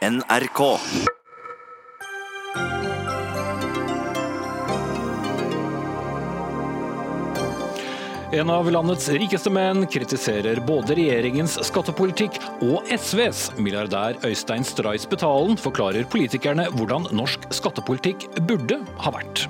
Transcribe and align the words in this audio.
NRK. 0.00 0.60
En 8.32 8.50
av 8.50 8.70
landets 8.72 9.08
rikeste 9.12 9.50
menn 9.52 9.84
kritiserer 9.92 10.62
både 10.64 10.96
regjeringens 10.96 11.58
skattepolitikk 11.68 12.38
og 12.64 12.88
SVs. 12.96 13.42
Milliardær 13.60 14.16
Øystein 14.24 14.64
Stray 14.64 15.02
Spetalen 15.02 15.60
forklarer 15.60 16.08
politikerne 16.08 16.70
hvordan 16.78 17.10
norsk 17.12 17.44
skattepolitikk 17.52 18.24
burde 18.48 18.78
ha 19.04 19.12
vært. 19.18 19.44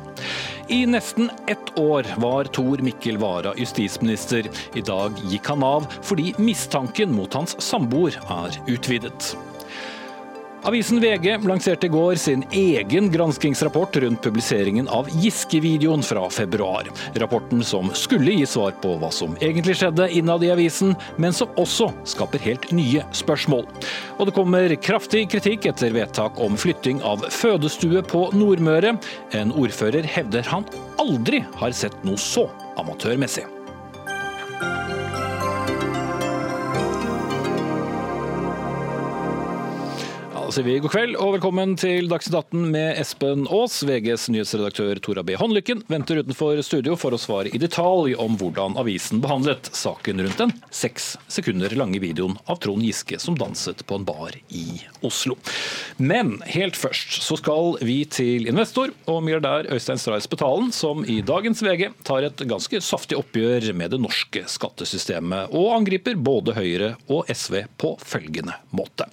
I 0.67 0.80
nesten 0.91 1.30
ett 1.46 1.71
år 1.79 2.11
var 2.25 2.51
Tor 2.51 2.82
Mikkel 2.82 3.23
Wara 3.23 3.55
justisminister. 3.55 4.51
I 4.75 4.82
dag 4.82 5.23
gikk 5.30 5.55
han 5.55 5.62
av 5.62 5.87
fordi 6.03 6.35
mistanken 6.43 7.14
mot 7.14 7.39
hans 7.39 7.55
samboer 7.62 8.19
er 8.41 8.59
utvidet. 8.67 9.30
Avisen 10.62 11.00
VG 11.00 11.38
lanserte 11.48 11.86
i 11.86 11.88
går 11.88 12.14
sin 12.14 12.45
egen 12.50 13.10
granskingsrapport 13.10 13.96
rundt 13.96 14.23
publiseringen 14.23 14.88
av 14.88 15.09
Giske-videoen 15.10 16.02
fra 16.02 16.30
februar. 16.30 16.91
Rapporten 17.14 17.64
som 17.64 17.88
skulle 17.95 18.34
gi 18.34 18.46
svar 18.46 18.74
på 18.82 18.92
hva 19.01 19.09
som 19.12 19.37
egentlig 19.41 19.78
skjedde 19.80 20.10
innad 20.12 20.45
i 20.45 20.51
avisen, 20.52 20.92
men 21.16 21.32
som 21.32 21.48
også 21.56 21.88
skaper 22.04 22.45
helt 22.45 22.68
nye 22.77 23.04
spørsmål. 23.16 23.65
Og 24.18 24.28
det 24.28 24.34
kommer 24.37 24.74
kraftig 24.77 25.24
kritikk 25.32 25.70
etter 25.73 25.96
vedtak 25.96 26.37
om 26.37 26.59
flytting 26.60 27.01
av 27.09 27.24
fødestue 27.32 28.04
på 28.12 28.27
Nordmøre. 28.37 28.98
En 29.32 29.56
ordfører 29.56 30.04
hevder 30.04 30.45
han 30.52 30.68
aldri 31.01 31.40
har 31.56 31.73
sett 31.73 31.96
noe 32.04 32.20
så 32.20 32.51
amatørmessig. 32.77 33.48
Sier 40.56 40.64
vi 40.66 40.80
god 40.82 40.90
kveld 40.90 41.16
og 41.20 41.36
velkommen 41.36 41.77
til 41.78 42.09
Dagsnytt 42.10 42.34
18 42.50 42.62
med 42.72 42.96
Espen 42.98 43.45
Aas. 43.54 43.77
VGs 43.86 44.24
nyhetsredaktør 44.34 44.98
Tora 45.04 45.23
B. 45.23 45.37
Håndlykken 45.38 45.84
venter 45.87 46.18
utenfor 46.18 46.59
studio 46.66 46.96
for 46.98 47.15
å 47.15 47.20
svare 47.20 47.52
i 47.54 47.60
detalj 47.60 48.16
om 48.18 48.34
hvordan 48.40 48.74
avisen 48.80 49.23
behandlet 49.23 49.70
saken 49.76 50.24
rundt 50.24 50.40
den 50.42 50.54
seks 50.74 51.12
sekunder 51.30 51.70
lange 51.79 52.01
videoen 52.02 52.34
av 52.51 52.59
Trond 52.65 52.82
Giske 52.82 53.20
som 53.23 53.38
danset 53.38 53.84
på 53.87 54.01
en 54.01 54.09
bar 54.09 54.34
i 54.48 54.65
Oslo. 55.06 55.37
Men 55.96 56.38
helt 56.48 56.79
først 56.79 57.20
så 57.24 57.37
skal 57.40 57.76
vi 57.84 58.02
til 58.09 58.48
investor 58.51 58.93
og 59.10 59.23
milliardær 59.24 59.68
Øystein 59.74 60.01
Stray 60.01 60.23
Spetalen, 60.24 60.70
som 60.74 61.04
i 61.04 61.20
dagens 61.26 61.62
VG 61.65 61.90
tar 62.07 62.26
et 62.26 62.45
ganske 62.48 62.80
saftig 62.84 63.18
oppgjør 63.20 63.70
med 63.76 63.95
det 63.95 64.00
norske 64.03 64.44
skattesystemet, 64.50 65.53
og 65.56 65.75
angriper 65.76 66.19
både 66.20 66.56
Høyre 66.56 66.94
og 67.10 67.28
SV 67.28 67.62
på 67.81 67.94
følgende 68.04 68.56
måte. 68.76 69.09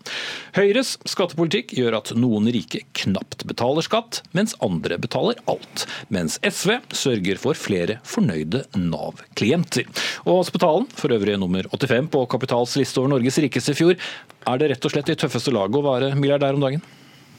Høyres 0.58 0.96
skattepolitikk 1.06 1.76
gjør 1.78 2.00
at 2.00 2.14
noen 2.18 2.50
rike 2.54 2.84
knapt 2.98 3.46
betaler 3.50 3.86
skatt, 3.86 4.22
mens 4.38 4.56
andre 4.64 4.98
betaler 5.02 5.40
alt. 5.52 5.86
Mens 6.14 6.40
SV 6.42 6.78
sørger 6.96 7.42
for 7.42 7.58
flere 7.58 8.00
fornøyde 8.08 8.64
Nav-klienter. 8.78 9.88
Og 10.26 10.44
Spetalen, 10.48 10.88
for 10.98 11.14
øvrig 11.14 11.38
nummer 11.40 11.68
85 11.74 12.10
på 12.14 12.24
Kapitals 12.32 12.78
liste 12.80 13.02
over 13.02 13.14
Norges 13.16 13.40
rikeste 13.44 13.76
i 13.76 13.78
fjor, 13.78 14.10
er 14.48 14.62
det 14.62 14.72
rett 14.74 14.88
og 14.88 14.94
slett 14.94 15.10
det 15.12 15.20
tøffeste 15.22 15.54
laget 15.54 15.80
å 15.80 15.86
være 15.86 16.14
milliardær 16.16 16.58
om 16.58 16.64
dagen? 16.64 16.84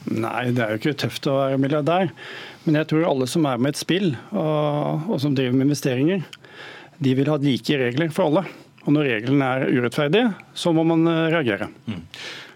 Nei, 0.08 0.48
det 0.54 0.62
er 0.62 0.72
jo 0.72 0.80
ikke 0.80 0.96
tøft 1.04 1.26
å 1.28 1.36
være 1.40 1.58
milliardær. 1.60 2.12
Men 2.64 2.80
jeg 2.80 2.90
tror 2.90 3.08
alle 3.08 3.28
som 3.30 3.46
er 3.48 3.60
med 3.60 3.74
et 3.74 3.80
spill, 3.80 4.12
og, 4.30 5.08
og 5.08 5.20
som 5.22 5.34
driver 5.36 5.56
med 5.56 5.68
investeringer, 5.68 6.24
de 6.98 7.14
vil 7.18 7.30
ha 7.30 7.38
like 7.42 7.78
regler 7.80 8.12
for 8.14 8.28
alle. 8.28 8.44
Og 8.86 8.94
når 8.94 9.08
reglene 9.12 9.48
er 9.54 9.72
urettferdige, 9.76 10.28
så 10.56 10.72
må 10.72 10.84
man 10.88 11.04
eh, 11.10 11.26
reagere. 11.34 11.68
Mm. 11.88 12.04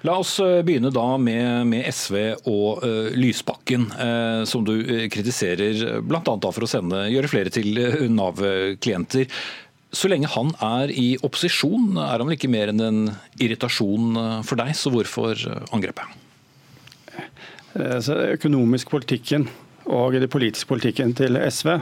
La 0.08 0.14
oss 0.19 0.39
eh, 0.42 0.62
begynne 0.67 0.91
da 0.95 1.05
med, 1.20 1.67
med 1.69 1.84
SV 1.92 2.17
og 2.50 2.80
uh, 2.83 3.11
Lysbakken, 3.14 3.84
uh, 3.92 4.42
som 4.48 4.64
du 4.67 4.75
kritiserer 5.12 6.00
bl.a. 6.03 6.23
for 6.25 6.64
å 6.64 6.70
sende, 6.70 7.05
gjøre 7.12 7.30
flere 7.30 7.53
til 7.55 7.77
Nav-klienter. 8.11 9.29
Så 9.92 10.08
lenge 10.08 10.30
han 10.33 10.55
er 10.64 10.92
i 10.97 11.19
opposisjon, 11.20 11.98
er 12.01 12.17
han 12.17 12.29
vel 12.29 12.39
ikke 12.39 12.51
mer 12.53 12.73
enn 12.73 12.80
en 12.80 13.01
irritasjon 13.36 14.17
for 14.48 14.57
deg, 14.57 14.73
så 14.79 14.92
hvorfor 14.92 15.36
angrepet? 15.69 16.17
Økonomisk 17.77 18.89
politikken 18.92 19.45
og 19.91 20.17
den 20.17 20.30
politiske 20.30 20.69
politikken 20.70 21.13
til 21.19 21.36
SV. 21.51 21.77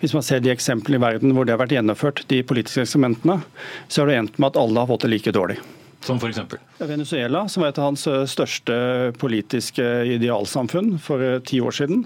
Hvis 0.00 0.14
man 0.14 0.24
ser 0.24 0.42
de 0.42 0.52
eksemplene 0.52 1.00
i 1.00 1.02
verden 1.02 1.36
hvor 1.36 1.46
det 1.46 1.54
har 1.54 1.62
vært 1.62 1.76
gjennomført, 1.76 2.24
de 2.30 2.42
politiske 2.46 2.84
eksperimentene, 2.86 3.40
så 3.88 4.02
har 4.02 4.10
det 4.10 4.18
endt 4.18 4.38
med 4.40 4.52
at 4.52 4.60
alle 4.62 4.82
har 4.82 4.90
fått 4.90 5.06
det 5.06 5.12
like 5.14 5.34
dårlig. 5.34 5.58
Som 6.02 6.18
f.eks.? 6.18 6.40
Venezuela, 6.82 7.44
som 7.48 7.62
var 7.62 7.70
et 7.70 7.78
av 7.78 7.92
hans 7.92 8.08
eh, 8.10 8.24
største 8.26 8.74
politiske 9.22 9.84
idealsamfunn 10.16 10.96
for 11.02 11.22
eh, 11.22 11.38
ti 11.46 11.60
år 11.62 11.76
siden. 11.78 12.02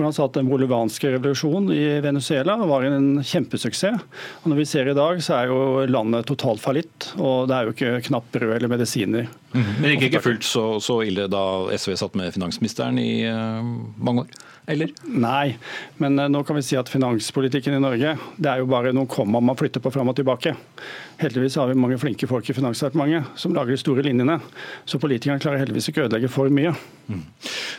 For 0.00 0.08
Han 0.08 0.14
sa 0.16 0.24
at 0.30 0.36
den 0.38 0.48
bolivanske 0.48 1.10
revolusjonen 1.12 1.74
i 1.76 1.84
Venezuela 2.00 2.54
var 2.64 2.86
en 2.88 3.20
kjempesuksess. 3.20 4.06
Og 4.40 4.46
Når 4.48 4.56
vi 4.62 4.64
ser 4.70 4.88
i 4.88 4.96
dag, 4.96 5.20
så 5.20 5.34
er 5.36 5.50
jo 5.50 5.84
landet 5.90 6.24
totalt 6.30 6.62
fallitt, 6.62 7.10
og 7.20 7.50
det 7.50 7.56
er 7.56 7.68
jo 7.68 7.74
ikke 7.74 8.06
knapt 8.08 8.30
brød 8.32 8.54
eller 8.56 8.72
medisiner. 8.72 9.28
Mm. 9.52 9.66
Men 9.66 9.84
det 9.84 9.92
gikk 9.98 10.06
ikke 10.08 10.22
fullt 10.24 10.46
så, 10.48 10.64
så, 10.80 11.02
ille 11.04 11.28
da 11.28 11.44
SV 11.76 11.98
satt 12.00 12.16
med 12.16 12.32
finansministeren 12.32 12.96
i 13.02 13.12
uh, 13.28 13.60
mange 14.00 14.24
år? 14.24 14.32
Eller? 14.66 14.92
Nei, 15.08 15.56
men 16.02 16.18
uh, 16.20 16.28
nå 16.30 16.42
kan 16.46 16.58
vi 16.58 16.62
si 16.64 16.76
at 16.78 16.90
finanspolitikken 16.92 17.74
i 17.74 17.80
Norge 17.82 18.12
det 18.36 18.50
er 18.50 18.60
jo 18.60 18.68
bare 18.70 18.92
noen 18.94 19.08
komma 19.10 19.40
man 19.42 19.58
flytter 19.58 19.82
på 19.82 19.92
fram 19.94 20.12
og 20.12 20.18
tilbake. 20.18 20.52
Heldigvis 21.20 21.56
har 21.60 21.70
vi 21.70 21.78
mange 21.78 21.98
flinke 22.00 22.28
folk 22.30 22.48
i 22.48 22.56
Finansdepartementet 22.56 23.40
som 23.40 23.54
lager 23.56 23.74
de 23.74 23.80
store 23.80 24.04
linjene. 24.06 24.38
Så 24.88 25.00
politikerne 25.02 25.42
klarer 25.42 25.64
heldigvis 25.64 25.90
ikke 25.90 26.04
å 26.04 26.08
ødelegge 26.08 26.30
for 26.32 26.52
mye. 26.54 26.72
Mm. 27.10 27.24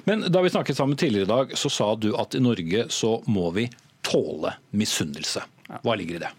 Men 0.10 0.28
da 0.30 0.44
vi 0.44 0.52
snakket 0.54 0.78
sammen 0.78 1.00
tidligere 1.00 1.30
i 1.30 1.32
dag, 1.32 1.56
så 1.58 1.72
sa 1.72 1.94
du 1.96 2.12
at 2.20 2.38
i 2.38 2.44
Norge 2.44 2.88
så 2.94 3.18
må 3.32 3.50
vi 3.56 3.70
tåle 4.06 4.56
misunnelse. 4.78 5.44
Hva 5.82 5.96
ligger 5.98 6.20
i 6.20 6.24
det? 6.26 6.32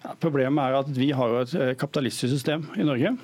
Ja, 0.00 0.14
problemet 0.20 0.64
er 0.64 0.78
at 0.80 0.90
vi 0.96 1.10
har 1.16 1.32
jo 1.32 1.44
et 1.44 1.54
eh, 1.54 1.76
kapitalistisk 1.78 2.32
system 2.32 2.64
i 2.80 2.86
Norge. 2.88 3.14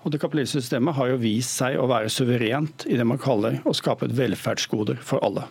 Og 0.00 0.12
det 0.12 0.20
kapitalistiske 0.22 0.64
systemet 0.64 0.96
har 0.96 1.10
jo 1.12 1.20
vist 1.20 1.58
seg 1.60 1.76
å 1.78 1.88
være 1.90 2.10
suverent 2.12 2.86
i 2.88 2.96
det 2.98 3.06
man 3.06 3.20
kaller 3.20 3.60
å 3.68 3.74
skape 3.76 4.08
et 4.08 4.16
velferdsgoder 4.16 5.00
for 5.04 5.22
alle. 5.26 5.44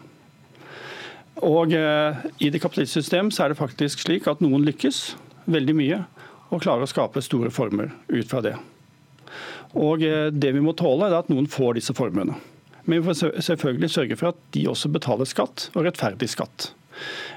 Og 1.46 1.74
eh, 1.76 2.26
I 2.44 2.52
det 2.52 2.62
kapitalistiske 2.62 3.06
system 3.06 3.32
så 3.32 3.46
er 3.46 3.54
det 3.54 3.60
faktisk 3.60 4.04
slik 4.04 4.28
at 4.28 4.42
noen 4.44 4.66
lykkes 4.68 5.14
veldig 5.50 5.76
mye 5.78 6.02
og 6.50 6.64
klarer 6.64 6.84
å 6.84 6.90
skape 6.90 7.22
store 7.24 7.52
former 7.54 7.94
ut 8.10 8.28
fra 8.30 8.42
det. 8.44 8.56
Og 9.78 10.04
eh, 10.04 10.28
Det 10.34 10.52
vi 10.56 10.64
må 10.64 10.76
tåle, 10.78 11.08
er 11.08 11.20
at 11.22 11.30
noen 11.32 11.48
får 11.50 11.80
disse 11.80 11.96
formuene. 11.96 12.36
Men 12.86 13.00
vi 13.00 13.06
får 13.06 13.40
selvfølgelig 13.46 13.92
sørge 13.94 14.18
for 14.20 14.32
at 14.32 14.44
de 14.56 14.66
også 14.68 14.90
betaler 14.92 15.30
skatt, 15.30 15.70
og 15.76 15.86
rettferdig 15.86 16.32
skatt. 16.32 16.72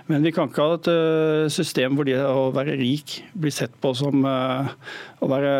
Men 0.08 0.24
vi 0.24 0.32
kan 0.34 0.48
ikke 0.48 0.64
ha 0.64 0.78
et 0.78 0.88
eh, 0.90 1.50
system 1.52 1.94
hvor 1.98 2.08
det 2.08 2.16
å 2.18 2.48
være 2.54 2.78
rik 2.80 3.20
blir 3.38 3.54
sett 3.54 3.74
på 3.82 3.92
som 3.94 4.24
å 4.24 5.28
være 5.30 5.52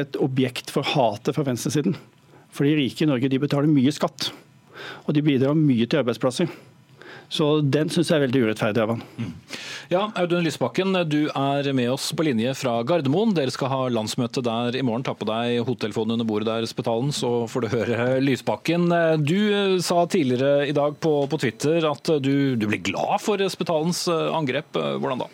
et 0.00 0.16
objekt 0.22 0.72
for 0.72 0.86
hatet 0.86 1.36
fra 1.36 1.44
venstresiden. 1.44 1.98
For 2.54 2.66
de 2.66 2.78
rike 2.78 3.04
i 3.04 3.10
Norge 3.10 3.28
de 3.30 3.42
betaler 3.42 3.70
mye 3.70 3.92
skatt, 3.94 4.30
og 5.04 5.12
de 5.14 5.22
bidrar 5.26 5.58
mye 5.58 5.84
til 5.84 6.00
arbeidsplasser. 6.00 6.48
Så 7.30 7.60
den 7.62 7.90
syns 7.92 8.10
jeg 8.10 8.18
er 8.18 8.24
veldig 8.26 8.40
urettferdig 8.48 8.82
av 8.82 8.94
han. 8.96 9.02
Mm. 9.20 9.58
Ja, 9.90 10.00
Audun 10.18 10.42
Lysbakken, 10.42 10.94
du 11.06 11.20
er 11.30 11.68
med 11.78 11.92
oss 11.92 12.08
på 12.14 12.26
linje 12.26 12.52
fra 12.58 12.76
Gardermoen. 12.86 13.34
Dere 13.36 13.54
skal 13.54 13.70
ha 13.70 13.80
landsmøte 13.90 14.42
der 14.46 14.78
i 14.78 14.82
morgen. 14.86 15.04
Ta 15.06 15.14
på 15.14 15.28
deg 15.28 15.60
hodetelefonen 15.62 16.16
under 16.16 16.26
bordet 16.26 16.50
der, 16.50 16.66
Spetalen, 16.70 17.12
så 17.14 17.46
får 17.50 17.64
du 17.66 17.68
høre 17.76 18.08
Lysbakken. 18.22 18.88
Du 19.22 19.78
sa 19.82 20.02
tidligere 20.10 20.66
i 20.70 20.74
dag 20.76 20.98
på, 20.98 21.14
på 21.30 21.40
Twitter 21.42 21.86
at 21.90 22.12
du, 22.22 22.34
du 22.58 22.66
ble 22.66 22.82
glad 22.90 23.22
for 23.22 23.42
Spetalens 23.50 24.04
angrep. 24.10 24.74
Hvordan 24.74 25.24
da? 25.24 25.30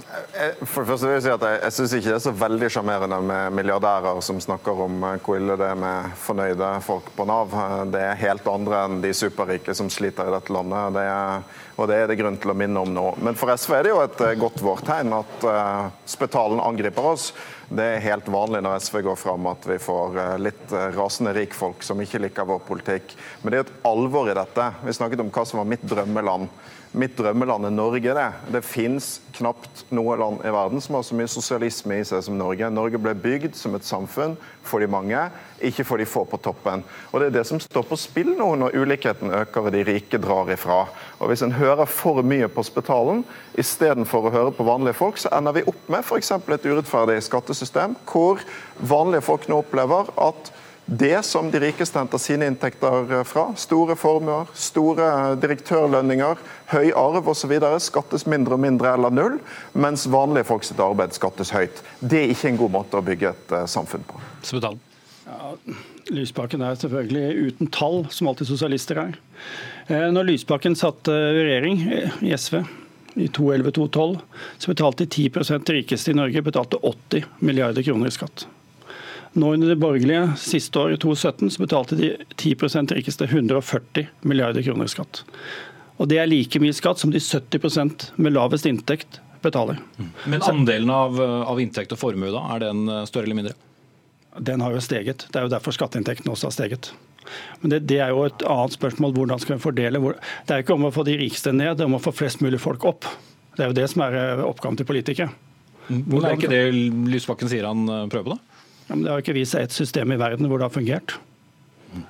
For 0.00 0.82
det 0.82 0.88
første 0.90 1.06
vil 1.08 1.14
Jeg 1.16 1.24
si 1.24 1.32
at 1.32 1.44
jeg, 1.44 1.58
jeg 1.64 1.74
syns 1.76 1.94
ikke 1.96 2.08
det 2.08 2.16
er 2.16 2.22
så 2.24 2.32
veldig 2.36 2.68
sjarmerende 2.72 3.18
med 3.26 3.56
milliardærer 3.58 4.20
som 4.24 4.40
snakker 4.42 4.82
om 4.86 5.02
eh, 5.06 5.16
hvor 5.24 5.38
ille 5.38 5.56
det 5.60 5.68
er 5.72 5.78
med 5.78 6.14
fornøyde 6.20 6.70
folk 6.86 7.10
på 7.16 7.26
Nav. 7.28 7.54
Det 7.92 8.02
er 8.04 8.20
helt 8.22 8.48
andre 8.50 8.84
enn 8.86 9.00
de 9.04 9.12
superrike 9.16 9.74
som 9.76 9.90
sliter 9.92 10.28
i 10.28 10.34
dette 10.34 10.54
landet. 10.54 10.96
Det 10.96 11.04
er, 11.06 11.44
og 11.76 11.90
det 11.90 11.98
er 11.98 12.10
det 12.10 12.18
grunn 12.20 12.38
til 12.40 12.52
å 12.52 12.56
minne 12.62 12.84
om 12.84 12.92
nå. 12.94 13.06
Men 13.24 13.38
for 13.38 13.52
SV 13.52 13.76
er 13.78 13.86
det 13.86 13.94
jo 13.94 14.02
et 14.04 14.24
eh, 14.26 14.36
godt 14.40 14.64
vårtegn 14.64 15.16
at 15.16 15.46
uh, 15.46 15.90
Spetalen 16.08 16.62
angriper 16.62 17.12
oss. 17.12 17.30
Det 17.68 17.86
er 17.86 18.04
helt 18.08 18.28
vanlig 18.32 18.64
når 18.66 18.80
SV 18.82 19.00
går 19.06 19.18
fram 19.20 19.46
at 19.46 19.66
vi 19.68 19.76
får 19.78 20.16
litt 20.42 20.72
rasende 20.96 21.30
rikfolk 21.36 21.84
som 21.86 22.00
ikke 22.02 22.18
liker 22.24 22.48
vår 22.48 22.64
politikk. 22.66 23.14
Men 23.42 23.52
det 23.52 23.60
er 23.60 23.68
et 23.68 23.86
alvor 23.86 24.26
i 24.26 24.34
dette. 24.34 24.66
Vi 24.82 24.96
snakket 24.96 25.22
om 25.22 25.30
hva 25.30 25.44
som 25.46 25.62
var 25.62 25.68
mitt 25.70 25.84
drømmeland. 25.86 26.50
Mitt 26.92 27.14
drømmeland 27.14 27.68
er 27.68 27.70
Norge. 27.70 28.14
Det 28.14 28.32
Det 28.52 28.64
fins 28.66 29.20
knapt 29.32 29.84
noe 29.94 30.16
land 30.18 30.40
i 30.44 30.50
verden 30.50 30.80
som 30.80 30.94
har 30.94 31.04
så 31.06 31.14
mye 31.14 31.28
sosialisme 31.30 32.00
i 32.00 32.04
seg 32.04 32.24
som 32.26 32.38
Norge. 32.38 32.70
Norge 32.70 32.98
ble 32.98 33.14
bygd 33.14 33.54
som 33.54 33.74
et 33.74 33.86
samfunn 33.86 34.34
for 34.66 34.82
de 34.82 34.88
mange, 34.90 35.20
ikke 35.62 35.84
for 35.86 36.02
de 36.02 36.04
få 36.04 36.24
på 36.26 36.40
toppen. 36.42 36.82
Og 37.12 37.20
Det 37.20 37.26
er 37.26 37.36
det 37.38 37.46
som 37.46 37.60
står 37.60 37.86
på 37.86 37.96
spill 37.96 38.34
nå 38.36 38.56
når 38.58 38.74
ulikheten 38.74 39.30
øker 39.30 39.68
og 39.68 39.72
de 39.72 39.84
rike 39.84 40.18
drar 40.18 40.50
ifra. 40.50 40.88
Og 41.20 41.28
Hvis 41.28 41.42
en 41.42 41.52
hører 41.52 41.86
for 41.86 42.22
mye 42.22 42.48
på 42.48 42.62
spitalen 42.62 43.24
istedenfor 43.54 44.26
å 44.26 44.34
høre 44.34 44.52
på 44.52 44.66
vanlige 44.66 44.98
folk, 44.98 45.16
så 45.16 45.30
ender 45.32 45.52
vi 45.52 45.62
opp 45.66 45.88
med 45.88 46.02
f.eks. 46.02 46.30
et 46.30 46.66
urettferdig 46.66 47.22
skattesystem 47.22 47.94
hvor 48.04 48.42
vanlige 48.80 49.22
folk 49.22 49.48
nå 49.48 49.62
opplever 49.62 50.10
at 50.18 50.52
Det 50.92 51.22
som 51.22 51.50
de 51.50 51.60
rikeste 51.62 51.98
henter 52.00 52.18
sine 52.18 52.48
inntekter 52.50 53.20
fra, 53.22 53.44
store 53.54 53.94
formuer, 53.94 54.48
store 54.58 55.36
direktørlønninger, 55.38 56.40
høy 56.72 56.90
arv 56.98 57.28
osv., 57.30 57.54
skattes 57.78 58.26
mindre 58.26 58.56
og 58.58 58.64
mindre 58.64 58.96
eller 58.98 59.14
null, 59.14 59.36
mens 59.78 60.08
vanlige 60.10 60.48
folk 60.50 60.66
sitt 60.66 60.82
arbeid 60.82 61.14
skattes 61.14 61.54
høyt. 61.54 61.78
Det 62.02 62.24
er 62.24 62.34
ikke 62.34 62.50
en 62.50 62.60
god 62.64 62.74
måte 62.80 62.98
å 62.98 63.06
bygge 63.06 63.30
et 63.30 63.54
eh, 63.54 63.68
samfunn 63.70 64.02
på. 64.08 64.18
Ja, 65.30 65.54
Lysbakken 66.10 66.66
er 66.66 66.74
selvfølgelig 66.82 67.46
uten 67.52 67.70
tall, 67.70 68.00
som 68.10 68.26
alltid 68.26 68.50
sosialister 68.50 68.98
er. 69.06 69.18
Eh, 69.86 70.08
når 70.10 70.32
Lysbakken 70.32 70.74
satt 70.74 71.06
regjering 71.06 71.84
i 71.86 72.34
SV 72.34 72.64
i 73.14 73.30
2011-2012, 73.30 74.18
så 74.58 74.74
betalte 74.74 75.06
de 75.06 75.28
10% 75.30 75.76
rikeste 75.78 76.10
i 76.10 76.18
Norge 76.18 76.42
betalte 76.50 76.82
80 76.82 77.30
milliarder 77.46 77.86
kroner 77.86 78.10
i 78.10 78.18
skatt. 78.18 78.50
Nå 79.32 79.52
under 79.54 79.70
det 79.70 79.78
borgerlige 79.78 80.36
siste 80.42 80.78
år, 80.78 80.96
2017, 80.96 81.50
så 81.54 81.62
betalte 81.62 81.98
de 81.98 82.12
10% 82.34 82.94
rikeste 82.96 83.28
140 83.30 84.08
milliarder 84.26 84.64
kroner 84.66 84.88
i 84.88 84.92
skatt. 84.92 85.22
Og 86.00 86.08
Det 86.08 86.18
er 86.18 86.26
like 86.26 86.60
mye 86.62 86.74
skatt 86.74 86.98
som 86.98 87.12
de 87.12 87.20
70% 87.20 88.10
med 88.16 88.34
lavest 88.34 88.66
inntekt 88.66 89.20
betaler. 89.44 89.78
Men 90.24 90.42
andelen 90.42 90.90
av, 90.90 91.20
av 91.20 91.60
inntekt 91.60 91.92
og 91.94 92.00
formue, 92.00 92.32
da, 92.32 92.42
er 92.56 92.64
den 92.64 92.88
større 93.06 93.28
eller 93.28 93.38
mindre? 93.38 93.54
Den 94.38 94.62
har 94.64 94.74
jo 94.74 94.82
steget. 94.82 95.26
Det 95.30 95.38
er 95.38 95.46
jo 95.46 95.52
derfor 95.52 95.74
skatteinntektene 95.74 96.32
også 96.32 96.48
har 96.48 96.56
steget. 96.56 96.92
Men 97.60 97.74
det, 97.74 97.80
det, 97.90 97.98
er 98.02 98.12
jo 98.14 98.24
et 98.26 98.44
annet 98.48 98.76
spørsmål. 98.76 99.14
Hvordan 99.16 99.42
skal 99.42 99.56
vi 99.56 99.62
fordele? 99.62 100.00
Det 100.46 100.54
er 100.54 100.64
ikke 100.64 100.76
om 100.76 100.88
å 100.88 100.94
få 100.94 101.04
de 101.06 101.18
rikeste 101.20 101.52
ned, 101.54 101.76
det 101.76 101.84
er 101.84 101.90
om 101.90 101.98
å 101.98 102.02
få 102.02 102.14
flest 102.14 102.42
mulig 102.44 102.60
folk 102.62 102.86
opp. 102.88 103.08
Det 103.56 103.64
er 103.64 103.72
jo 103.72 103.76
det 103.76 103.86
som 103.92 104.04
er 104.06 104.16
eh, 104.16 104.44
oppgaven 104.46 104.78
til 104.78 104.88
politikere. 104.88 105.30
Men 105.90 106.24
er 106.24 106.36
ikke 106.36 106.50
det 106.52 106.62
Lysbakken 107.10 107.50
sier 107.50 107.66
han 107.66 107.82
eh, 107.90 108.06
prøver 108.12 108.30
på, 108.30 108.36
da? 108.36 108.49
Ja, 108.90 108.96
men 108.96 109.06
det 109.06 109.12
har 109.14 109.22
ikke 109.22 109.36
vist 109.36 109.54
seg 109.54 109.68
et 109.68 109.74
system 109.74 110.10
i 110.10 110.18
verden 110.18 110.50
hvor 110.50 110.58
det 110.58 110.66
har 110.66 110.74
fungert. 110.74 111.14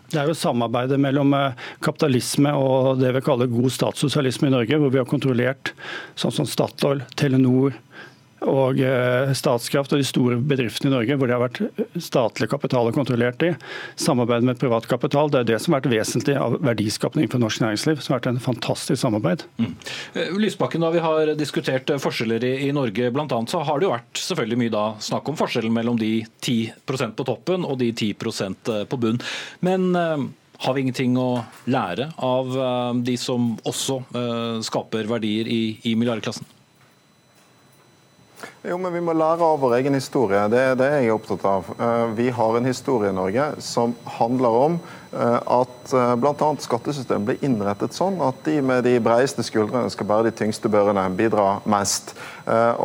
Det 0.09 0.17
er 0.17 0.29
jo 0.29 0.37
samarbeidet 0.37 0.97
mellom 1.01 1.35
eh, 1.37 1.67
kapitalisme 1.85 2.53
og 2.57 3.01
det 3.01 3.13
vi 3.17 3.23
kaller 3.25 3.53
god 3.53 3.73
statssosialisme 3.73 4.49
i 4.49 4.55
Norge, 4.55 4.79
hvor 4.81 4.93
vi 4.93 5.01
har 5.01 5.09
kontrollert 5.09 5.75
sånn 6.21 6.35
som 6.35 6.49
Statoil, 6.49 7.05
Telenor, 7.21 7.77
og 8.49 8.81
eh, 8.81 9.33
Statskraft 9.37 9.93
og 9.93 10.01
de 10.01 10.07
store 10.07 10.39
bedriftene 10.41 10.91
i 10.91 10.95
Norge, 10.95 11.17
hvor 11.19 11.29
det 11.29 11.37
har 11.37 11.43
vært 11.43 12.01
statlig 12.01 12.49
kapital 12.53 12.89
og 12.89 12.97
kontrollert 12.97 13.43
i. 13.45 13.53
Samarbeid 14.01 14.47
med 14.47 14.61
privat 14.61 14.87
kapital, 14.89 15.31
det 15.33 15.43
er 15.43 15.49
det 15.53 15.59
som 15.61 15.75
har 15.75 15.83
vært 15.83 15.93
vesentlig 15.93 16.37
av 16.41 16.57
verdiskapning 16.65 17.29
for 17.31 17.43
norsk 17.43 17.65
næringsliv. 17.65 18.01
Som 18.01 18.15
har 18.15 18.23
vært 18.23 18.31
en 18.33 18.43
fantastisk 18.43 19.03
samarbeid. 19.03 19.45
Mm. 19.61 19.75
Eh, 20.15 20.33
Lysbakken, 20.41 20.87
da 20.87 20.93
vi 20.95 21.05
har 21.05 21.35
diskutert 21.39 21.93
eh, 21.93 22.01
forskjeller 22.01 22.47
i, 22.49 22.55
i 22.69 22.73
Norge, 22.77 23.13
annet, 23.21 23.53
så 23.53 23.63
har 23.67 23.81
det 23.81 23.89
jo 23.89 23.95
vært 23.95 24.23
selvfølgelig 24.25 24.61
mye 24.63 24.75
da 24.75 24.85
snakk 25.05 25.29
om 25.29 25.39
forskjellen 25.39 25.75
mellom 25.75 25.99
de 26.01 26.13
10% 26.41 27.17
på 27.19 27.27
toppen 27.29 27.67
og 27.69 27.77
de 27.83 27.91
10% 27.93 28.71
på 28.89 29.01
bunn. 29.01 29.21
Men 29.65 29.91
har 29.95 30.75
vi 30.77 30.85
ingenting 30.85 31.19
å 31.21 31.43
lære 31.71 32.11
av 32.25 32.55
de 33.05 33.17
som 33.21 33.53
også 33.69 34.01
skaper 34.67 35.11
verdier 35.11 35.49
i, 35.51 35.61
i 35.89 35.95
milliardklassen? 35.99 36.49
Jo, 38.61 38.77
men 38.77 38.93
Vi 38.93 39.01
må 39.01 39.15
lære 39.17 39.41
av 39.41 39.63
vår 39.63 39.79
egen 39.79 39.95
historie. 39.97 40.41
Det 40.53 40.59
er 40.61 40.75
det 40.77 40.89
jeg 40.93 41.07
er 41.07 41.15
opptatt 41.15 41.45
av. 41.49 41.69
Eh, 41.81 42.11
vi 42.19 42.27
har 42.29 42.57
en 42.59 42.67
historie 42.69 43.09
i 43.09 43.17
Norge 43.17 43.47
som 43.65 43.95
handler 44.19 44.57
om 44.67 44.77
eh, 45.17 45.39
at 45.41 45.95
eh, 45.97 46.13
bl.a. 46.21 46.49
skattesystemet 46.61 47.25
ble 47.25 47.37
innrettet 47.49 47.97
sånn 47.97 48.21
at 48.21 48.43
de 48.45 48.59
med 48.61 48.85
de 48.85 48.99
breieste 49.01 49.47
skuldrene 49.49 49.89
skal 49.89 50.11
bære 50.13 50.29
de 50.29 50.35
tyngste 50.43 50.69
børene, 50.69 51.07
bidra 51.17 51.63
mest. 51.65 52.13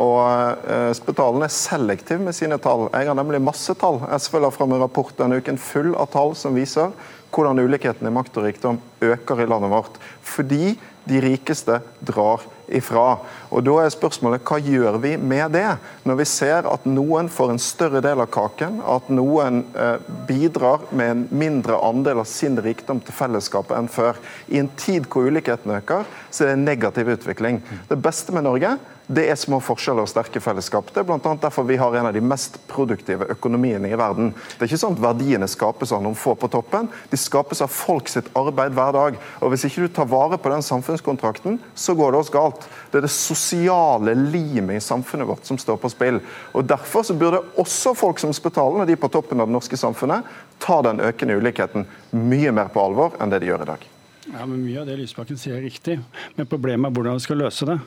Og 0.00 0.96
Spetalen 0.96 1.44
er 1.44 1.52
selektiv 1.52 2.24
med 2.24 2.36
sine 2.38 2.56
tall. 2.62 2.86
Jeg 2.94 3.10
har 3.10 3.18
nemlig 3.18 3.42
masse 3.44 3.76
tall. 3.76 4.00
SV 4.16 4.40
la 4.46 4.52
fram 4.54 4.72
en 4.72 4.84
rapport 4.86 5.12
denne 5.20 5.42
uken 5.42 5.60
full 5.60 5.92
av 5.92 6.08
tall 6.16 6.32
som 6.38 6.56
viser 6.56 6.96
hvordan 7.36 7.60
ulikheten 7.60 8.08
i 8.08 8.16
makt 8.16 8.38
og 8.38 8.48
rikdom 8.48 8.80
øker 9.04 9.42
i 9.42 9.50
landet 9.50 9.74
vårt. 9.74 10.00
Fordi 10.24 10.76
de 11.06 11.20
rikeste 11.22 11.80
drar 12.00 12.42
ifra. 12.66 13.18
Og 13.50 13.64
Da 13.66 13.76
er 13.82 13.92
spørsmålet 13.92 14.44
hva 14.46 14.58
gjør 14.62 14.98
vi 15.02 15.14
med 15.16 15.52
det, 15.56 15.68
når 16.06 16.20
vi 16.20 16.26
ser 16.28 16.68
at 16.70 16.86
noen 16.88 17.30
får 17.32 17.52
en 17.52 17.62
større 17.62 18.02
del 18.04 18.22
av 18.22 18.30
kaken, 18.34 18.80
at 18.82 19.08
noen 19.12 19.64
eh, 19.74 20.02
bidrar 20.28 20.86
med 20.90 21.12
en 21.12 21.24
mindre 21.30 21.78
andel 21.82 22.22
av 22.22 22.28
sin 22.30 22.58
rikdom 22.62 23.00
til 23.04 23.16
fellesskapet 23.16 23.76
enn 23.78 23.90
før. 23.92 24.20
I 24.48 24.60
en 24.62 24.72
tid 24.78 25.08
hvor 25.10 25.28
ulikheten 25.28 25.74
øker, 25.78 26.04
så 26.30 26.44
er 26.44 26.52
det 26.52 26.58
en 26.58 26.68
negativ 26.68 27.14
utvikling. 27.16 27.62
Det 27.88 27.98
beste 28.02 28.34
med 28.34 28.46
Norge 28.46 28.76
det 29.06 29.22
er 29.30 29.38
små 29.38 29.60
forskjeller 29.62 30.02
og 30.02 30.10
sterke 30.10 30.40
fellesskap. 30.42 30.88
Det 30.90 30.98
er 30.98 31.06
blant 31.06 31.26
annet 31.30 31.44
derfor 31.44 31.66
vi 31.68 31.78
har 31.78 31.94
en 31.94 32.08
av 32.08 32.14
de 32.14 32.22
mest 32.24 32.56
produktive 32.66 33.28
økonomiene 33.36 33.92
i 33.92 33.98
verden. 33.98 34.32
Det 34.34 34.64
er 34.64 34.70
ikke 34.70 34.80
sånn 34.82 34.96
at 34.96 35.04
verdiene 35.04 35.46
skapes 35.50 35.92
av 35.94 36.02
noen 36.02 36.18
få 36.18 36.34
på 36.34 36.50
toppen, 36.50 36.88
de 37.12 37.20
skapes 37.20 37.62
av 37.62 37.70
folk 37.70 38.10
sitt 38.10 38.32
arbeid 38.38 38.74
hver 38.74 38.96
dag. 38.96 39.20
Og 39.38 39.52
Hvis 39.52 39.68
ikke 39.68 39.86
du 39.86 39.94
tar 39.94 40.10
vare 40.10 40.40
på 40.42 40.50
den 40.50 40.66
samfunnskontrakten, 40.66 41.60
så 41.78 41.94
går 41.94 42.12
det 42.12 42.22
oss 42.24 42.34
galt. 42.34 42.66
Det 42.90 42.98
er 42.98 43.06
det 43.06 43.14
sosiale 43.36 44.14
limet 44.16 44.78
i 44.80 44.84
samfunnet 44.84 45.28
vårt 45.28 45.46
som 45.46 45.58
står 45.60 45.78
på 45.82 45.90
spill. 45.92 46.20
Og 46.56 46.64
Derfor 46.66 47.04
så 47.06 47.14
burde 47.14 47.42
også 47.60 47.94
folk 47.96 48.20
som 48.22 48.32
Spetalen 48.36 48.82
og 48.82 48.88
de 48.88 48.96
på 48.98 49.10
toppen 49.12 49.40
av 49.40 49.50
det 49.50 49.56
norske 49.56 49.78
samfunnet 49.78 50.26
ta 50.62 50.80
den 50.82 51.02
økende 51.04 51.36
ulikheten 51.38 51.86
mye 52.16 52.54
mer 52.56 52.72
på 52.72 52.82
alvor 52.82 53.16
enn 53.20 53.32
det 53.32 53.42
de 53.44 53.52
gjør 53.52 53.66
i 53.66 53.70
dag. 53.72 53.86
Ja, 54.26 54.42
men 54.42 54.64
Mye 54.64 54.82
av 54.82 54.88
det 54.88 54.96
Lysbakken 54.98 55.38
sier 55.38 55.60
er 55.60 55.66
riktig, 55.66 56.00
men 56.34 56.48
problemet 56.50 56.90
er 56.90 56.96
hvordan 56.96 57.18
vi 57.20 57.26
skal 57.28 57.40
løse 57.44 57.68
det. 57.68 57.78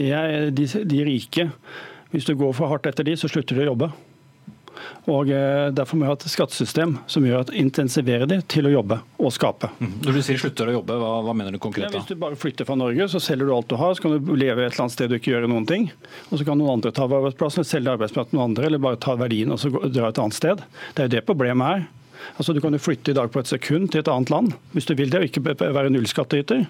Jeg, 0.00 0.50
de, 0.56 0.66
de, 0.90 1.04
rike, 1.06 1.48
hvis 2.10 2.26
du 2.26 2.34
går 2.38 2.54
for 2.56 2.72
hardt 2.72 2.88
etter 2.88 3.06
de, 3.06 3.14
så 3.20 3.28
slutter 3.30 3.58
de 3.58 3.66
å 3.66 3.72
jobbe. 3.74 3.90
Og 5.10 5.30
eh, 5.30 5.68
Derfor 5.74 5.98
må 5.98 6.06
vi 6.06 6.10
ha 6.12 6.16
et 6.16 6.26
skattesystem 6.32 6.96
som 7.10 7.26
gjør 7.26 7.44
at 7.44 7.52
intensiverer 7.56 8.28
de 8.30 8.38
til 8.48 8.68
å 8.68 8.72
jobbe 8.72 9.00
og 9.20 9.32
skape. 9.34 9.68
Mm. 9.78 9.96
Når 10.06 10.18
du 10.18 10.20
sier 10.24 10.40
slutter 10.40 10.70
å 10.70 10.76
jobbe, 10.78 10.96
hva, 11.00 11.10
hva 11.26 11.34
mener 11.36 11.56
du 11.56 11.60
konkret 11.62 11.90
da? 11.90 11.98
Ja, 11.98 12.02
hvis 12.02 12.12
du 12.12 12.20
bare 12.20 12.38
flytter 12.40 12.68
fra 12.68 12.76
Norge, 12.80 13.08
så 13.12 13.20
selger 13.22 13.50
du 13.50 13.54
alt 13.56 13.68
du 13.72 13.76
har. 13.80 13.96
Så 13.96 14.04
kan 14.04 14.16
du 14.16 14.32
leve 14.36 14.64
et 14.64 14.72
eller 14.72 14.86
annet 14.86 14.96
sted 14.96 15.12
du 15.12 15.18
ikke 15.18 15.34
gjør 15.34 15.48
noen 15.50 15.68
ting. 15.68 15.90
Og 16.30 16.40
så 16.40 16.46
kan 16.48 16.60
noen 16.60 16.78
andre 16.78 16.94
ta 16.94 17.04
arbeidsplassen, 17.08 17.68
selge 17.68 17.92
arbeidsplassen 17.96 18.32
til 18.32 18.40
noen 18.40 18.52
andre, 18.52 18.70
eller 18.70 18.82
bare 18.86 19.00
ta 19.00 19.16
verdien 19.20 19.52
og 19.52 19.60
så 19.60 19.72
dra 19.84 20.08
et 20.08 20.22
annet 20.24 20.38
sted. 20.38 20.64
Det 20.94 21.04
er 21.04 21.10
jo 21.10 21.16
det 21.18 21.26
problemet 21.28 21.76
er. 21.76 21.86
Altså, 22.38 22.52
du 22.52 22.60
kan 22.60 22.74
jo 22.74 22.82
flytte 22.82 23.12
i 23.12 23.16
dag 23.16 23.30
på 23.30 23.42
et 23.42 23.50
sekund 23.50 23.90
til 23.92 24.02
et 24.02 24.10
annet 24.10 24.30
land, 24.32 24.54
hvis 24.72 24.88
du 24.88 24.94
vil 24.98 25.12
det, 25.12 25.20
og 25.20 25.28
ikke 25.28 25.54
være 25.60 25.92
nullskattyter. 25.92 26.64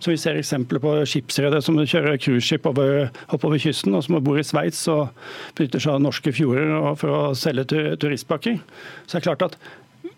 Så 0.00 0.10
Vi 0.10 0.16
ser 0.16 0.38
eksempler 0.40 0.80
på 0.80 0.92
skipsredere 1.08 1.62
som 1.62 1.76
kjører 1.76 2.18
cruiseskip 2.20 2.66
oppover 2.66 3.58
kysten, 3.60 3.94
og 3.94 4.04
som 4.04 4.18
bor 4.24 4.38
i 4.38 4.44
Sveits 4.46 4.86
og 4.88 5.08
benytter 5.56 5.82
seg 5.82 5.96
av 5.96 6.04
norske 6.04 6.32
fjorder 6.32 6.96
for 7.00 7.12
å 7.12 7.34
selge 7.36 7.66
turistpakker. 8.00 8.58
Så 9.06 9.16
det 9.16 9.20
er 9.20 9.28
klart 9.28 9.46
at 9.50 9.58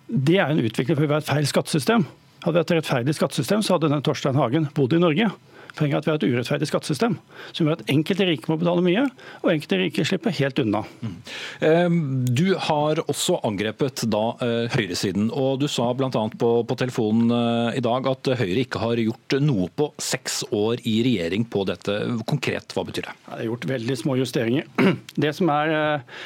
det 0.08 0.38
er 0.38 0.52
en 0.52 0.62
utvikling 0.62 0.96
for 0.96 1.04
å 1.04 1.10
være 1.10 1.26
et 1.26 1.32
feil 1.32 1.50
skattesystem. 1.50 2.06
Hadde 2.44 2.54
vi 2.54 2.62
hatt 2.62 2.70
et 2.70 2.78
rettferdig 2.78 3.14
skattesystem, 3.18 3.62
så 3.62 3.76
hadde 3.76 3.90
den 3.92 4.04
Torstein 4.06 4.38
Hagen 4.38 4.70
bodd 4.76 4.94
i 4.94 5.02
Norge. 5.02 5.30
Poenget 5.78 5.94
er 5.94 6.00
at 6.00 6.06
vi 6.06 6.12
har 6.12 6.18
et 6.18 6.26
urettferdig 6.34 6.68
skattesystem 6.68 7.16
som 7.52 7.68
gjør 7.68 7.78
at 7.78 7.90
enkelte 7.92 8.26
rike 8.26 8.50
må 8.50 8.56
betale 8.58 8.82
mye, 8.84 9.04
og 9.42 9.52
enkelte 9.52 9.78
rike 9.82 10.06
slipper 10.08 10.34
helt 10.34 10.58
unna. 10.62 10.82
Mm. 11.04 12.24
Du 12.34 12.46
har 12.66 13.02
også 13.04 13.38
angrepet 13.46 14.02
da 14.10 14.22
eh, 14.44 14.74
høyresiden, 14.74 15.28
og 15.30 15.62
du 15.62 15.68
sa 15.70 15.90
bl.a. 15.96 16.10
På, 16.38 16.50
på 16.66 16.78
telefonen 16.80 17.30
eh, 17.34 17.78
i 17.78 17.84
dag 17.84 18.08
at 18.10 18.32
Høyre 18.38 18.64
ikke 18.64 18.82
har 18.82 19.00
gjort 19.02 19.38
noe 19.44 19.68
på 19.78 19.90
seks 20.02 20.42
år 20.54 20.82
i 20.88 20.98
regjering 21.06 21.46
på 21.50 21.64
dette. 21.68 22.00
Konkret, 22.28 22.74
hva 22.74 22.84
betyr 22.88 23.08
det? 23.08 23.16
Det 23.28 23.38
er 23.38 23.48
gjort 23.52 23.70
veldig 23.70 23.98
små 24.02 24.18
justeringer. 24.18 24.68
Det 25.28 25.32
som 25.36 25.50
er 25.52 25.72
eh, 25.76 26.18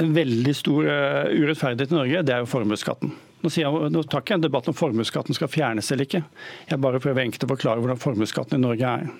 en 0.00 0.14
veldig 0.14 0.54
stor 0.56 0.86
urettferdighet 0.86 1.92
i 1.92 1.98
Norge, 1.98 2.22
det 2.26 2.34
er 2.34 2.44
jo 2.44 2.48
formuesskatten. 2.50 3.12
Nå, 3.40 3.48
jeg, 3.54 3.90
nå 3.94 4.02
tar 4.04 4.20
ikke 4.20 4.34
jeg 4.34 4.40
en 4.42 4.44
debatt 4.44 4.68
om 4.68 4.76
formuesskatten 4.76 5.36
skal 5.36 5.48
fjernes 5.48 5.88
eller 5.94 6.08
ikke. 6.08 6.22
Jeg 6.68 6.82
bare 6.84 7.00
prøver 7.00 7.24
enkelt 7.24 7.46
å 7.46 7.50
forklare 7.54 7.80
hvordan 7.80 8.00
formuesskatten 8.02 8.60
i 8.60 8.64
Norge 8.66 8.94
er. 9.00 9.10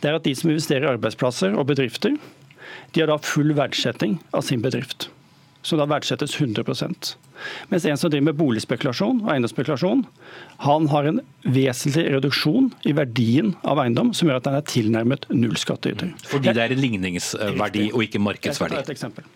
Det 0.00 0.10
er 0.10 0.18
at 0.20 0.26
de 0.26 0.34
som 0.38 0.52
investerer 0.52 0.86
i 0.86 0.92
arbeidsplasser 0.92 1.56
og 1.58 1.66
bedrifter, 1.72 2.14
de 2.94 3.02
har 3.02 3.10
da 3.10 3.18
full 3.22 3.50
verdsetting 3.58 4.20
av 4.36 4.46
sin 4.46 4.62
bedrift. 4.62 5.08
Så 5.66 5.74
da 5.74 5.86
verdsettes 5.90 6.36
100% 6.38 7.16
Mens 7.68 7.84
en 7.84 7.98
som 7.98 8.10
driver 8.12 8.30
med 8.30 8.38
boligspekulasjon 8.38 9.18
og 9.24 9.32
eiendomsspekulasjon, 9.34 10.04
han 10.62 10.86
har 10.92 11.08
en 11.10 11.18
vesentlig 11.42 12.06
reduksjon 12.14 12.70
i 12.88 12.94
verdien 12.96 13.50
av 13.66 13.82
eiendom 13.82 14.14
som 14.16 14.30
gjør 14.30 14.40
at 14.40 14.48
han 14.48 14.56
er 14.60 14.68
tilnærmet 14.70 15.26
null 15.34 15.58
skattyter. 15.60 16.14
Fordi 16.30 16.54
det 16.56 16.62
er 16.64 16.72
en 16.72 16.80
ligningsverdi 16.80 17.90
og 17.90 18.06
ikke 18.06 18.22
markedsverdi? 18.22 18.78
Jeg 18.78 18.86
skal 18.86 18.86
ta 18.86 18.86
et 18.86 18.94
eksempel. 18.94 19.28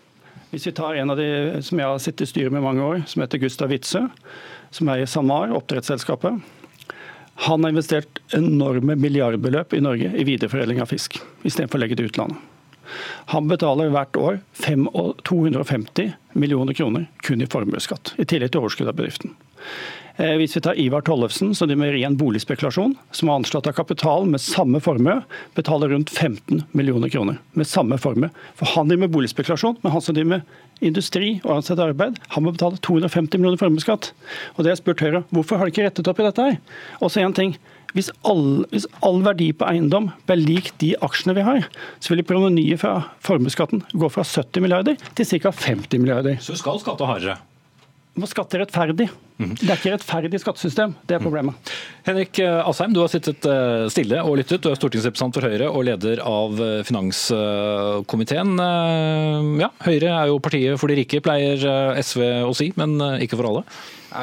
Hvis 0.51 0.67
vi 0.67 0.73
tar 0.75 0.97
en 0.99 1.13
av 1.13 1.19
de 1.19 1.61
som 1.63 1.79
jeg 1.79 1.87
har 1.87 1.99
sittet 2.03 2.25
i 2.25 2.31
styret 2.33 2.51
med 2.51 2.63
mange 2.65 2.83
år, 2.83 3.03
som 3.07 3.23
heter 3.23 3.39
Gustav 3.39 3.71
Witzøe, 3.71 4.09
som 4.75 4.89
er 4.91 5.03
i 5.03 5.07
SalMar, 5.07 5.53
oppdrettsselskapet. 5.55 6.41
Han 7.47 7.63
har 7.63 7.71
investert 7.71 8.19
enorme 8.35 8.97
milliardbeløp 8.99 9.73
i 9.73 9.81
Norge 9.83 10.11
i 10.11 10.25
videreforedling 10.27 10.81
av 10.83 10.91
fisk, 10.91 11.21
istedenfor 11.47 11.79
å 11.79 11.83
legge 11.85 11.97
det 11.97 12.05
i 12.05 12.11
utlandet. 12.11 12.49
Han 13.31 13.47
betaler 13.47 13.93
hvert 13.93 14.17
år 14.19 14.41
250 14.59 16.11
millioner 16.35 16.75
kroner 16.75 17.07
kun 17.23 17.41
i 17.41 17.47
formuesskatt, 17.47 18.13
i 18.19 18.27
tillegg 18.27 18.51
til 18.51 18.65
overskudd 18.65 18.91
av 18.91 18.97
bedriften. 18.99 19.31
Eh, 20.21 20.35
hvis 20.37 20.53
vi 20.53 20.61
tar 20.61 20.77
Ivar 20.79 21.01
Tollefsen, 21.01 21.55
som 21.55 21.67
driver 21.67 21.79
med 21.81 21.93
ren 21.95 22.15
boligspekulasjon, 22.17 22.93
som 23.11 23.29
har 23.29 23.39
anslått 23.39 23.67
av 23.67 23.73
kapital 23.73 24.27
med 24.29 24.41
samme 24.41 24.77
formue, 24.83 25.15
betaler 25.57 25.89
rundt 25.89 26.11
15 26.13 26.61
millioner 26.77 27.09
kroner. 27.09 27.39
Med 27.57 27.67
samme 27.67 27.97
formue. 27.97 28.29
For 28.59 28.69
han 28.75 28.91
driver 28.91 29.07
med 29.07 29.15
boligspekulasjon, 29.15 29.79
men 29.81 29.95
han 29.95 30.03
som 30.05 30.15
driver 30.15 30.35
med 30.35 30.85
industri 30.85 31.31
og 31.41 31.55
ansatt 31.55 31.81
arbeid, 31.81 32.21
han 32.35 32.45
må 32.45 32.53
betale 32.53 32.77
250 32.85 33.41
millioner 33.41 33.57
formuesskatt. 33.57 34.11
Og 34.53 34.61
det 34.61 34.69
har 34.69 34.75
jeg 34.75 34.83
spurt 34.83 35.01
Høyre, 35.01 35.25
hvorfor 35.33 35.57
har 35.57 35.65
de 35.65 35.73
ikke 35.73 35.89
rettet 35.89 36.13
opp 36.13 36.21
i 36.21 36.29
dette 36.29 36.49
her? 36.51 36.57
Og 37.01 37.09
så 37.09 37.25
en 37.25 37.37
ting, 37.37 37.57
hvis 37.97 38.13
all, 38.21 38.67
hvis 38.69 38.85
all, 39.01 39.23
verdi 39.25 39.49
på 39.57 39.65
eiendom 39.73 40.11
ble 40.29 40.37
lik 40.37 40.69
de 40.83 40.93
aksjene 41.01 41.39
vi 41.39 41.47
har, 41.49 41.65
så 41.97 42.13
ville 42.13 42.27
provenyet 42.29 42.85
fra 42.85 42.99
formuesskatten 43.25 43.87
gå 43.93 44.13
fra 44.13 44.27
70 44.27 44.67
milliarder 44.67 45.01
til 45.17 45.33
ca. 45.33 45.49
50 45.49 45.97
milliarder. 45.97 46.37
Så 46.45 46.61
skal 46.61 46.77
skatte 46.83 47.09
hardere? 47.09 47.41
Må 48.19 48.27
skatte 48.27 48.59
rettferdig. 48.59 49.07
Det 49.41 49.69
er 49.69 49.77
ikke 49.79 49.93
rettferdig 49.93 50.41
skattesystem, 50.41 50.91
det 51.07 51.15
er 51.15 51.23
problemet. 51.23 51.71
Henrik 52.05 52.41
Asheim, 52.43 52.91
du 52.93 52.99
har 53.01 53.09
sittet 53.09 53.45
eh, 53.47 53.87
stille 53.89 54.19
og 54.21 54.35
lyttet. 54.41 54.61
Du 54.61 54.67
er 54.69 54.77
stortingsrepresentant 54.77 55.37
for 55.37 55.47
Høyre 55.47 55.69
og 55.71 55.85
leder 55.87 56.21
av 56.27 56.59
eh, 56.61 56.81
finanskomiteen. 56.85 58.51
Eh, 58.61 59.47
ja, 59.63 59.71
Høyre 59.87 60.11
er 60.17 60.29
jo 60.29 60.41
partiet 60.43 60.77
for 60.81 60.91
de 60.91 60.99
rike, 60.99 61.23
pleier 61.23 61.63
SV 62.03 62.27
å 62.45 62.53
si, 62.57 62.69
men 62.77 62.99
ikke 63.23 63.39
for 63.39 63.49
alle? 63.49 63.65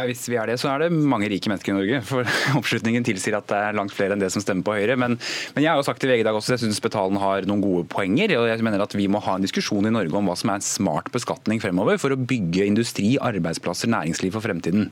Hvis 0.09 0.27
vi 0.31 0.37
er 0.41 0.51
det, 0.51 0.59
så 0.61 0.71
er 0.73 0.85
det 0.85 0.91
mange 0.93 1.29
rike 1.31 1.51
mennesker 1.51 1.73
i 1.73 1.77
Norge. 1.79 2.01
For 2.09 2.29
oppslutningen 2.61 3.07
tilsier 3.07 3.39
at 3.39 3.49
det 3.51 3.61
er 3.69 3.79
langt 3.79 3.95
flere 3.95 4.17
enn 4.17 4.23
det 4.23 4.31
som 4.35 4.45
stemmer 4.45 4.67
på 4.67 4.77
Høyre. 4.79 4.99
Men, 5.01 5.17
men 5.55 5.65
jeg 5.65 5.73
har 5.73 5.81
jo 5.81 5.87
sagt 5.87 6.03
til 6.03 6.13
VG 6.13 6.23
i 6.23 6.27
dag 6.29 6.37
også 6.37 6.53
at 6.53 6.59
jeg 6.59 6.67
syns 6.67 6.83
Betalen 6.85 7.21
har 7.23 7.49
noen 7.49 7.65
gode 7.65 7.87
poenger. 7.91 8.35
og 8.39 8.49
jeg 8.51 8.65
mener 8.65 8.85
at 8.85 8.97
Vi 8.99 9.09
må 9.11 9.23
ha 9.25 9.37
en 9.39 9.45
diskusjon 9.45 9.89
i 9.89 9.95
Norge 9.95 10.15
om 10.19 10.29
hva 10.29 10.37
som 10.39 10.53
er 10.53 10.61
en 10.61 10.67
smart 10.67 11.11
beskatning 11.15 11.63
fremover 11.63 12.01
for 12.01 12.15
å 12.15 12.21
bygge 12.21 12.67
industri, 12.69 13.17
arbeidsplasser, 13.21 13.91
næringsliv 13.93 14.37
for 14.37 14.45
fremtiden. 14.45 14.91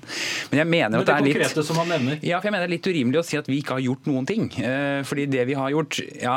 Men 0.52 0.62
jeg 0.62 0.70
mener 0.72 1.02
at 1.02 1.10
det, 1.10 1.16
er 1.16 1.44
litt, 1.44 1.60
som 1.66 1.80
han 1.82 1.92
nevner. 1.94 2.20
Ja, 2.26 2.40
for 2.40 2.50
jeg 2.50 2.56
mener 2.56 2.66
det 2.66 2.72
er 2.72 2.76
litt 2.76 2.90
urimelig 2.90 3.22
å 3.22 3.26
si 3.26 3.40
at 3.40 3.50
vi 3.50 3.60
ikke 3.62 3.78
har 3.78 3.84
gjort 3.84 4.10
noen 4.10 4.28
ting. 4.28 4.48
Eh, 4.60 5.02
fordi 5.06 5.28
det 5.30 5.46
vi 5.50 5.56
har 5.58 5.72
gjort 5.74 6.00
ja. 6.22 6.36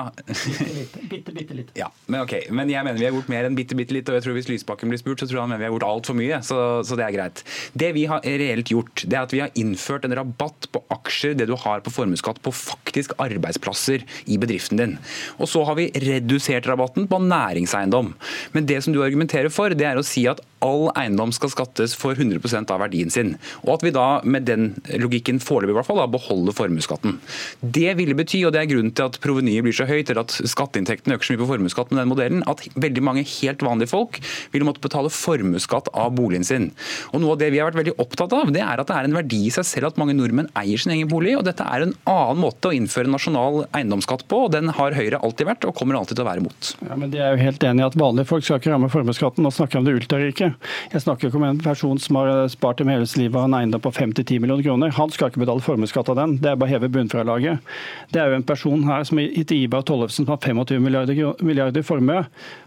Bitte, 1.09 1.33
bitte 1.33 1.55
litt. 1.57 1.71
Ja, 1.77 1.89
men 2.07 2.23
ok. 2.23 2.35
Men 2.55 2.71
jeg 2.71 2.85
mener 2.85 2.99
vi 2.99 3.07
har 3.07 3.15
gjort 3.15 3.31
mer 3.31 3.47
enn 3.47 3.57
bitte, 3.57 3.77
bitte 3.77 3.95
litt. 3.95 4.09
Og 4.09 4.19
jeg 4.19 4.25
tror 4.25 4.37
hvis 4.37 4.49
Lysbakken 4.51 4.91
blir 4.91 5.01
spurt, 5.01 5.21
så 5.21 5.29
tror 5.29 5.39
jeg 5.39 5.45
han 5.45 5.53
mener 5.53 5.63
vi 5.63 5.69
har 5.69 5.75
gjort 5.75 5.87
altfor 5.89 6.17
mye. 6.19 6.41
Så, 6.45 6.59
så, 6.87 6.97
det 6.99 7.07
er 7.07 7.15
greit. 7.15 7.43
Det 7.73 7.91
vi 7.95 8.05
har 8.09 8.25
reelt 8.49 8.71
gjort, 8.73 9.05
det 9.05 9.15
er 9.15 9.27
at 9.27 9.35
vi 9.35 9.41
har 9.43 9.55
innført 9.59 10.05
en 10.07 10.15
rabatt 10.17 10.69
på 10.73 10.81
aksjer, 10.93 11.35
det 11.37 11.49
du 11.49 11.55
har 11.59 11.83
på 11.85 11.93
formuesskatt, 11.93 12.41
på 12.43 12.53
faktisk 12.55 13.15
arbeidsplasser 13.21 14.05
i 14.27 14.39
bedriften 14.41 14.81
din. 14.81 14.97
Og 15.37 15.49
så 15.51 15.63
har 15.67 15.77
vi 15.79 15.89
redusert 16.03 16.67
rabatten 16.69 17.07
på 17.09 17.21
næringseiendom. 17.23 18.13
Men 18.55 18.69
det 18.69 18.81
som 18.83 18.95
du 18.95 19.03
argumenterer 19.05 19.53
for, 19.53 19.73
det 19.75 19.87
er 19.87 19.99
å 19.99 20.05
si 20.05 20.25
at 20.29 20.41
all 20.65 20.89
eiendom 20.99 21.31
skal 21.35 21.51
skattes 21.53 21.95
for 21.97 22.17
100% 22.17 22.71
av 22.73 22.81
verdien 22.83 23.11
sin. 23.13 23.35
Og 23.65 23.77
at 23.77 23.85
vi 23.85 23.93
da 23.95 24.07
med 24.23 24.47
den 24.49 24.71
logikken 25.01 25.41
foreløpig 25.43 25.75
i 25.75 25.77
hvert 25.79 25.89
fall 25.89 26.01
beholder 26.11 26.55
formuesskatten. 26.55 27.19
Det 27.61 27.93
ville 27.99 28.17
bety, 28.17 28.41
og 28.47 28.53
det 28.55 28.63
er 28.63 28.71
grunnen 28.71 28.93
til 28.95 29.09
at 29.09 29.19
provenyet 29.23 29.65
blir 29.65 29.75
så 29.75 29.87
høyt, 29.89 30.09
eller 30.09 30.25
at 30.25 30.35
skatteinntektene 30.51 31.17
øker 31.17 31.29
så 31.29 31.35
mye 31.35 31.43
på 31.43 31.49
formuesskatt 31.53 31.93
med 31.93 32.01
den 32.01 32.11
modellen, 32.11 32.45
at 32.49 32.63
veldig 32.79 33.03
mange 33.05 33.25
helt 33.27 33.63
vanlige 33.65 33.91
folk 33.93 34.19
ville 34.53 34.67
måtte 34.67 34.83
betale 34.83 35.11
formuesskatt 35.13 35.91
av 35.93 36.13
boligen 36.17 36.47
sin. 36.47 36.69
Og 37.13 37.23
Noe 37.23 37.35
av 37.35 37.41
det 37.41 37.51
vi 37.53 37.59
har 37.61 37.69
vært 37.69 37.81
veldig 37.81 37.97
opptatt 38.01 38.35
av, 38.35 38.51
det 38.55 38.63
er 38.63 38.81
at 38.81 38.89
det 38.89 38.97
er 38.97 39.09
en 39.09 39.17
verdi 39.19 39.41
i 39.47 39.53
seg 39.53 39.67
selv 39.67 39.91
at 39.91 39.99
mange 40.01 40.15
nordmenn 40.17 40.51
eier 40.59 40.81
sin 40.81 40.93
egen 40.95 41.09
bolig. 41.11 41.35
og 41.37 41.45
Dette 41.47 41.65
er 41.65 41.85
en 41.85 41.95
annen 42.09 42.41
måte 42.43 42.71
å 42.71 42.75
innføre 42.75 43.11
nasjonal 43.11 43.65
eiendomsskatt 43.75 44.25
på, 44.29 44.45
og 44.47 44.53
den 44.55 44.71
har 44.75 44.97
Høyre 44.99 45.21
alltid 45.23 45.47
vært 45.47 45.67
og 45.67 45.75
kommer 45.77 45.99
alltid 45.99 46.17
til 46.17 46.25
å 46.25 46.29
være 46.29 46.43
imot. 46.43 46.73
Ja, 46.87 46.97
men 46.99 47.13
De 47.13 47.21
er 47.23 47.35
jo 47.35 47.43
helt 47.43 47.63
enig 47.63 47.83
i 47.83 47.87
at 47.87 47.99
vanlige 47.99 48.29
folk 48.31 48.45
skal 48.45 48.59
ikke 48.61 48.73
ramme 48.73 48.91
formuesskatten. 48.91 49.45
Nå 49.45 49.53
snakker 49.53 49.77
jeg 49.77 49.83
om 49.83 49.87
det 49.87 49.97
ultrarike. 49.99 50.48
Jeg 50.93 51.03
snakker 51.03 51.29
ikke 51.29 51.39
om 51.39 51.45
en 51.47 51.61
person 51.63 51.99
som 52.01 52.19
har 52.19 52.47
spart 52.51 52.81
dem 52.81 52.91
hele 52.91 53.07
livet 53.19 53.35
og 53.35 53.43
har 53.43 53.49
en 53.49 53.57
eiendom 53.59 53.83
på 53.83 53.91
5-10 53.95 54.39
millioner 54.41 54.65
kroner. 54.65 54.93
Han 54.97 55.13
skal 55.13 55.31
ikke 55.31 55.43
betale 55.43 55.63
formuesskatt 55.65 56.11
av 56.13 56.19
den, 56.19 56.37
det 56.43 56.51
er 56.51 56.59
bare 56.59 56.69
å 56.69 56.73
heve 56.75 56.91
bunnfradraget. 56.93 57.65
Det 58.13 58.21
er 58.21 58.31
jo 58.31 58.39
en 58.39 58.47
person 58.47 58.85
her 58.87 59.07
som 59.07 59.21
heter 59.21 59.57
Ibar 59.57 59.85
Tollefsen 59.87 60.25
som 60.25 60.33
har 60.33 60.41
25 60.43 60.83
milliarder, 60.83 61.23
milliarder 61.45 61.85
formue. 61.85 62.23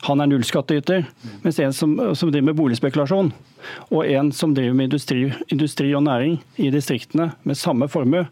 Han 0.09 0.23
er 0.23 0.31
nullskattyter. 0.33 1.07
Mens 1.45 1.61
en 1.63 1.77
som, 1.77 1.95
som 2.15 2.33
driver 2.33 2.51
med 2.51 2.59
boligspekulasjon, 2.59 3.33
og 3.91 4.03
en 4.07 4.33
som 4.35 4.55
driver 4.57 4.77
med 4.77 4.91
industri, 4.91 5.27
industri 5.53 5.93
og 5.95 6.05
næring 6.09 6.41
i 6.59 6.71
distriktene 6.75 7.33
med 7.47 7.59
samme 7.59 7.89
formue, 7.93 8.27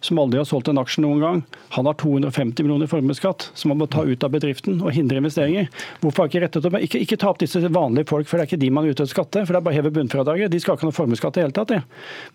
som 0.00 0.18
aldri 0.22 0.38
har 0.38 0.46
solgt 0.46 0.70
en 0.70 0.78
aksje 0.80 1.02
noen 1.02 1.22
gang. 1.22 1.42
Han 1.74 1.88
har 1.88 1.96
250 1.98 2.62
millioner 2.62 2.86
i 2.86 2.90
formuesskatt 2.90 3.48
som 3.58 3.72
han 3.72 3.80
må 3.80 3.88
ta 3.90 4.04
ut 4.06 4.24
av 4.24 4.32
bedriften 4.34 4.78
og 4.78 4.94
hindre 4.94 5.18
investeringer. 5.20 5.68
Hvorfor 6.02 6.24
har 6.24 6.30
ikke 6.30 6.44
rettet 6.46 6.68
opp? 6.68 6.78
Ikke, 6.84 7.02
ikke 7.02 7.18
ta 7.20 7.32
opp 7.32 7.42
disse 7.42 7.62
vanlige 7.66 8.10
folk, 8.10 8.30
for 8.30 8.38
det 8.38 8.46
er 8.46 8.52
ikke 8.52 8.62
de 8.62 8.72
man 8.74 8.86
er 8.86 8.94
ute 8.94 9.02
etter 9.02 9.12
skatte. 9.16 9.44
For 9.44 9.54
det 9.54 9.60
er 9.60 9.66
bare 9.68 9.76
å 9.76 9.80
heve 9.80 9.94
bunnfradraget. 9.98 10.54
De 10.54 10.62
skal 10.62 10.78
ikke 10.78 10.86
ha 10.86 10.92
noe 10.92 11.00
formuesskatt 11.00 11.40
i 11.40 11.44
hele 11.44 11.56
tatt. 11.56 11.74
Det. 11.74 11.82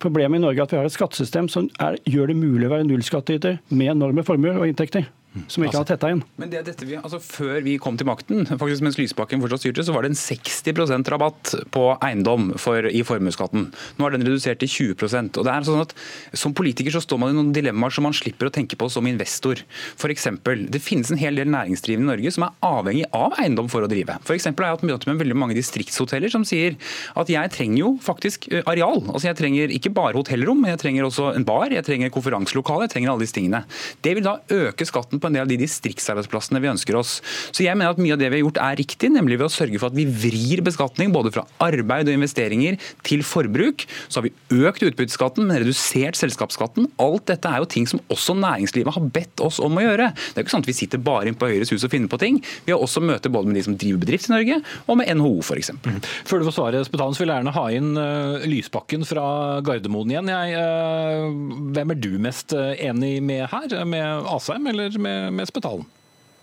Problemet 0.03 0.41
i 0.41 0.43
Norge 0.43 0.60
er 0.60 0.67
at 0.67 0.75
vi 0.75 0.82
har 0.82 0.89
et 0.89 0.96
skattesystem 0.96 1.50
som 1.51 1.72
er, 1.84 1.98
gjør 2.10 2.34
det 2.34 2.39
mulig 2.39 2.67
å 2.67 2.75
være 2.75 2.89
nullskattyter 2.89 3.60
med 3.72 3.96
enorme 3.96 4.27
formuer 4.27 4.60
og 4.60 4.70
inntekter 4.70 5.08
som 5.47 5.65
ikke 5.65 5.79
har 5.79 5.87
tetta 5.89 6.11
inn. 6.13 6.21
Men 6.39 6.51
det, 6.51 6.63
dette 6.67 6.85
vi, 6.85 6.97
altså 6.99 7.19
Før 7.23 7.61
vi 7.65 7.77
kom 7.81 7.97
til 7.97 8.07
makten, 8.09 8.45
faktisk 8.49 8.83
mens 8.85 8.99
Lysbakken 8.99 9.41
fortsatt 9.41 9.63
styrte, 9.63 9.85
så 9.87 9.95
var 9.95 10.05
det 10.05 10.13
en 10.13 10.19
60% 10.19 11.09
rabatt 11.13 11.53
på 11.73 11.85
eiendom 12.05 12.51
for, 12.61 12.85
i 12.85 13.01
formuesskatten. 13.07 13.69
Nå 13.97 14.07
er 14.07 14.15
den 14.15 14.27
redusert 14.27 14.61
til 14.61 14.93
20% 14.93 15.39
og 15.39 15.47
det 15.47 15.53
er 15.53 15.67
sånn 15.67 15.83
at 15.83 15.95
Som 16.37 16.53
politiker 16.57 16.93
så 16.93 17.01
står 17.03 17.19
man 17.21 17.33
i 17.33 17.37
noen 17.37 17.53
dilemmaer 17.55 17.93
som 17.93 18.05
man 18.07 18.15
slipper 18.15 18.49
å 18.49 18.53
tenke 18.53 18.77
på 18.79 18.89
som 18.91 19.07
investor. 19.09 19.61
For 19.99 20.13
eksempel, 20.13 20.67
Det 20.69 20.81
finnes 20.83 21.11
en 21.11 21.21
hel 21.21 21.39
del 21.39 21.49
næringsdrivende 21.53 22.07
i 22.07 22.11
Norge 22.13 22.33
som 22.35 22.47
er 22.47 22.55
avhengig 22.65 23.07
av 23.13 23.37
eiendom 23.41 23.69
for 23.71 23.85
å 23.85 23.89
drive. 23.89 24.17
For 24.27 24.35
eksempel 24.37 24.65
har 24.65 24.73
jeg 24.73 24.81
hatt 24.81 24.89
møte 24.91 25.09
med 25.09 25.21
veldig 25.21 25.37
mange 25.39 25.57
distriktshoteller 25.57 26.31
som 26.33 26.45
sier 26.47 26.77
at 27.19 27.29
jeg 27.31 27.53
trenger 27.53 27.79
jo 27.79 27.91
faktisk 28.03 28.49
areal. 28.63 29.01
Altså 29.07 29.29
Jeg 29.29 29.39
trenger 29.39 29.73
ikke 29.73 29.93
bare 29.93 30.17
hotellrom, 30.17 30.61
men 30.61 30.73
jeg 30.73 30.83
trenger 30.83 31.07
også 31.07 31.31
en 31.33 31.47
bar, 31.47 31.71
jeg 31.73 31.85
trenger 31.87 32.13
konferanselokale, 32.13 32.87
jeg 32.87 32.95
trenger 32.95 33.13
alle 33.13 33.25
disse 33.25 33.37
tingene. 33.37 33.63
Det 34.03 34.15
vil 34.17 34.25
da 34.25 34.37
øke 34.53 34.87
skatten 34.87 35.22
på 35.23 35.31
en 35.31 35.37
del 35.37 35.45
av 35.47 35.51
de 35.51 35.59
distriktsarbeidsplassene 35.61 36.61
vi 36.63 36.71
ønsker 36.73 36.99
oss. 36.99 37.17
Så 37.51 37.65
jeg 37.65 37.77
mener 37.79 37.95
at 37.95 38.01
Mye 38.03 38.17
av 38.17 38.19
det 38.19 38.27
vi 38.33 38.39
har 38.39 38.43
gjort 38.43 38.59
er 38.59 38.79
riktig, 38.81 39.09
nemlig 39.13 39.37
ved 39.39 39.47
å 39.47 39.53
sørge 39.53 39.79
for 39.79 39.91
at 39.91 39.95
vi 39.95 40.03
vrir 40.05 40.63
beskatning 40.65 41.13
både 41.15 41.31
fra 41.31 41.45
arbeid 41.63 42.09
og 42.09 42.17
investeringer 42.17 42.75
til 43.07 43.23
forbruk. 43.23 43.85
Så 44.11 44.19
har 44.19 44.27
vi 44.27 44.63
økt 44.67 44.83
utbytteskatten, 44.83 45.47
men 45.47 45.61
redusert 45.63 46.19
selskapsskatten. 46.19 46.89
Alt 47.03 47.29
dette 47.31 47.47
er 47.47 47.63
jo 47.63 47.69
ting 47.69 47.87
som 47.89 48.01
også 48.11 48.35
næringslivet 48.39 48.97
har 48.97 49.07
bedt 49.15 49.43
oss 49.45 49.61
om 49.63 49.79
å 49.79 49.85
gjøre. 49.85 50.09
Det 50.13 50.41
er 50.41 50.45
ikke 50.45 50.55
sånn 50.55 50.65
at 50.65 50.71
vi 50.71 50.77
sitter 50.77 51.03
bare 51.03 51.29
inne 51.29 51.39
på 51.39 51.49
Høyres 51.49 51.71
hus 51.71 51.85
og 51.87 51.93
finner 51.93 52.11
på 52.11 52.19
ting. 52.21 52.41
Vi 52.67 52.73
har 52.73 52.83
også 52.83 53.03
møter 53.03 53.31
både 53.33 53.49
med 53.49 53.59
de 53.59 53.65
som 53.67 53.77
driver 53.79 54.03
bedrift 54.03 54.29
i 54.29 54.33
Norge, 54.33 54.59
og 54.87 54.99
med 54.99 55.11
NHO 55.19 55.33
f.eks. 55.43 55.71
Mm. 55.83 55.99
Før 56.27 56.41
du 56.41 56.47
får 56.49 56.57
svaret, 56.57 56.89
Spetalen, 56.89 57.15
så 57.15 57.23
vil 57.23 57.31
jeg 57.31 57.41
gjerne 57.41 57.55
ha 57.55 57.65
inn 57.77 57.91
uh, 57.97 58.47
Lysbakken 58.49 59.07
fra 59.07 59.25
Gardermoen 59.65 60.13
igjen. 60.13 60.31
Jeg, 60.33 60.57
uh, 60.59 61.69
hvem 61.75 61.93
er 61.93 62.01
du 62.03 62.11
mest 62.23 62.55
uh, 62.57 62.73
enig 62.75 63.15
med 63.25 63.45
her? 63.51 63.77
Med 63.89 64.29
Asheim 64.33 64.67
eller 64.71 64.97
med, 64.97 65.12
med 65.34 65.50
Spetalen? 65.50 65.86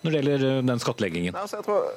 Når 0.01 0.13
det 0.13 0.21
gjelder 0.23 0.47
uh, 0.47 0.63
den 0.71 0.81
skattleggingen? 0.83 1.37
Nei, 1.37 1.45
altså 1.45 1.61
jeg 1.61 1.69
tror 1.69 1.91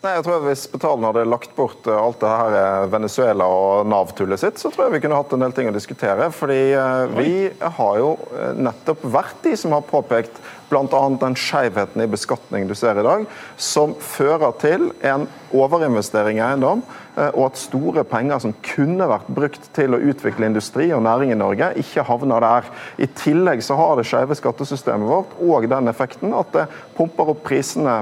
Nei, 0.00 0.14
jeg 0.16 0.24
tror 0.24 0.44
Hvis 0.46 0.62
Spetalen 0.64 1.04
hadde 1.04 1.26
lagt 1.28 1.50
bort 1.58 1.84
alt 1.92 2.22
det 2.22 2.28
her 2.32 2.86
Venezuela 2.88 3.44
og 3.52 3.88
Nav-tullet 3.92 4.40
sitt, 4.40 4.56
så 4.56 4.70
tror 4.72 4.86
jeg 4.86 4.94
vi 4.94 5.00
kunne 5.04 5.18
hatt 5.18 5.34
en 5.36 5.44
del 5.44 5.52
ting 5.52 5.68
å 5.68 5.74
diskutere. 5.76 6.30
fordi 6.32 6.72
Vi 7.18 7.34
har 7.60 7.98
jo 8.00 8.14
nettopp 8.56 9.04
vært 9.04 9.44
de 9.44 9.52
som 9.60 9.76
har 9.76 9.84
påpekt 9.84 10.40
bl.a. 10.70 11.02
den 11.20 11.36
skjevheten 11.36 12.00
i 12.00 12.08
beskatning 12.08 12.64
du 12.70 12.72
ser 12.78 12.96
i 12.96 13.04
dag, 13.04 13.26
som 13.60 13.92
fører 14.00 14.56
til 14.62 14.88
en 15.04 15.28
overinvestering 15.52 16.38
i 16.38 16.44
eiendom, 16.44 16.82
eh, 17.16 17.30
og 17.34 17.50
at 17.50 17.60
store 17.60 18.04
penger 18.08 18.42
som 18.42 18.54
kunne 18.64 19.08
vært 19.10 19.30
brukt 19.34 19.68
til 19.76 19.94
å 19.94 20.00
utvikle 20.10 20.48
industri 20.48 20.90
og 20.94 21.02
næring 21.06 21.32
i 21.34 21.38
Norge, 21.38 21.72
ikke 21.80 22.04
havner 22.06 22.44
der. 22.44 22.70
I 23.02 23.08
tillegg 23.18 23.64
så 23.66 23.76
har 23.78 23.96
det 23.98 24.06
skjeve 24.08 24.36
skattesystemet 24.38 25.08
vårt 25.10 25.34
og 25.40 25.68
den 25.70 25.90
effekten 25.90 26.34
at 26.36 26.52
det 26.54 26.66
pumper 26.96 27.32
opp 27.32 27.42
prisene 27.46 28.00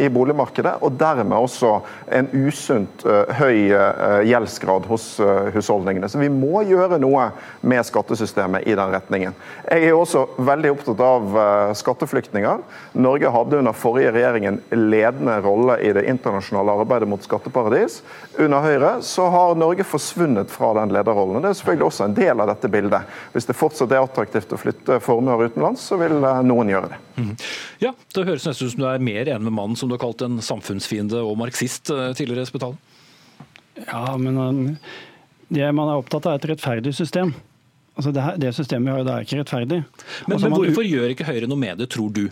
i 0.00 0.08
boligmarkedet, 0.12 0.76
og 0.82 0.96
dermed 0.98 1.36
også 1.36 1.72
en 2.10 2.28
usunt 2.32 3.04
uh, 3.06 3.28
høy 3.40 3.70
uh, 3.74 4.20
gjeldsgrad 4.26 4.86
hos 4.90 5.06
husholdningene. 5.54 6.08
Så 6.10 6.20
vi 6.20 6.30
må 6.32 6.62
gjøre 6.68 6.98
noe 7.02 7.30
med 7.60 7.84
skattesystemet 7.86 8.66
i 8.68 8.76
den 8.78 8.92
retningen. 8.92 9.36
Jeg 9.66 9.90
er 9.90 9.96
også 9.96 10.26
veldig 10.38 10.72
opptatt 10.74 11.02
av 11.04 11.38
skatteflyktninger. 11.78 12.62
Norge 13.00 13.32
hadde 13.34 13.60
under 13.60 13.76
forrige 13.76 14.14
regjering 14.14 14.48
en 14.48 14.60
ledende 14.90 15.36
rolle 15.44 15.78
i 15.84 15.92
det 15.96 16.06
internasjonale 16.10 16.79
arbeidet 16.80 17.08
mot 17.10 17.24
skatteparadis. 17.24 18.00
Under 18.38 18.64
Høyre 18.64 18.94
så 19.06 19.28
har 19.32 19.60
Norge 19.60 19.84
forsvunnet 19.86 20.50
fra 20.52 20.72
den 20.80 20.94
lederrollen. 20.96 21.38
og 21.38 21.44
Det 21.44 21.52
er 21.52 21.60
selvfølgelig 21.60 21.88
også 21.90 22.06
en 22.08 22.16
del 22.16 22.40
av 22.40 22.50
dette 22.54 22.72
bildet. 22.72 23.14
Hvis 23.34 23.48
det 23.50 23.58
fortsatt 23.58 23.92
er 23.92 24.02
attraktivt 24.02 24.56
å 24.56 24.60
flytte 24.60 25.00
formuer 25.04 25.50
utenlands, 25.50 25.84
så 25.92 26.00
vil 26.00 26.16
eh, 26.18 26.42
noen 26.48 26.72
gjøre 26.72 26.94
det. 26.94 27.00
Mm. 27.20 27.32
Ja, 27.84 27.94
Det 28.14 28.26
høres 28.26 28.48
nesten 28.48 28.70
ut 28.70 28.74
som 28.74 28.84
du 28.86 28.88
er 28.88 29.06
mer 29.10 29.28
enig 29.28 29.44
med 29.46 29.58
mannen 29.60 29.76
som 29.76 29.90
du 29.90 29.98
har 29.98 30.04
kalt 30.06 30.24
en 30.24 30.40
samfunnsfiende 30.44 31.20
og 31.20 31.36
marxist 31.40 31.90
tidligere 31.90 32.30
tidligere, 32.30 32.46
Spetalen? 32.46 32.78
Ja, 33.86 34.16
men 34.16 34.38
eh, 34.38 34.90
det 35.48 35.72
man 35.72 35.88
er 35.88 36.00
opptatt 36.00 36.26
av, 36.26 36.36
er 36.36 36.42
et 36.42 36.50
rettferdig 36.54 36.94
system. 36.94 37.34
Altså 37.96 38.12
det, 38.14 38.24
det, 38.40 38.52
systemet 38.56 38.86
vi 38.86 38.94
har, 38.94 39.06
det 39.06 39.14
er 39.14 39.26
ikke 39.26 39.40
rettferdig. 39.40 39.80
Men, 40.28 40.40
men 40.40 40.54
hvorfor 40.54 40.86
gjør 40.86 41.12
ikke 41.12 41.26
Høyre 41.28 41.48
noe 41.50 41.60
med 41.60 41.80
det, 41.82 41.90
tror 41.92 42.12
du? 42.14 42.28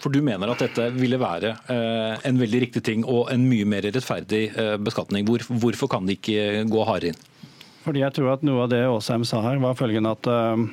For 0.00 0.12
du 0.12 0.22
mener 0.24 0.48
at 0.48 0.62
dette 0.62 0.86
ville 0.96 1.18
være 1.20 1.54
eh, 1.72 2.20
en 2.28 2.38
veldig 2.40 2.60
riktig 2.64 2.82
ting 2.86 3.02
og 3.04 3.28
en 3.32 3.44
mye 3.48 3.66
mer 3.68 3.84
rettferdig 3.84 4.46
eh, 4.54 4.76
beskatning. 4.80 5.26
Hvor, 5.28 5.44
hvorfor 5.60 5.90
kan 5.92 6.08
de 6.08 6.16
ikke 6.16 6.64
gå 6.70 6.86
hardere 6.88 7.12
inn? 7.12 7.26
Fordi 7.84 8.02
jeg 8.02 8.16
tror 8.16 8.34
at 8.34 8.44
Noe 8.44 8.64
av 8.64 8.72
det 8.72 8.80
Aasheim 8.86 9.26
sa 9.28 9.42
her, 9.44 9.60
var 9.60 9.76
følgende 9.76 10.12
at 10.12 10.28
uh, 10.28 10.64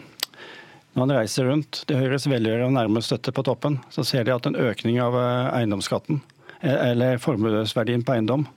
når 0.97 1.05
han 1.05 1.13
reiser 1.21 1.47
rundt, 1.47 1.83
de 1.87 1.95
Høyres 1.95 2.27
velgere 2.27 2.65
og 2.65 2.73
nærmest 2.75 3.11
støtte 3.11 3.31
på 3.35 3.45
toppen, 3.47 3.77
så 3.93 4.03
ser 4.07 4.27
de 4.27 4.33
at 4.33 4.47
en 4.49 4.57
økning 4.59 4.97
av 5.03 5.15
eiendomsskatten, 5.15 6.19
eller 6.65 7.21
formuesverdien 7.21 8.03
på 8.03 8.15
eiendom, 8.15 8.47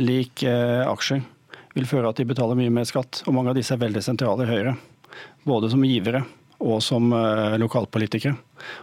lik 0.00 0.42
eh, 0.48 0.82
aksjer, 0.88 1.20
vil 1.74 1.88
føre 1.90 2.10
at 2.10 2.18
de 2.18 2.26
betaler 2.28 2.58
mye 2.58 2.72
mer 2.72 2.86
skatt. 2.88 3.22
Og 3.28 3.36
mange 3.36 3.52
av 3.52 3.58
disse 3.58 3.74
er 3.74 3.82
veldig 3.82 4.02
sentrale 4.04 4.46
i 4.46 4.50
Høyre. 4.50 4.74
Både 5.44 5.70
som 5.70 5.84
givere 5.84 6.24
og 6.64 6.80
som 6.84 7.12
lokalpolitikere. 7.60 8.34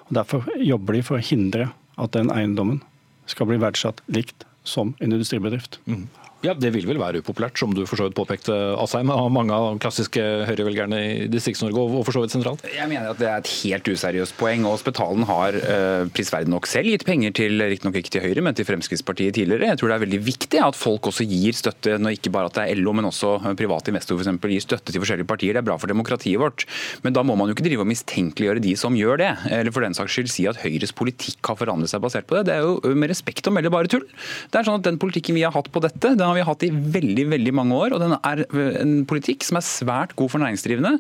Og 0.08 0.16
Derfor 0.20 0.46
jobber 0.62 0.98
de 0.98 1.04
for 1.06 1.18
å 1.18 1.26
hindre 1.26 1.72
at 1.98 2.14
den 2.14 2.30
eiendommen 2.34 2.82
skal 3.30 3.50
bli 3.50 3.60
verdsatt 3.62 4.02
likt 4.12 4.46
som 4.68 4.94
en 5.00 5.16
industribedrift. 5.16 5.80
Mm. 5.90 6.06
Ja, 6.42 6.56
Det 6.58 6.72
vil 6.74 6.88
vel 6.90 6.98
være 6.98 7.20
upopulært, 7.22 7.60
som 7.60 7.74
du 7.74 7.84
for 7.86 8.00
så 8.00 8.08
vidt 8.08 8.16
påpekte, 8.18 8.54
Asheim. 8.82 9.12
Av 9.14 9.28
mange 9.30 9.54
av 9.54 9.76
klassiske 9.82 10.22
høyrevelgerne 10.50 10.98
i 10.98 11.28
Distrikts-Norge 11.30 11.84
og 11.84 12.06
for 12.08 12.16
så 12.16 12.24
vidt 12.24 12.34
sentralt? 12.34 12.64
Jeg 12.66 12.90
mener 12.90 13.12
at 13.12 13.20
det 13.22 13.28
er 13.30 13.44
et 13.44 13.52
helt 13.62 13.90
useriøst 13.92 14.34
poeng. 14.40 14.66
og 14.66 14.80
Spetalen 14.82 15.28
har 15.30 15.58
uh, 15.62 16.10
prisverdig 16.10 16.50
nok 16.50 16.66
selv 16.70 16.90
gitt 16.90 17.06
penger 17.06 17.36
til 17.38 17.62
riktignok 17.62 18.00
ikke 18.02 18.14
til 18.16 18.26
Høyre, 18.26 18.46
men 18.48 18.58
til 18.58 18.66
Fremskrittspartiet 18.66 19.38
tidligere. 19.38 19.70
Jeg 19.70 19.82
tror 19.82 19.92
det 19.92 19.98
er 20.00 20.04
veldig 20.06 20.22
viktig 20.26 20.64
at 20.66 20.80
folk 20.80 21.12
også 21.12 21.28
gir 21.30 21.58
støtte, 21.58 22.00
når 22.02 22.18
ikke 22.18 22.34
bare 22.34 22.50
at 22.50 22.58
det 22.58 22.66
er 22.66 22.82
LO, 22.82 22.96
men 22.98 23.12
også 23.12 23.36
private 23.60 23.94
investorer 23.94 24.26
f.eks. 24.26 24.50
gir 24.56 24.66
støtte 24.66 24.96
til 24.96 25.06
forskjellige 25.06 25.30
partier. 25.30 25.54
Det 25.54 25.62
er 25.62 25.70
bra 25.70 25.78
for 25.78 25.94
demokratiet 25.94 26.42
vårt. 26.42 26.66
Men 27.06 27.14
da 27.14 27.22
må 27.22 27.38
man 27.38 27.52
jo 27.52 27.58
ikke 27.58 27.68
drive 27.70 27.86
og 27.86 27.92
mistenkeliggjøre 27.92 28.66
de 28.66 28.74
som 28.82 28.98
gjør 28.98 29.22
det. 29.22 29.32
Eller 29.60 29.70
for 29.76 29.86
den 29.86 29.98
saks 29.98 30.18
skyld 30.18 30.34
si 30.34 30.50
at 30.50 30.64
Høyres 30.66 30.96
politikk 30.98 31.54
har 31.54 31.62
forandret 31.62 31.94
seg 31.94 32.02
basert 32.02 32.26
på 32.26 32.40
det. 32.40 32.48
Det 32.50 32.58
er 32.58 32.66
jo 32.66 32.98
med 32.98 33.14
respekt 33.14 33.46
å 33.46 33.54
melde 33.54 33.74
bare 33.74 33.94
tull. 33.94 34.10
Det 34.50 34.58
er 34.58 34.66
sånn 34.66 34.82
at 34.82 34.90
Den 34.90 34.98
politikken 34.98 35.38
vi 35.38 35.46
har 35.46 35.54
hatt 35.54 35.70
på 35.72 35.86
dette, 35.86 36.16
den 36.18 36.31
har 36.32 36.40
vi 36.40 36.48
hatt 36.48 36.66
i 36.66 36.72
veldig 36.72 37.28
veldig 37.36 37.54
mange 37.58 37.78
år. 37.78 37.96
og 37.96 38.04
Den 38.04 38.16
er 38.18 38.44
en 38.82 38.96
politikk 39.10 39.46
som 39.48 39.60
er 39.60 39.68
svært 39.68 40.16
god 40.20 40.34
for 40.34 40.44
næringsdrivende. 40.44 40.96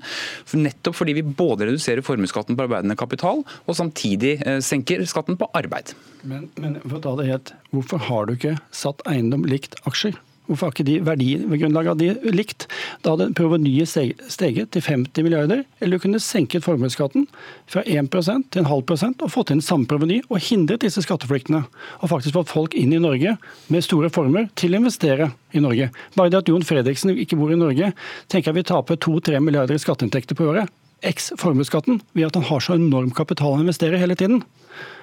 Nettopp 0.61 0.99
fordi 0.99 1.17
vi 1.17 1.25
både 1.25 1.69
reduserer 1.69 2.05
formuesskatten 2.05 2.57
på 2.57 2.67
arbeidende 2.67 2.99
kapital, 2.99 3.45
og 3.65 3.77
samtidig 3.77 4.37
eh, 4.45 4.59
senker 4.63 5.03
skatten 5.09 5.39
på 5.39 5.49
arbeid. 5.57 5.95
Men, 6.27 6.49
men 6.61 6.77
for 6.83 6.99
å 6.99 7.05
ta 7.05 7.15
det 7.19 7.29
helt, 7.31 7.55
hvorfor 7.73 8.03
har 8.09 8.27
du 8.27 8.35
ikke 8.35 8.57
satt 8.75 9.01
eiendom 9.09 9.47
likt 9.49 9.79
aksjer? 9.89 10.19
Hvorfor 10.51 10.67
har 10.67 10.73
ikke 10.75 10.83
de 10.83 10.97
verdigrunnlaget 11.07 12.01
de 12.01 12.33
likt? 12.35 12.65
Da 13.05 13.13
hadde 13.13 13.29
provenyet 13.37 13.87
steget 13.87 14.73
til 14.75 14.83
50 14.83 15.23
milliarder, 15.23 15.61
eller 15.79 15.95
du 15.95 16.03
kunne 16.03 16.19
senket 16.19 16.65
formuesskatten 16.65 17.29
fra 17.71 17.85
1% 17.87 18.49
til 18.51 18.59
en 18.59 18.67
halv 18.67 18.83
prosent 18.89 19.23
og 19.23 19.31
fått 19.31 19.53
inn 19.55 19.63
samme 19.63 19.87
proveny 19.87 20.19
og 20.27 20.43
hindret 20.43 20.83
disse 20.83 21.05
skatteflyktene. 21.05 21.63
Og 22.03 22.11
faktisk 22.11 22.35
fått 22.35 22.51
folk 22.51 22.75
inn 22.75 22.91
i 22.91 22.99
Norge 22.99 23.37
med 23.71 23.87
store 23.87 24.11
former 24.11 24.49
til 24.59 24.75
å 24.75 24.81
investere 24.83 25.31
i 25.55 25.63
Norge. 25.63 25.87
Bare 26.19 26.33
det 26.33 26.43
at 26.43 26.51
Jon 26.51 26.67
Fredriksen 26.67 27.15
ikke 27.15 27.39
bor 27.39 27.55
i 27.55 27.59
Norge, 27.59 27.93
tenker 28.27 28.51
jeg 28.51 28.59
vi 28.59 28.67
taper 28.73 28.99
2-3 28.99 29.39
milliarder 29.39 29.79
i 29.79 29.83
skatteinntekter 29.85 30.35
på 30.35 30.51
året. 30.51 30.67
Eks 31.07 31.31
formuesskatten 31.39 32.03
ved 32.11 32.27
at 32.27 32.35
han 32.37 32.49
har 32.51 32.59
så 32.59 32.75
enorm 32.75 33.15
kapital 33.15 33.55
å 33.55 33.63
investere 33.63 34.03
hele 34.03 34.19
tiden. 34.19 34.43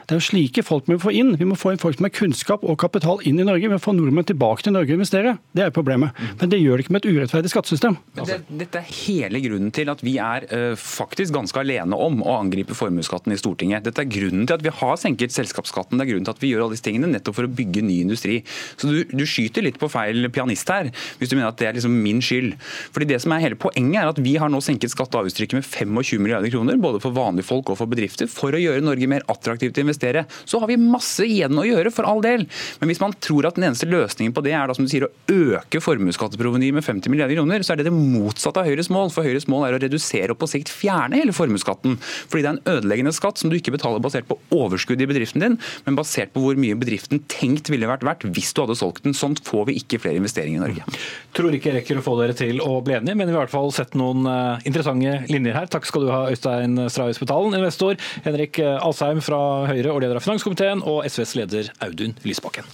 Det 0.09 0.17
er 0.17 0.23
jo 0.23 0.25
slike 0.25 0.63
folk 0.65 0.87
vi 0.89 0.95
må 0.97 1.03
få 1.03 1.13
inn. 1.13 1.35
Vi 1.37 1.45
må 1.45 1.57
få 1.59 1.75
inn 1.75 1.81
folk 1.83 1.99
med 2.01 2.15
kunnskap 2.17 2.63
og 2.65 2.79
kapital 2.81 3.19
inn 3.29 3.43
i 3.43 3.45
Norge. 3.45 3.67
Vi 3.67 3.75
må 3.75 3.81
få 3.83 3.93
nordmenn 3.93 4.25
tilbake 4.25 4.65
til 4.65 4.73
Norge 4.73 4.95
og 4.95 5.03
investere. 5.03 5.35
Det 5.53 5.67
er 5.67 5.73
problemet. 5.77 6.17
Mm. 6.17 6.31
Men 6.41 6.53
det 6.55 6.61
gjør 6.63 6.79
det 6.81 6.87
ikke 6.87 6.95
med 6.97 7.03
et 7.05 7.09
urettferdig 7.13 7.51
skattesystem. 7.53 7.99
Det, 8.17 8.39
dette 8.63 8.81
er 8.81 8.95
hele 9.03 9.43
grunnen 9.45 9.75
til 9.77 9.93
at 9.93 10.01
vi 10.01 10.15
er 10.25 10.47
uh, 10.49 10.73
faktisk 10.81 11.35
ganske 11.37 11.61
alene 11.61 11.99
om 12.01 12.23
å 12.25 12.39
angripe 12.39 12.73
formuesskatten 12.79 13.35
i 13.35 13.37
Stortinget. 13.37 13.85
Dette 13.85 14.01
er 14.01 14.09
grunnen 14.09 14.47
til 14.49 14.57
at 14.57 14.65
vi 14.65 14.73
har 14.79 14.95
senket 15.03 15.35
selskapsskatten. 15.37 16.01
Det 16.01 16.07
er 16.07 16.11
grunnen 16.15 16.31
til 16.31 16.37
at 16.39 16.41
vi 16.41 16.55
gjør 16.55 16.65
alle 16.65 16.79
disse 16.79 16.89
tingene 16.89 17.13
nettopp 17.13 17.37
for 17.43 17.51
å 17.51 17.53
bygge 17.61 17.85
ny 17.85 17.99
industri. 18.07 18.39
Så 18.81 18.89
du, 18.89 19.03
du 19.13 19.27
skyter 19.29 19.69
litt 19.69 19.77
på 19.77 19.93
feil 19.93 20.31
pianist 20.33 20.73
her, 20.73 20.89
hvis 21.21 21.29
du 21.29 21.37
mener 21.37 21.51
at 21.51 21.61
det 21.61 21.69
er 21.69 21.77
liksom 21.77 22.01
min 22.07 22.25
skyld. 22.25 22.57
Fordi 22.97 23.11
det 23.13 23.21
som 23.27 23.37
er 23.37 23.45
hele 23.45 23.61
Poenget 23.61 24.01
er 24.01 24.09
at 24.09 24.25
vi 24.25 24.39
har 24.41 24.49
nå 24.49 24.63
senket 24.65 24.95
skatte- 24.95 25.19
og 25.19 25.27
avgiftstrykket 25.27 25.61
med 25.61 25.69
25 25.69 26.25
milliarder 26.25 26.49
kroner, 26.55 26.81
både 26.81 27.05
for 27.05 27.13
vanlige 27.13 27.51
folk 27.51 27.69
og 27.75 27.81
for 27.83 27.91
bedrifter, 27.91 28.31
for 28.33 28.57
å 28.57 28.65
gjøre 28.65 28.87
Norge 28.87 29.11
mer 29.11 29.27
attraktivt 29.29 29.75
til 29.77 29.83
å 29.83 29.89
investere 29.89 29.98
investere. 29.99 30.25
Så 30.45 30.61
har 30.61 30.69
vi 30.69 30.77
masse 30.77 31.27
igjen 31.27 31.59
å 31.59 31.67
gjøre, 31.67 31.91
for 31.91 32.07
all 32.09 32.23
del. 32.23 32.47
Men 32.81 32.91
hvis 32.91 33.01
man 33.01 33.15
tror 33.21 33.49
at 33.49 33.57
den 33.57 33.69
eneste 33.69 33.89
løsningen 33.89 34.35
på 34.35 34.43
det 34.45 34.55
er 34.55 34.69
da, 34.69 34.75
som 34.75 34.87
du 34.87 34.91
sier, 34.91 35.07
å 35.07 35.57
øke 35.59 35.81
formuesskatteprovenyet 35.83 36.75
med 36.75 36.85
50 36.85 37.11
milliarder 37.11 37.39
kroner, 37.39 37.63
så 37.63 37.75
er 37.75 37.81
det 37.81 37.89
det 37.89 37.95
motsatte 37.95 38.63
av 38.63 38.69
Høyres 38.69 38.91
mål. 38.93 39.13
For 39.15 39.27
Høyres 39.27 39.49
mål 39.51 39.69
er 39.69 39.77
å 39.77 39.83
redusere 39.83 40.35
og 40.35 40.41
på 40.41 40.51
sikt 40.51 40.73
fjerne 40.73 41.19
hele 41.19 41.35
formuesskatten. 41.37 41.99
Fordi 42.31 42.45
det 42.45 42.51
er 42.51 42.57
en 42.57 42.79
ødeleggende 42.79 43.15
skatt 43.17 43.41
som 43.41 43.51
du 43.51 43.59
ikke 43.59 43.75
betaler 43.75 44.03
basert 44.03 44.29
på 44.29 44.39
overskudd 44.55 45.03
i 45.03 45.09
bedriften 45.09 45.45
din, 45.45 45.59
men 45.87 45.99
basert 45.99 46.33
på 46.35 46.43
hvor 46.45 46.59
mye 46.61 46.79
bedriften 46.79 47.23
tenkt 47.31 47.71
ville 47.73 47.89
vært 47.89 48.07
verdt 48.07 48.27
hvis 48.29 48.55
du 48.55 48.63
hadde 48.65 48.79
solgt 48.79 49.05
den. 49.07 49.17
Sånn 49.17 49.37
får 49.39 49.69
vi 49.71 49.79
ikke 49.83 50.01
flere 50.03 50.21
investeringer 50.21 50.61
i 50.61 50.65
Norge. 50.67 50.99
Tror 51.37 51.55
ikke 51.55 51.73
jeg 51.73 51.83
rekker 51.83 52.01
å 52.01 52.05
få 52.05 52.17
dere 52.21 52.37
til 52.39 52.63
å 52.65 52.79
bli 52.85 52.97
enige, 52.99 53.17
men 53.19 53.29
vi 53.29 53.35
har 53.35 53.43
i 53.43 53.47
hvert 53.47 53.55
fall 53.55 53.73
sett 53.75 53.97
noen 53.99 54.27
eh, 54.29 54.67
interessante 54.69 55.19
linjer 55.31 55.57
her. 55.57 55.69
Takk 55.71 55.89
skal 55.89 56.05
du 56.05 56.13
ha, 56.13 56.23
Øystein 56.33 56.79
Stravis 56.93 57.21
Betalen, 57.23 57.57
investor. 57.59 57.99
Henrik 58.25 58.61
eh, 58.63 58.77
Alsheim 58.85 59.21
fra 59.25 59.41
Høyre 59.69 59.88
Høyre 59.89 59.97
og 59.97 60.03
leder 60.05 60.19
av 60.21 60.25
finanskomiteen, 60.25 60.83
og 60.85 61.07
SVs 61.09 61.31
leder 61.39 61.69
Audun 61.81 62.13
Lysbakken. 62.27 62.67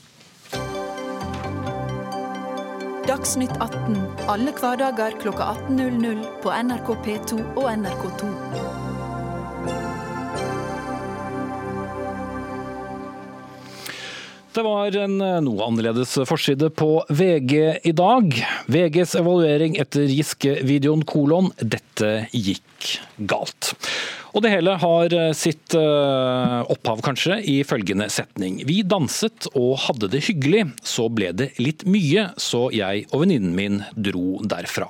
Dagsnytt 3.07 3.53
18 3.63 4.01
alle 4.33 4.55
hverdager 4.57 5.15
kl 5.23 5.31
18.00 5.31 6.25
på 6.43 6.55
NRK 6.67 6.91
P2 7.05 7.39
og 7.61 7.69
NRK2. 7.71 8.31
Det 14.55 14.63
var 14.63 14.99
en 15.05 15.15
eh, 15.19 15.39
noe 15.43 15.65
annerledes 15.67 16.17
forside 16.31 16.69
på 16.75 16.91
VG 17.11 17.55
i 17.91 17.95
dag. 17.95 18.37
VGs 18.71 19.17
evaluering 19.19 19.79
etter 19.83 20.11
Giske-videoen 20.11 21.07
kolon 21.07 21.51
'Dette 21.59 22.29
gikk 22.35 22.93
galt'. 23.19 23.75
Og 24.35 24.43
det 24.43 24.51
hele 24.51 24.75
har 24.83 25.15
eh, 25.15 25.31
sitt 25.37 25.77
eh, 25.79 26.61
opphav, 26.75 26.99
kanskje, 27.07 27.39
i 27.51 27.61
følgende 27.67 28.09
setning. 28.11 28.59
Vi 28.67 28.81
danset 28.83 29.47
og 29.55 29.77
hadde 29.87 30.11
det 30.11 30.25
hyggelig, 30.27 30.65
så 30.83 31.07
ble 31.13 31.31
det 31.39 31.53
litt 31.63 31.85
mye, 31.87 32.27
så 32.41 32.67
jeg 32.75 33.07
og 33.13 33.23
venninnen 33.23 33.55
min 33.55 33.81
dro 33.95 34.41
derfra. 34.43 34.89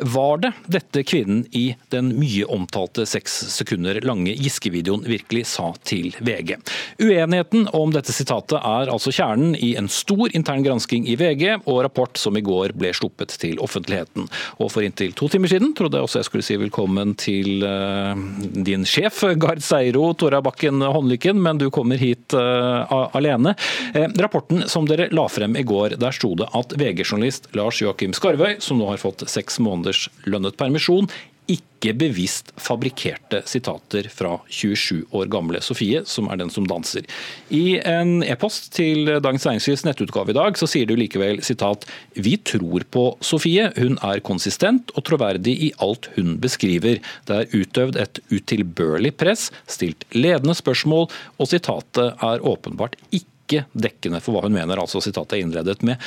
Var 0.00 0.40
det 0.46 0.52
dette 0.78 1.04
kvinnen 1.04 1.44
i 1.52 1.66
den 1.92 2.14
mye 2.16 2.48
omtalte 2.56 3.04
seks 3.08 3.36
sekunder 3.52 4.00
lange 4.06 4.32
Giske-videoen 4.32 5.04
virkelig 5.04 5.44
sa 5.52 5.68
til 5.84 6.14
VG? 6.24 6.54
Uenigheten 7.02 7.68
om 7.76 7.92
dette 7.92 8.16
sitatet 8.16 8.56
er 8.62 8.92
altså 8.92 9.12
kjernen 9.12 9.52
i 9.60 9.74
en 9.76 9.90
stor 9.92 10.32
intern 10.32 10.64
gransking 10.64 11.04
i 11.04 11.18
VG, 11.20 11.44
og 11.68 11.82
rapport 11.84 12.16
som 12.16 12.36
i 12.38 12.44
går 12.44 12.72
ble 12.80 12.94
sluppet 12.96 13.36
til 13.42 13.60
offentligheten. 13.60 14.24
Og 14.56 14.72
for 14.72 14.86
inntil 14.86 15.12
to 15.16 15.28
timer 15.32 15.52
siden 15.52 15.76
trodde 15.76 16.00
jeg 16.00 16.08
også 16.08 16.22
jeg 16.22 16.30
skulle 16.30 16.48
si 16.48 16.56
velkommen 16.60 17.12
til 17.20 17.60
uh, 17.66 18.16
din 18.56 18.85
sjef, 18.88 19.22
Gard 19.36 19.62
Seiro, 19.64 20.08
Tora 20.18 20.40
Bakken 20.44 20.82
Håndlykken, 20.82 21.40
men 21.42 21.58
du 21.60 21.68
kommer 21.74 22.00
hit 22.00 22.34
uh, 22.34 23.08
alene. 23.16 23.54
Eh, 23.94 24.08
rapporten 24.22 24.64
som 24.70 24.86
dere 24.88 25.08
la 25.14 25.26
frem 25.28 25.56
i 25.58 25.64
går, 25.66 25.98
der 26.00 26.14
sto 26.16 26.32
det 26.38 26.48
at 26.56 26.74
VG-journalist 26.78 27.50
Lars 27.56 27.82
Joakim 27.82 28.14
Skarvøy, 28.16 28.56
som 28.62 28.80
nå 28.80 28.90
har 28.92 29.02
fått 29.02 29.26
seks 29.30 29.60
måneders 29.62 30.06
lønnet 30.26 30.58
permisjon, 30.60 31.10
ikke 31.46 31.92
bevisst 31.98 32.50
fabrikkerte 32.58 33.42
sitater 33.46 34.08
fra 34.10 34.32
27 34.50 35.04
år 35.14 35.28
gamle 35.30 35.60
Sofie, 35.62 36.02
som 36.08 36.26
er 36.30 36.40
den 36.40 36.50
som 36.50 36.66
danser. 36.66 37.06
I 37.54 37.78
en 37.86 38.24
e-post 38.26 38.72
til 38.74 39.06
Dagens 39.22 39.46
Næringslivs 39.46 39.84
nettutgave 39.86 40.34
i 40.34 40.36
dag, 40.36 40.58
så 40.58 40.68
sier 40.70 40.88
du 40.88 40.96
likevel 40.98 41.42
sitat 41.46 41.86
Vi 42.18 42.36
tror 42.42 42.86
på 42.90 43.06
Sofie, 43.24 43.68
hun 43.78 44.00
er 44.06 44.24
konsistent 44.26 44.90
og 44.96 45.06
troverdig 45.06 45.54
i 45.68 45.72
alt 45.82 46.10
hun 46.16 46.36
beskriver. 46.42 46.98
Det 47.28 47.38
er 47.38 47.54
utøvd 47.54 48.00
et 48.02 48.22
utilbørlig 48.32 49.14
press, 49.20 49.50
stilt 49.70 50.06
ledende 50.16 50.56
spørsmål, 50.58 51.10
og 51.38 51.50
sitatet 51.50 52.16
er 52.26 52.46
åpenbart 52.46 52.98
ikke 53.14 53.66
dekkende 53.78 54.18
for 54.24 54.34
hva 54.34 54.48
hun 54.48 54.56
mener, 54.56 54.80
altså 54.82 55.02
sitatet 55.04 55.38
er 55.38 55.46
innledet 55.46 55.86
med. 55.86 56.02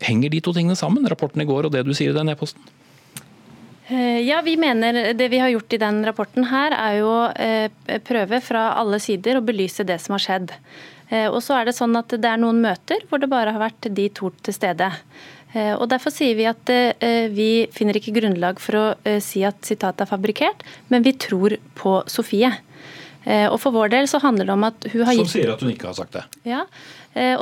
Henger 0.00 0.30
de 0.32 0.40
to 0.44 0.54
tingene 0.56 0.78
sammen, 0.78 1.08
rapporten 1.10 1.42
i 1.42 1.48
går 1.48 1.66
og 1.66 1.74
det 1.74 1.82
du 1.84 1.92
sier 1.96 2.14
i 2.14 2.16
den 2.16 2.30
e-posten? 2.32 2.62
Eh, 3.90 4.20
ja, 4.22 4.40
vi 4.40 4.56
mener 4.56 5.14
Det 5.14 5.28
vi 5.28 5.38
har 5.38 5.48
gjort 5.48 5.72
i 5.72 5.78
den 5.82 6.04
rapporten 6.06 6.46
her, 6.46 6.74
er 6.76 7.00
jo 7.00 7.10
eh, 7.34 7.98
prøve 8.06 8.38
fra 8.44 8.70
alle 8.78 9.00
sider 9.02 9.40
å 9.40 9.44
belyse 9.44 9.86
det 9.86 9.98
som 10.02 10.14
har 10.14 10.22
skjedd. 10.22 10.54
Eh, 11.10 11.26
og 11.26 11.40
så 11.42 11.58
er 11.58 11.66
det 11.66 11.74
sånn 11.74 11.98
at 11.98 12.14
det 12.14 12.30
er 12.30 12.38
noen 12.38 12.62
møter 12.62 13.02
hvor 13.10 13.18
det 13.18 13.30
bare 13.32 13.50
har 13.56 13.62
vært 13.62 13.90
de 13.90 14.06
to 14.14 14.30
til 14.46 14.54
stede. 14.56 14.92
Og 15.50 15.88
Derfor 15.90 16.12
sier 16.14 16.36
vi 16.38 16.44
at 16.46 16.70
vi 17.34 17.66
finner 17.74 17.96
ikke 17.98 18.12
grunnlag 18.14 18.60
for 18.62 18.76
å 18.78 18.82
si 19.18 19.40
at 19.42 19.56
sitatet 19.66 20.04
er 20.04 20.06
fabrikkert, 20.06 20.60
men 20.94 21.02
vi 21.02 21.10
tror 21.18 21.56
på 21.74 21.94
Sofie. 22.06 22.52
Og 23.26 23.56
For 23.58 23.74
vår 23.74 23.90
del 23.90 24.06
så 24.06 24.20
handler 24.22 24.46
det 24.46 24.54
om 24.54 24.68
at 24.68 24.86
hun 24.92 25.02
har 25.08 25.18
gitt 25.18 25.26
Som 25.26 25.32
sier 25.32 25.50
at 25.50 25.64
hun 25.66 25.72
ikke 25.72 25.88
har 25.88 25.96
sagt 25.98 26.14
det. 26.14 26.22
Ja, 26.46 26.60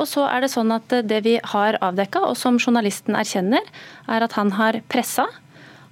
og 0.00 0.06
så 0.08 0.24
er 0.24 0.40
Det 0.40 0.48
sånn 0.54 0.72
at 0.72 0.88
det 0.88 1.20
vi 1.28 1.37
har 1.52 1.76
avdekka, 1.84 2.24
og 2.30 2.40
som 2.40 2.56
journalisten 2.56 3.12
erkjenner, 3.12 3.68
er 4.08 4.24
at 4.24 4.38
han 4.40 4.56
har 4.56 4.80
pressa 4.88 5.28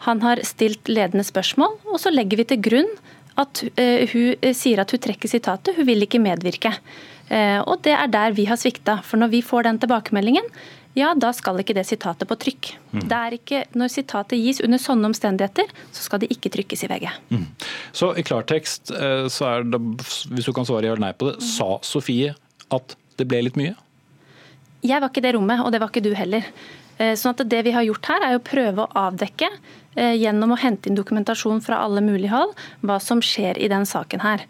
han 0.07 0.23
har 0.25 0.43
stilt 0.47 0.89
ledende 0.91 1.27
spørsmål, 1.27 1.79
og 1.91 2.01
så 2.03 2.13
legger 2.15 2.43
vi 2.43 2.49
til 2.53 2.63
grunn 2.63 2.91
at 3.37 3.61
uh, 3.67 4.07
hun 4.13 4.33
uh, 4.41 4.53
sier 4.57 4.81
at 4.81 4.95
hun 4.95 5.03
trekker 5.03 5.29
sitatet, 5.29 5.77
hun 5.77 5.89
vil 5.89 6.07
ikke 6.07 6.23
medvirke. 6.23 6.73
Uh, 7.29 7.61
og 7.67 7.83
det 7.85 7.93
er 7.93 8.09
der 8.09 8.37
vi 8.37 8.47
har 8.49 8.59
svikta. 8.61 9.01
For 9.05 9.21
når 9.21 9.35
vi 9.35 9.43
får 9.45 9.67
den 9.67 9.81
tilbakemeldingen, 9.83 10.47
ja, 10.97 11.11
da 11.13 11.29
skal 11.37 11.61
ikke 11.61 11.75
det 11.77 11.85
sitatet 11.85 12.29
på 12.29 12.39
trykk. 12.41 12.71
Mm. 12.95 13.03
Det 13.05 13.17
er 13.17 13.35
ikke, 13.37 13.59
Når 13.77 13.93
sitatet 13.93 14.41
gis 14.41 14.63
under 14.65 14.81
sånne 14.81 15.11
omstendigheter, 15.11 15.69
så 15.93 16.05
skal 16.07 16.23
det 16.23 16.31
ikke 16.33 16.49
trykkes 16.55 16.87
i 16.87 16.89
VG. 16.89 17.11
Mm. 17.29 17.45
Så 17.93 18.15
i 18.17 18.25
klartekst, 18.25 18.95
eh, 18.97 19.27
så 19.29 19.51
er 19.51 19.69
det, 19.69 19.81
hvis 20.33 20.49
du 20.49 20.55
kan 20.57 20.65
svare 20.65 20.89
ja 20.89 20.95
eller 20.95 21.05
nei 21.05 21.13
på 21.13 21.29
det, 21.29 21.43
sa 21.45 21.77
Sofie 21.85 22.33
at 22.73 22.97
det 23.21 23.29
ble 23.29 23.43
litt 23.45 23.61
mye? 23.61 23.75
Jeg 24.87 25.03
var 25.03 25.13
ikke 25.13 25.21
i 25.21 25.27
det 25.27 25.35
rommet, 25.37 25.61
og 25.61 25.73
det 25.75 25.83
var 25.83 25.93
ikke 25.93 26.05
du 26.07 26.15
heller. 26.17 26.49
Eh, 26.97 27.13
sånn 27.13 27.37
at 27.37 27.45
Det 27.45 27.63
vi 27.67 27.77
har 27.77 27.85
gjort 27.85 28.07
her, 28.09 28.25
er 28.25 28.39
å 28.39 28.45
prøve 28.45 28.87
å 28.87 28.93
avdekke 28.97 29.51
eh, 29.53 29.86
gjennom 29.97 30.53
å 30.53 30.61
hente 30.61 30.91
inn 30.91 30.99
dokumentasjon 30.99 31.63
fra 31.65 31.81
alle 31.85 32.03
mulige 32.05 32.35
hold, 32.35 32.53
hva 32.85 32.99
som 33.01 33.23
skjer 33.25 33.57
i 33.59 33.71
den 33.73 33.87
saken 33.89 34.21
her. 34.21 34.45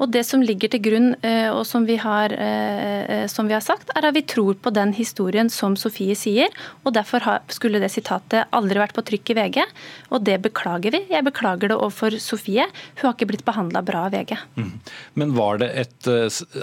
Og 0.00 0.08
Det 0.08 0.22
som 0.24 0.40
ligger 0.40 0.70
til 0.72 0.80
grunn, 0.80 1.10
eh, 1.20 1.50
og 1.52 1.66
som 1.68 1.84
vi, 1.84 1.98
har, 2.00 2.32
eh, 2.32 3.04
eh, 3.04 3.26
som 3.28 3.46
vi 3.46 3.52
har 3.52 3.60
sagt, 3.60 3.90
er 3.94 4.06
at 4.08 4.14
vi 4.14 4.22
tror 4.22 4.54
på 4.56 4.72
den 4.72 4.94
historien 4.96 5.50
som 5.50 5.76
Sofie 5.76 6.16
sier. 6.16 6.48
og 6.84 6.94
Derfor 6.94 7.20
skulle 7.48 7.80
det 7.80 7.90
sitatet 7.92 8.48
aldri 8.50 8.80
vært 8.80 8.96
på 8.96 9.04
trykk 9.04 9.30
i 9.30 9.34
VG. 9.34 9.64
Og 10.10 10.24
det 10.24 10.40
beklager 10.40 10.90
vi. 10.92 11.04
Jeg 11.10 11.24
beklager 11.24 11.68
det 11.68 11.76
overfor 11.76 12.16
Sofie. 12.18 12.64
Hun 12.96 13.10
har 13.10 13.14
ikke 13.14 13.28
blitt 13.28 13.44
behandla 13.44 13.84
bra 13.84 14.06
av 14.06 14.12
VG. 14.12 14.38
Mm. 14.56 14.80
Men 15.14 15.34
var 15.34 15.58
det 15.58 15.70
et 15.76 16.08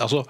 altså, 0.01 0.25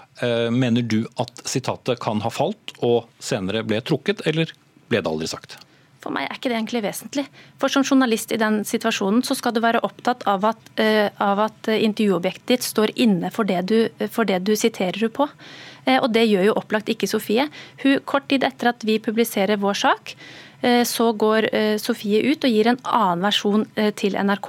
Mener 0.52 0.82
du 0.82 1.08
at 1.20 1.32
sitatet 1.46 2.00
kan 2.00 2.20
ha 2.22 2.30
falt 2.30 2.74
og 2.82 3.08
senere 3.20 3.64
ble 3.64 3.80
trukket, 3.82 4.26
eller 4.26 4.52
ble 4.90 5.00
det 5.00 5.08
aldri 5.08 5.28
sagt? 5.28 5.60
For 6.04 6.14
meg 6.14 6.28
er 6.28 6.38
ikke 6.38 6.52
det 6.52 6.58
egentlig 6.60 6.84
vesentlig. 6.86 7.26
For 7.62 7.74
Som 7.74 7.86
journalist 7.86 8.32
i 8.34 8.40
den 8.42 8.62
situasjonen 8.68 9.24
så 9.26 9.38
skal 9.38 9.56
du 9.56 9.62
være 9.64 9.82
opptatt 9.86 10.26
av 10.30 10.46
at, 10.52 10.70
uh, 10.80 11.08
av 11.24 11.48
at 11.48 11.72
intervjuobjektet 11.74 12.48
ditt 12.54 12.66
står 12.66 12.94
inne 12.96 13.32
for 13.34 13.50
det, 13.50 13.64
du, 13.72 14.08
for 14.14 14.30
det 14.30 14.44
du 14.48 14.54
siterer 14.56 15.10
på. 15.14 15.30
Uh, 15.88 16.00
og 16.00 16.12
Det 16.14 16.28
gjør 16.28 16.52
jo 16.52 16.58
opplagt 16.60 16.92
ikke 16.94 17.10
Sofie. 17.10 17.48
Hun, 17.84 17.98
kort 18.06 18.30
tid 18.30 18.46
etter 18.48 18.74
at 18.74 18.86
vi 18.88 19.00
publiserer 19.04 19.60
vår 19.62 19.82
sak, 19.86 20.18
så 20.90 21.12
går 21.14 21.46
Sofie 21.78 22.18
ut 22.32 22.42
og 22.42 22.50
gir 22.50 22.66
en 22.66 22.80
annen 22.82 23.22
versjon 23.22 23.68
til 23.94 24.16
NRK. 24.18 24.48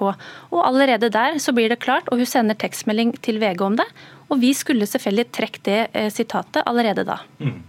Og 0.57 0.63
Allerede 0.65 1.11
der 1.13 1.37
så 1.37 1.53
blir 1.53 1.69
det 1.69 1.83
klart, 1.85 2.09
og 2.09 2.17
hun 2.17 2.31
sender 2.31 2.57
tekstmelding 2.57 3.13
til 3.21 3.37
VG 3.43 3.61
om 3.67 3.77
det. 3.77 3.85
Og 4.33 4.41
vi 4.41 4.55
skulle 4.57 4.89
selvfølgelig 4.89 5.27
trukket 5.37 5.69
det 5.69 6.07
sitatet 6.17 6.65
allerede 6.65 7.05
da. 7.05 7.19
Mm. 7.45 7.61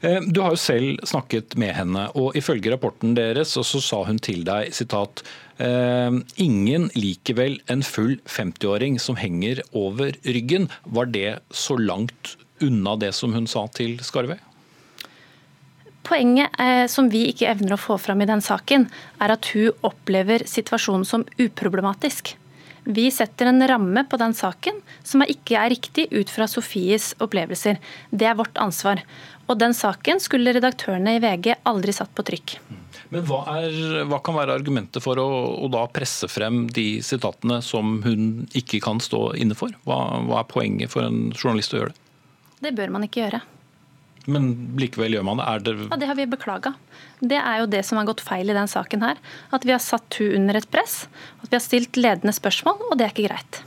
Eh, 0.00 0.20
du 0.22 0.40
har 0.40 0.54
jo 0.54 0.60
selv 0.60 1.04
snakket 1.08 1.56
med 1.58 1.74
henne, 1.74 2.06
og 2.18 2.36
ifølge 2.38 2.70
rapporten 2.72 3.16
deres 3.18 3.54
så 3.56 3.64
sa 3.82 4.02
hun 4.06 4.20
til 4.22 4.44
deg 4.46 4.70
sitat 4.76 5.24
eh, 5.62 6.18
Ingen 6.44 6.88
liker 6.94 7.38
vel 7.40 7.58
en 7.72 7.82
full 7.86 8.18
50-åring 8.30 9.00
som 9.02 9.18
henger 9.18 9.64
over 9.72 10.14
ryggen. 10.26 10.68
Var 10.84 11.10
det 11.14 11.30
så 11.50 11.78
langt 11.78 12.36
unna 12.62 12.96
det 12.98 13.12
som 13.14 13.34
hun 13.34 13.50
sa 13.50 13.66
til 13.74 13.98
Skarvøy? 14.02 14.38
Poenget 16.08 16.54
eh, 16.62 16.86
som 16.88 17.10
vi 17.12 17.26
ikke 17.32 17.50
evner 17.50 17.74
å 17.74 17.80
få 17.80 17.98
fram 18.00 18.22
i 18.24 18.28
den 18.30 18.42
saken, 18.44 18.86
er 19.20 19.34
at 19.34 19.50
hun 19.52 19.74
opplever 19.84 20.46
situasjonen 20.48 21.04
som 21.04 21.26
uproblematisk. 21.36 22.36
Vi 22.88 23.10
setter 23.12 23.50
en 23.50 23.60
ramme 23.68 24.04
på 24.08 24.16
den 24.16 24.32
saken 24.32 24.78
som 25.04 25.20
ikke 25.20 25.58
er 25.60 25.68
riktig 25.74 26.06
ut 26.08 26.30
fra 26.32 26.46
Sofies 26.48 27.10
opplevelser. 27.20 27.76
Det 28.08 28.24
er 28.24 28.38
vårt 28.38 28.56
ansvar. 28.56 29.02
Og 29.44 29.58
den 29.60 29.76
saken 29.76 30.22
skulle 30.24 30.54
redaktørene 30.56 31.18
i 31.18 31.20
VG 31.20 31.50
aldri 31.68 31.92
satt 31.92 32.14
på 32.16 32.24
trykk. 32.24 32.54
Men 33.12 33.26
hva, 33.28 33.42
er, 33.60 33.76
hva 34.08 34.22
kan 34.24 34.38
være 34.38 34.56
argumentet 34.56 35.04
for 35.04 35.20
å, 35.20 35.28
å, 35.60 35.68
da 35.72 35.84
presse 35.92 36.30
frem 36.32 36.64
de 36.72 37.02
sitatene 37.04 37.60
som 37.64 37.98
hun 38.04 38.48
ikke 38.56 38.80
kan 38.84 39.04
stå 39.04 39.34
inne 39.36 39.56
for? 39.56 39.76
Hva, 39.84 40.00
hva 40.24 40.40
er 40.40 40.48
poenget 40.48 40.92
for 40.96 41.04
en 41.04 41.28
journalist 41.36 41.76
å 41.76 41.82
gjøre 41.82 41.92
det? 41.92 42.04
Det 42.64 42.76
bør 42.80 42.96
man 42.96 43.04
ikke 43.04 43.26
gjøre. 43.26 43.44
Men 44.28 44.50
likevel 44.80 45.16
gjør 45.16 45.24
man 45.26 45.40
det? 45.40 45.46
Er 45.48 45.62
det 45.64 45.76
Ja, 45.88 45.96
Det 46.00 46.08
har 46.10 46.18
vi 46.18 46.26
beklaga. 46.28 46.74
Det 47.20 47.38
er 47.40 47.62
jo 47.62 47.70
det 47.70 47.80
som 47.88 47.98
har 47.98 48.06
gått 48.06 48.20
feil 48.22 48.50
i 48.50 48.56
den 48.56 48.68
saken 48.70 49.02
her. 49.02 49.16
At 49.50 49.64
vi 49.64 49.72
har 49.74 49.82
satt 49.82 50.20
hun 50.20 50.42
under 50.42 50.60
et 50.60 50.68
press. 50.70 51.06
At 51.42 51.48
vi 51.48 51.56
har 51.56 51.64
stilt 51.64 51.96
ledende 51.96 52.34
spørsmål, 52.36 52.90
og 52.90 52.98
det 52.98 53.08
er 53.08 53.14
ikke 53.14 53.30
greit. 53.30 53.62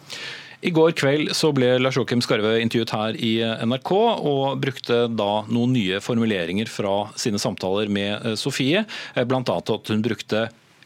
I 0.62 0.70
går 0.70 0.94
kveld 0.94 1.32
så 1.34 1.50
ble 1.58 1.72
Lars 1.82 1.98
Joakim 1.98 2.22
Skarve 2.22 2.54
intervjuet 2.62 2.92
her 2.94 3.18
i 3.18 3.32
NRK, 3.66 3.92
og 4.22 4.60
brukte 4.62 5.08
da 5.10 5.30
noen 5.50 5.74
nye 5.74 5.98
formuleringer 6.06 6.70
fra 6.70 7.08
sine 7.18 7.42
samtaler 7.42 7.90
med 7.90 8.14
eh, 8.22 8.36
Sofie. 8.38 8.86
Eh, 9.16 9.26
Bl.a. 9.26 9.42
at 9.42 9.90
hun 9.90 10.04
brukte 10.06 10.46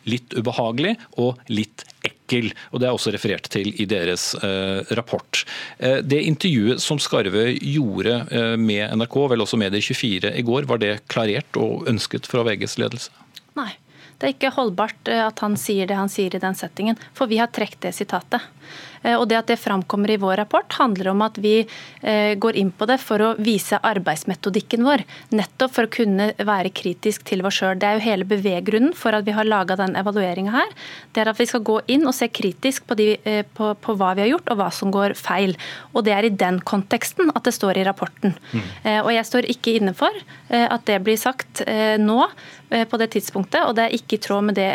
litt 0.10 0.36
ubehagelig 0.38 0.96
og 1.22 1.42
litt 1.52 1.86
ekkel. 2.06 2.52
og 2.72 2.82
Det 2.82 2.88
er 2.88 2.96
også 2.96 3.14
referert 3.16 3.50
til 3.54 3.72
i 3.82 3.88
deres 3.90 4.34
eh, 4.42 4.82
rapport. 4.98 5.44
Eh, 5.78 6.02
det 6.04 6.24
intervjuet 6.26 6.84
som 6.84 7.02
Skarve 7.02 7.48
gjorde 7.54 8.20
eh, 8.30 8.56
med 8.58 8.94
NRK, 8.98 9.18
vel 9.34 9.46
også 9.46 9.60
Medier 9.62 9.84
24 9.84 10.36
i 10.36 10.46
går, 10.46 10.70
var 10.70 10.82
det 10.82 11.00
klarert 11.12 11.60
og 11.62 11.90
ønsket 11.92 12.30
fra 12.30 12.46
VGs 12.48 12.80
ledelse? 12.82 13.26
Nei. 13.58 13.74
Det 14.16 14.30
er 14.30 14.32
ikke 14.32 14.54
holdbart 14.56 15.10
at 15.12 15.42
han 15.44 15.58
sier 15.60 15.90
det 15.90 15.98
han 16.00 16.08
sier 16.08 16.32
i 16.38 16.40
den 16.40 16.56
settingen, 16.56 16.96
for 17.14 17.28
vi 17.28 17.36
har 17.42 17.50
trukket 17.52 17.82
det 17.84 17.92
sitatet. 17.98 18.46
Eh, 19.06 19.16
og 19.16 19.28
Det 19.30 19.38
at 19.38 19.52
det 19.52 19.60
framkommer 19.62 20.12
i 20.12 20.20
vår 20.22 20.40
rapport, 20.42 20.78
handler 20.80 21.12
om 21.14 21.24
at 21.26 21.38
vi 21.42 21.56
eh, 21.62 22.34
går 22.42 22.58
inn 22.60 22.72
på 22.76 22.88
det 22.90 22.98
for 23.04 23.22
å 23.22 23.32
vise 23.42 23.78
arbeidsmetodikken 23.78 24.86
vår. 24.86 25.06
Nettopp 25.36 25.76
for 25.76 25.88
å 25.88 25.94
kunne 25.94 26.32
være 26.38 26.74
kritisk 26.76 27.26
til 27.30 27.46
oss 27.46 27.60
sjøl. 27.60 27.78
Det 27.80 27.90
er 27.90 28.00
jo 28.00 28.06
hele 28.06 28.28
beveggrunnen 28.28 28.96
for 28.98 29.16
at 29.16 29.28
vi 29.28 29.36
har 29.36 29.48
laga 29.48 29.78
den 29.80 29.96
evalueringa 30.00 30.56
her. 30.56 30.74
Det 31.14 31.24
er 31.24 31.32
at 31.32 31.42
vi 31.42 31.50
skal 31.50 31.66
gå 31.66 31.80
inn 31.92 32.08
og 32.08 32.16
se 32.18 32.30
kritisk 32.32 32.88
på, 32.90 32.98
de, 33.00 33.12
eh, 33.24 33.44
på, 33.46 33.74
på, 33.82 33.98
hva 34.00 34.14
vi 34.18 34.26
har 34.26 34.34
gjort 34.34 34.52
og 34.54 34.62
hva 34.62 34.72
som 34.74 34.94
går 34.94 35.16
feil. 35.20 35.56
Og 35.94 36.06
det 36.08 36.16
er 36.16 36.28
i 36.28 36.34
den 36.34 36.62
konteksten 36.66 37.32
at 37.36 37.46
det 37.46 37.56
står 37.56 37.80
i 37.80 37.86
rapporten. 37.88 38.36
Mm. 38.52 38.64
Og 39.06 39.10
jeg 39.14 39.28
står 39.28 39.48
ikke 39.52 39.74
inne 39.78 39.94
for 39.98 40.14
at 40.50 40.84
det 40.88 40.98
blir 41.04 41.18
sagt 41.20 41.62
nå 42.02 42.18
på 42.90 43.00
det 43.00 43.08
tidspunktet, 43.14 43.62
og 43.66 43.76
det 43.78 43.86
er 43.86 43.96
ikke 43.96 44.18
i 44.18 44.22
tråd 44.22 44.48
med 44.48 44.58
det 44.58 44.70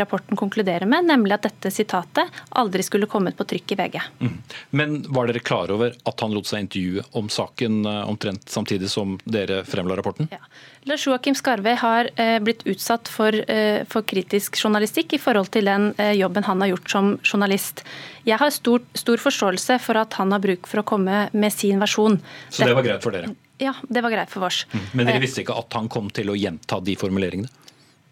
rapporten 0.00 0.38
konkluderer 0.38 0.88
med, 0.88 1.06
nemlig 1.08 1.36
at 1.36 1.46
dette 1.48 1.72
sitatet 1.74 2.40
aldri 2.60 2.84
skulle 2.86 3.08
kommet 3.10 3.36
på 3.38 3.46
trykk 3.48 3.69
i 3.72 3.76
VG. 3.78 4.00
Mm. 4.20 4.36
Men 4.70 4.96
var 5.08 5.30
dere 5.30 5.42
klar 5.44 5.70
over 5.70 5.94
at 6.04 6.24
han 6.24 6.34
lot 6.34 6.48
seg 6.48 6.64
intervjue 6.66 7.04
om 7.18 7.28
saken 7.32 7.84
eh, 7.86 8.02
omtrent 8.08 8.48
samtidig 8.50 8.90
som 8.90 9.18
dere 9.24 9.62
fremla 9.68 9.96
rapporten? 9.98 10.30
Ja. 10.30 10.40
Lars 10.88 11.04
Joakim 11.06 11.36
Skarve 11.36 11.74
har 11.80 12.08
eh, 12.14 12.38
blitt 12.42 12.64
utsatt 12.68 13.08
for, 13.12 13.36
eh, 13.36 13.82
for, 13.90 14.06
kritisk 14.10 14.56
journalistikk 14.56 15.14
i 15.14 15.20
forhold 15.20 15.52
til 15.54 15.68
den 15.68 15.92
jobben 16.16 16.46
han 16.46 16.62
har 16.64 16.72
gjort 16.72 16.90
som 16.90 17.10
journalist. 17.22 17.84
Jeg 18.24 18.40
har 18.40 18.50
stor, 18.54 18.82
stor 18.96 19.20
forståelse 19.20 19.76
for 19.84 20.00
at 20.00 20.16
han 20.18 20.32
har 20.32 20.42
bruk 20.42 20.66
for 20.70 20.82
å 20.82 20.86
komme 20.86 21.28
med 21.32 21.54
sin 21.54 21.78
versjon. 21.82 22.18
Så 22.48 22.66
det 22.66 22.74
var 22.74 22.86
greit 22.86 23.04
for 23.04 23.14
dere? 23.14 23.34
Ja, 23.60 23.74
det 23.82 24.00
var 24.00 24.10
greit 24.10 24.32
for 24.32 24.48
oss. 24.48 24.64
Mm. 24.72 24.84
Men 24.96 25.10
dere 25.10 25.20
visste 25.22 25.44
ikke 25.44 25.58
at 25.60 25.76
han 25.76 25.90
kom 25.92 26.08
til 26.16 26.32
å 26.32 26.36
gjenta 26.38 26.80
de 26.80 26.96
formuleringene? 26.98 27.59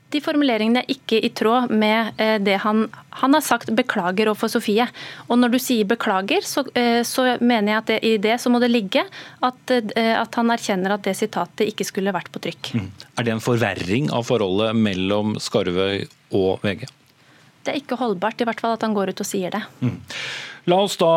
De 0.09 0.21
formuleringene 0.25 0.81
er 0.81 0.93
ikke 0.93 1.19
i 1.21 1.29
tråd 1.37 1.73
med 1.75 2.17
eh, 2.17 2.39
det 2.41 2.57
han, 2.63 2.87
han 3.21 3.37
har 3.37 3.45
sagt 3.45 3.69
'beklager' 3.69 4.31
overfor 4.31 4.49
Sofie. 4.49 4.87
Og 5.29 5.37
når 5.37 5.53
du 5.53 5.59
sier 5.61 5.85
'beklager', 5.85 6.45
så, 6.45 6.65
eh, 6.73 7.03
så 7.05 7.37
mener 7.41 7.73
jeg 7.73 7.79
at 7.79 7.91
det, 7.93 7.99
i 8.05 8.17
det 8.17 8.39
så 8.41 8.49
må 8.49 8.61
det 8.63 8.71
ligge 8.73 9.05
at, 9.05 9.75
eh, 9.77 10.15
at, 10.17 10.35
han 10.35 10.55
erkjenner 10.55 10.97
at 10.97 11.05
det 11.05 11.17
sitatet 11.19 11.69
ikke 11.69 11.85
skulle 11.85 12.15
vært 12.17 12.33
på 12.33 12.41
trykk. 12.41 12.73
Mm. 12.75 12.91
Er 13.19 13.29
det 13.29 13.35
en 13.37 13.45
forverring 13.45 14.09
av 14.09 14.25
forholdet 14.25 14.77
mellom 14.77 15.37
Skarvøy 15.37 16.07
og 16.33 16.65
VG? 16.65 16.89
Det 17.65 17.75
er 17.75 17.83
ikke 17.83 18.01
holdbart, 18.01 18.41
i 18.41 18.49
hvert 18.49 18.61
fall 18.65 18.79
at 18.79 18.85
han 18.87 18.97
går 18.97 19.13
ut 19.13 19.21
og 19.21 19.29
sier 19.29 19.53
det. 19.53 19.61
Mm. 19.85 19.99
La 20.69 20.77
oss 20.85 20.99
da 21.01 21.09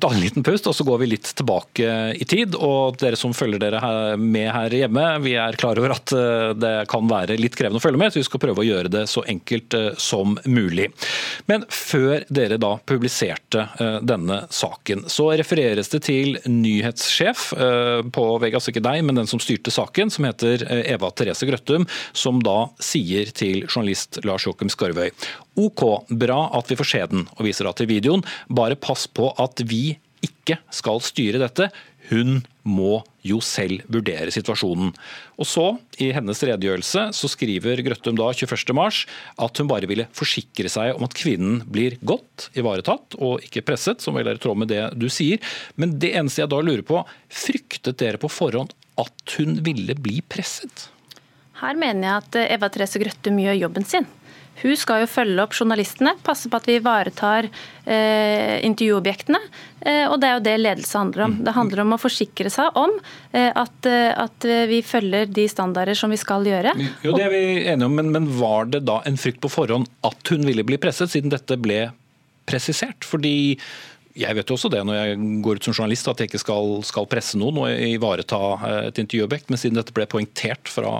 ta 0.00 0.08
en 0.08 0.20
liten 0.22 0.44
pust, 0.46 0.66
og 0.70 0.74
så 0.76 0.84
går 0.86 1.02
vi 1.02 1.08
litt 1.10 1.28
tilbake 1.36 1.88
i 2.16 2.24
tid. 2.28 2.54
Og 2.56 2.96
dere 3.00 3.18
som 3.20 3.34
følger 3.36 3.60
dere 3.60 4.16
med 4.16 4.48
her 4.54 4.72
hjemme, 4.72 5.04
vi 5.24 5.34
er 5.36 5.58
klar 5.60 5.76
over 5.76 5.92
at 5.98 6.14
eh, 6.16 6.54
det 6.56 6.72
kan 6.88 7.04
være 7.10 7.36
litt 7.36 7.58
krevende 7.58 7.82
å 7.82 7.84
følge 7.84 8.00
med, 8.00 8.14
så 8.14 8.22
vi 8.22 8.26
skal 8.28 8.40
prøve 8.40 8.62
å 8.62 8.66
gjøre 8.66 8.92
det 8.94 9.04
så 9.12 9.24
enkelt 9.28 9.76
eh, 9.76 9.90
som 10.00 10.38
mulig. 10.48 10.88
Men 11.50 11.66
før 11.68 12.24
dere 12.32 12.56
da 12.62 12.72
publiserte 12.88 13.66
eh, 13.76 13.98
denne 14.06 14.42
saken, 14.48 15.04
så 15.12 15.28
refereres 15.36 15.92
det 15.92 16.00
til 16.08 16.38
nyhetssjef 16.48 17.50
på 18.16 18.24
altså 18.46 18.72
ikke 18.72 18.84
deg, 18.84 19.02
men 19.04 19.18
den 19.18 19.28
som 19.28 19.40
styrte 19.42 19.72
saken, 19.74 20.10
som 20.12 20.24
heter 20.28 20.62
Eva 20.86 21.10
Therese 21.12 21.48
Grøttum, 21.48 21.84
som 22.16 22.40
da 22.44 22.70
sier 22.82 23.28
til 23.36 23.66
journalist 23.66 24.22
Lars 24.24 24.46
Joakim 24.46 24.72
Skarvøy 24.72 25.10
OK, 25.56 25.82
bra 26.08 26.50
at 26.52 26.70
vi 26.70 26.76
får 26.76 26.88
se 26.90 27.02
den, 27.10 27.24
og 27.32 27.46
viser 27.46 27.64
da 27.64 27.72
til 27.76 27.88
videoen. 27.88 28.22
Bare 28.52 28.76
pass 28.86 29.08
på 29.10 29.32
at 29.42 29.66
vi 29.66 29.96
ikke 30.24 30.58
skal 30.74 31.02
styre 31.04 31.40
dette. 31.42 31.68
Hun 32.06 32.38
må 32.66 33.00
jo 33.26 33.40
selv 33.42 33.82
vurdere 33.90 34.30
situasjonen. 34.34 34.92
Og 35.38 35.48
så, 35.48 35.64
I 36.02 36.12
hennes 36.14 36.42
redegjørelse 36.46 37.08
så 37.18 37.30
skriver 37.30 37.82
Grøttum 37.86 38.18
da 38.18 38.28
21.3 38.30 38.86
at 39.42 39.60
hun 39.60 39.70
bare 39.70 39.90
ville 39.90 40.06
forsikre 40.14 40.70
seg 40.70 40.94
om 40.94 41.06
at 41.06 41.16
kvinnen 41.18 41.64
blir 41.66 41.98
godt 42.06 42.48
ivaretatt 42.58 43.18
og 43.18 43.42
ikke 43.46 43.64
presset, 43.66 44.02
som 44.02 44.18
vel 44.18 44.30
er 44.30 44.38
i 44.38 44.42
tråd 44.42 44.62
med 44.62 44.70
det 44.70 44.84
du 44.98 45.08
sier. 45.12 45.42
Men 45.74 45.96
det 46.02 46.14
eneste 46.14 46.44
jeg 46.44 46.52
da 46.54 46.62
lurer 46.62 46.86
på, 46.86 47.02
fryktet 47.26 47.98
dere 48.02 48.22
på 48.22 48.30
forhånd 48.30 48.74
at 49.02 49.38
hun 49.38 49.58
ville 49.66 49.98
bli 49.98 50.22
presset? 50.30 50.88
Her 51.60 51.78
mener 51.78 52.06
jeg 52.06 52.22
at 52.22 52.38
Eva 52.58 52.70
Therese 52.70 53.00
Grøttum 53.00 53.38
gjør 53.40 53.62
jobben 53.64 53.86
sin. 53.88 54.06
Hun 54.62 54.76
skal 54.78 55.02
jo 55.02 55.08
følge 55.10 55.42
opp 55.42 55.56
journalistene, 55.56 56.14
passe 56.24 56.50
på 56.50 56.58
at 56.58 56.68
vi 56.68 56.78
ivaretar 56.78 57.48
eh, 57.48 58.56
intervjuobjektene. 58.66 59.40
Eh, 59.86 60.04
og 60.08 60.16
det 60.22 60.28
er 60.28 60.38
jo 60.38 60.44
det 60.46 60.54
ledelse 60.62 60.98
handler 60.98 61.26
om. 61.26 61.36
Det 61.46 61.54
handler 61.56 61.82
om 61.84 61.96
å 61.96 62.00
forsikre 62.00 62.52
seg 62.52 62.78
om 62.80 62.94
eh, 63.32 63.50
at, 63.50 63.90
eh, 63.90 64.12
at, 64.16 64.48
vi 64.70 64.80
følger 64.86 65.28
de 65.28 65.46
standarder 65.50 65.98
som 65.98 66.12
vi 66.12 66.20
skal 66.20 66.46
gjøre. 66.48 66.72
Jo, 67.04 67.12
det 67.16 67.26
er 67.26 67.34
vi 67.34 67.44
enige 67.68 67.90
om, 67.90 67.98
men, 68.00 68.12
men 68.14 68.30
var 68.38 68.70
det 68.72 68.84
da 68.88 69.02
en 69.06 69.20
frykt 69.20 69.42
på 69.44 69.52
forhånd 69.52 69.90
at 70.06 70.32
hun 70.32 70.46
ville 70.48 70.64
bli 70.66 70.80
presset, 70.80 71.12
siden 71.12 71.34
dette 71.34 71.58
ble 71.60 71.84
presisert? 72.48 73.04
Fordi 73.06 73.58
jeg 74.16 74.36
vet 74.38 74.48
jo 74.48 74.56
også 74.56 74.70
det 74.72 74.80
når 74.86 74.96
jeg 74.96 75.16
går 75.44 75.58
ut 75.58 75.66
som 75.66 75.74
journalist, 75.76 76.08
at 76.08 76.20
jeg 76.22 76.30
ikke 76.30 76.40
skal, 76.40 76.70
skal 76.88 77.08
presse 77.10 77.36
noen 77.38 77.60
og 77.60 77.82
ivareta 77.86 78.38
eh, 78.56 78.78
et 78.88 79.00
intervjuobjekt. 79.02 79.50
Men 79.52 79.60
siden 79.60 79.76
dette 79.76 79.94
ble 79.96 80.06
poengtert 80.08 80.70
fra 80.72 80.92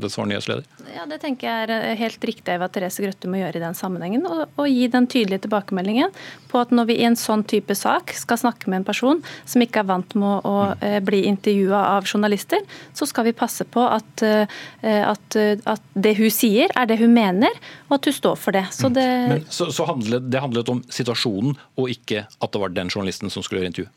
det 0.00 0.10
som 0.12 0.24
var 0.24 0.30
nyhetsleder? 0.32 0.64
Ja, 0.94 1.04
Det 1.10 1.20
tenker 1.22 1.48
jeg 1.48 1.66
er 1.66 1.74
eh, 1.76 1.98
helt 2.00 2.24
riktig 2.24 2.54
Eva 2.54 2.70
Therese 2.72 3.04
Grøtte 3.04 3.28
må 3.30 3.40
gjøre 3.40 3.60
i 3.60 3.64
den 3.64 3.76
sammenhengen. 3.76 4.24
Og, 4.28 4.46
og, 4.56 4.64
gi 4.70 4.88
den 4.90 5.08
tydelige 5.10 5.44
tilbakemeldingen 5.44 6.14
på 6.50 6.62
at 6.62 6.72
når 6.74 6.88
vi 6.88 6.98
i 7.02 7.08
en 7.08 7.18
sånn 7.18 7.44
type 7.48 7.76
sak 7.76 8.14
skal 8.16 8.40
snakke 8.40 8.70
med 8.70 8.80
en 8.80 8.88
person 8.88 9.20
som 9.44 9.64
ikke 9.64 9.82
er 9.82 9.90
vant 9.90 10.16
med 10.16 10.28
å, 10.30 10.40
å 10.48 10.56
eh, 10.80 10.98
bli 11.04 11.24
intervjua 11.28 11.82
av 11.98 12.08
journalister, 12.08 12.64
så 12.96 13.08
skal 13.08 13.28
vi 13.28 13.36
passe 13.36 13.66
på 13.68 13.82
at, 13.84 14.22
at, 14.24 15.36
at, 15.36 15.84
det 15.94 16.14
hun 16.16 16.30
sier 16.32 16.72
er 16.78 16.88
det 16.88 16.96
hun 17.00 17.12
mener, 17.14 17.52
og 17.88 17.98
at 17.98 18.08
hun 18.08 18.16
står 18.16 18.38
for 18.40 18.56
det. 18.56 18.64
Så 18.74 18.88
det, 18.92 19.04
Men, 19.30 19.44
så, 19.52 19.68
så 19.74 19.86
handlet, 19.88 20.26
det 20.32 20.42
handlet 20.42 20.70
om 20.72 20.80
situasjonen 20.92 21.56
og 21.80 21.90
ikke 21.92 22.24
at 22.24 22.53
det 22.54 22.64
var 22.64 22.74
den 22.74 22.92
journalisten 22.92 23.32
som 23.32 23.44
skulle 23.44 23.62
gjøre 23.62 23.74
intervju? 23.74 23.92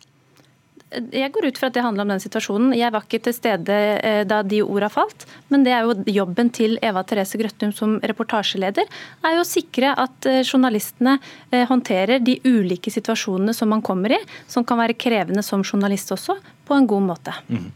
Jeg 0.88 1.34
går 1.36 1.50
ut 1.50 1.58
fra 1.60 1.68
at 1.68 1.76
det 1.76 1.84
handler 1.84 2.06
om 2.06 2.12
den 2.14 2.22
situasjonen. 2.24 2.72
Jeg 2.78 2.94
var 2.96 3.04
ikke 3.04 3.20
til 3.26 3.34
stede 3.36 3.76
eh, 4.00 4.22
da 4.28 4.40
de 4.48 4.62
orda 4.64 4.88
falt. 4.92 5.26
Men 5.52 5.66
det 5.66 5.74
er 5.76 5.84
jo 5.84 5.98
jobben 6.16 6.52
til 6.56 6.78
Eva 6.80 7.04
Therese 7.04 7.40
Grøttum 7.40 7.74
som 7.76 7.98
reportasjeleder, 8.08 8.88
er 9.28 9.36
jo 9.36 9.44
å 9.44 9.48
sikre 9.48 9.92
at 10.00 10.28
eh, 10.30 10.46
journalistene 10.48 11.18
eh, 11.52 11.66
håndterer 11.68 12.24
de 12.24 12.38
ulike 12.48 12.94
situasjonene 12.94 13.56
som 13.56 13.68
man 13.74 13.84
kommer 13.84 14.16
i, 14.16 14.22
som 14.48 14.64
kan 14.68 14.80
være 14.80 14.96
krevende 14.96 15.44
som 15.44 15.66
journalist 15.66 16.14
også, 16.16 16.38
på 16.68 16.76
en 16.76 16.88
god 16.88 17.04
måte. 17.04 17.36
Mm. 17.52 17.68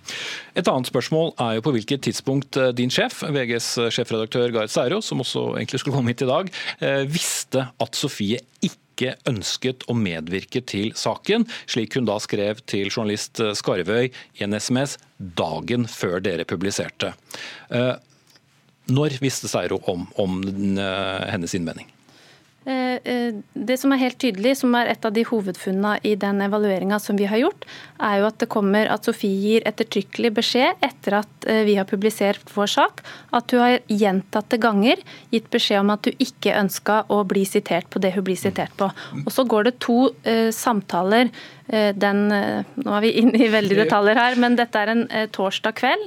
Et 0.56 0.72
annet 0.72 0.88
spørsmål 0.88 1.34
er 1.36 1.58
jo 1.58 1.66
på 1.68 1.76
hvilket 1.76 2.06
tidspunkt 2.08 2.60
din 2.76 2.92
sjef, 2.92 3.26
VGs 3.28 3.74
sjefredaktør 3.92 4.56
Gard 4.56 4.72
Seiro, 4.72 5.00
som 5.04 5.24
også 5.24 5.50
egentlig 5.58 5.84
skulle 5.84 6.00
komme 6.00 6.12
hit 6.12 6.24
i 6.26 6.32
dag, 6.32 6.52
visste 7.12 7.70
at 7.72 7.96
Sofie 7.96 8.40
ikke 8.60 8.81
ikke 9.02 9.32
ønsket 9.32 9.86
å 9.90 9.96
medvirke 9.98 10.62
til 10.62 10.94
saken, 10.98 11.48
slik 11.66 11.98
hun 11.98 12.08
da 12.10 12.20
skrev 12.22 12.62
til 12.70 12.92
journalist 12.92 13.42
Skarvøy 13.58 14.12
i 14.12 14.46
en 14.46 14.58
SMS 14.58 14.98
dagen 15.18 15.88
før 15.90 16.22
dere 16.24 16.46
publiserte. 16.50 17.14
Eh, 17.74 17.96
når 18.92 19.18
visste 19.24 19.50
Seiro 19.50 19.80
om, 19.90 20.08
om 20.22 20.40
eh, 20.78 21.26
hennes 21.32 21.58
innvending? 21.58 21.90
Eh, 22.66 22.74
eh, 23.14 23.34
det 23.54 23.78
som 23.82 23.90
er 23.90 24.04
helt 24.04 24.20
tydelig, 24.22 24.54
som 24.60 24.76
er 24.78 24.92
et 24.92 25.06
av 25.06 25.14
de 25.16 25.24
hovedfunnene 25.26 25.96
i 26.06 26.14
den 26.20 26.44
evalueringa 26.46 27.00
som 27.02 27.18
vi 27.18 27.26
har 27.26 27.42
gjort, 27.42 27.66
er 27.98 28.20
jo 28.22 28.28
at 28.30 28.38
det 28.44 28.52
kommer 28.54 28.92
at 28.94 29.08
Sofie 29.10 29.40
gir 29.42 29.66
ettertrykkelig 29.66 30.30
beskjed 30.38 30.86
etter 30.86 31.18
at 31.24 31.50
eh, 31.50 31.64
vi 31.66 31.80
har 31.80 31.90
publisert 31.90 32.54
vår 32.54 32.70
sak, 32.70 33.02
at 33.34 33.56
hun 33.56 33.64
har 33.66 33.80
gjentatte 33.90 34.62
ganger 34.62 35.02
gitt 35.34 35.50
beskjed 35.50 35.82
om 35.82 35.96
at 35.96 36.06
hun 36.06 36.22
ikke 36.22 36.54
ønska 36.60 37.02
å 37.10 37.24
bli 37.26 37.48
sitert 37.50 37.90
på 37.90 38.04
det 38.04 38.14
hun 38.14 38.28
blir 38.30 38.38
sitert 38.38 38.78
på. 38.78 38.92
Og 39.24 39.34
Så 39.34 39.48
går 39.50 39.70
det 39.70 39.80
to 39.82 40.12
uh, 40.12 40.50
samtaler. 40.54 41.32
Den, 41.72 42.26
nå 42.28 42.94
er 42.98 43.04
vi 43.06 43.12
inne 43.22 43.40
i 43.46 43.48
veldig 43.48 43.78
detaljer 43.78 44.18
her, 44.20 44.36
men 44.44 44.58
dette 44.60 44.76
er 44.76 44.90
en 44.92 45.04
torsdag 45.32 45.78
kveld. 45.78 46.02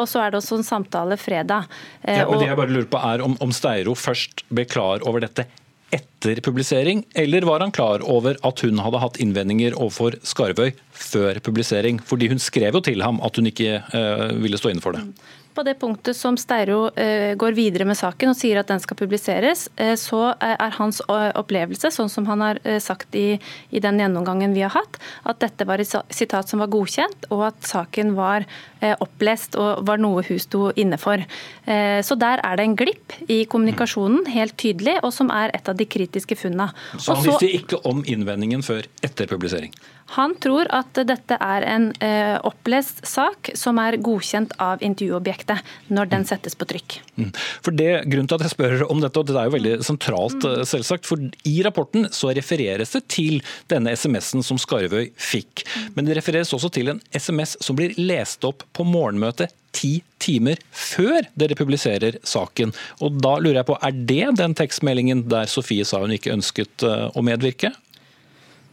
og 0.00 0.02
så 0.10 0.24
er 0.24 0.32
det 0.32 0.40
også 0.40 0.58
en 0.58 0.66
samtale 0.66 1.18
fredag. 1.20 1.68
Ja, 2.02 2.24
men 2.26 2.42
det 2.42 2.48
jeg 2.48 2.58
bare 2.58 2.74
lurer 2.74 2.88
på 2.90 3.02
er 3.12 3.22
om, 3.22 3.36
om 3.38 3.54
Steiro 3.54 3.94
først 3.94 4.42
ble 4.50 4.66
klar 4.66 5.06
over 5.06 5.22
dette 5.22 5.46
etter 5.94 6.40
publisering, 6.42 7.04
eller 7.14 7.46
var 7.46 7.62
han 7.62 7.72
klar 7.74 8.02
over 8.02 8.38
at 8.46 8.62
hun 8.64 8.80
hadde 8.82 9.00
hatt 9.02 9.18
innvendinger 9.22 9.76
overfor 9.78 10.16
Skarvøy 10.26 10.72
før 10.90 11.40
publisering? 11.44 12.00
Fordi 12.02 12.30
hun 12.32 12.42
skrev 12.42 12.78
jo 12.78 12.84
til 12.84 13.04
ham 13.04 13.20
at 13.24 13.38
hun 13.38 13.50
ikke 13.52 13.80
uh, 13.94 14.32
ville 14.42 14.58
stå 14.58 14.72
inne 14.72 14.84
for 14.84 14.96
det. 14.96 15.04
På 15.56 15.62
det 15.64 15.78
punktet 15.80 16.16
som 16.16 16.36
Steiro 16.36 16.90
uh, 16.92 17.32
går 17.40 17.56
videre 17.56 17.86
med 17.88 17.96
saken 17.96 18.34
og 18.34 18.36
sier 18.36 18.60
at 18.60 18.68
den 18.68 18.82
skal 18.82 18.98
publiseres, 18.98 19.66
uh, 19.80 19.94
så 19.96 20.34
er 20.36 20.76
hans 20.76 21.00
opplevelse, 21.08 21.88
sånn 21.94 22.12
som 22.12 22.26
han 22.28 22.44
har 22.44 22.60
sagt 22.82 23.16
i, 23.16 23.38
i, 23.70 23.80
den 23.80 24.00
gjennomgangen 24.02 24.52
vi 24.52 24.66
har 24.66 24.74
hatt, 24.74 24.98
at 25.24 25.40
dette 25.40 25.64
var 25.68 25.80
et 25.80 25.94
sitat 26.12 26.50
som 26.50 26.60
var 26.60 26.68
godkjent, 26.72 27.28
og 27.32 27.46
at 27.48 27.64
saken 27.64 28.12
var 28.18 28.44
opplest 29.00 29.56
og 29.56 29.86
var 29.88 30.00
noe 30.02 30.24
hun 30.26 30.40
sto 30.42 30.68
inne 30.76 30.98
for. 31.00 31.22
Så 31.64 32.16
der 32.20 32.42
er 32.44 32.58
det 32.58 32.66
en 32.66 32.76
glipp 32.78 33.14
i 33.32 33.42
kommunikasjonen, 33.48 34.26
helt 34.34 34.56
tydelig, 34.60 34.98
og 35.02 35.14
som 35.16 35.32
er 35.34 35.54
et 35.56 35.68
av 35.70 35.78
de 35.78 35.88
kritiske 35.88 36.36
funnene. 36.38 36.68
Så 36.98 37.16
han 37.16 37.24
visste 37.26 37.50
ikke 37.62 37.80
om 37.88 38.04
innvendingen 38.04 38.64
før 38.66 38.88
etter 39.06 39.30
publisering? 39.30 39.72
Han 40.14 40.36
tror 40.42 40.68
at 40.74 40.98
dette 41.08 41.38
er 41.42 41.66
en 41.66 41.88
eh, 42.04 42.36
opplest 42.46 43.02
sak 43.08 43.50
som 43.58 43.80
er 43.82 43.98
godkjent 43.98 44.54
av 44.62 44.82
intervjuobjektet 44.84 45.92
når 45.92 46.10
den 46.12 46.26
settes 46.28 46.54
på 46.58 46.68
trykk. 46.70 46.98
Mm. 47.18 47.32
For 47.64 47.74
det, 47.74 47.90
Grunnen 48.06 48.30
til 48.30 48.38
at 48.38 48.46
jeg 48.46 48.54
spør 48.54 48.86
om 48.86 49.02
dette, 49.02 49.18
og 49.18 49.28
det 49.28 49.36
er 49.36 49.50
jo 49.50 49.56
veldig 49.56 49.74
sentralt, 49.86 50.38
mm. 50.46 50.64
selvsagt, 50.68 51.08
for 51.08 51.22
I 51.48 51.56
rapporten 51.66 52.08
så 52.14 52.30
refereres 52.36 52.94
det 52.94 53.04
til 53.12 53.40
denne 53.72 53.96
SMS-en 53.98 54.46
som 54.46 54.60
Skarvøy 54.62 55.10
fikk. 55.18 55.66
Mm. 55.66 55.92
Men 55.98 56.08
det 56.08 56.18
refereres 56.20 56.54
også 56.54 56.70
til 56.72 56.94
en 56.94 57.02
SMS 57.14 57.58
som 57.64 57.78
blir 57.78 57.96
lest 57.98 58.46
opp 58.46 58.66
på 58.76 58.86
morgenmøtet 58.86 59.54
ti 59.76 59.98
timer 60.22 60.60
før 60.72 61.26
dere 61.38 61.56
publiserer 61.58 62.20
saken. 62.26 62.72
Og 63.04 63.18
da 63.20 63.36
lurer 63.42 63.60
jeg 63.60 63.68
på, 63.68 63.78
Er 63.82 63.92
det 63.92 64.38
den 64.40 64.54
tekstmeldingen 64.56 65.26
der 65.28 65.50
Sofie 65.50 65.84
sa 65.84 66.00
hun 66.00 66.14
ikke 66.14 66.32
ønsket 66.32 66.86
eh, 66.86 67.10
å 67.12 67.24
medvirke? 67.26 67.74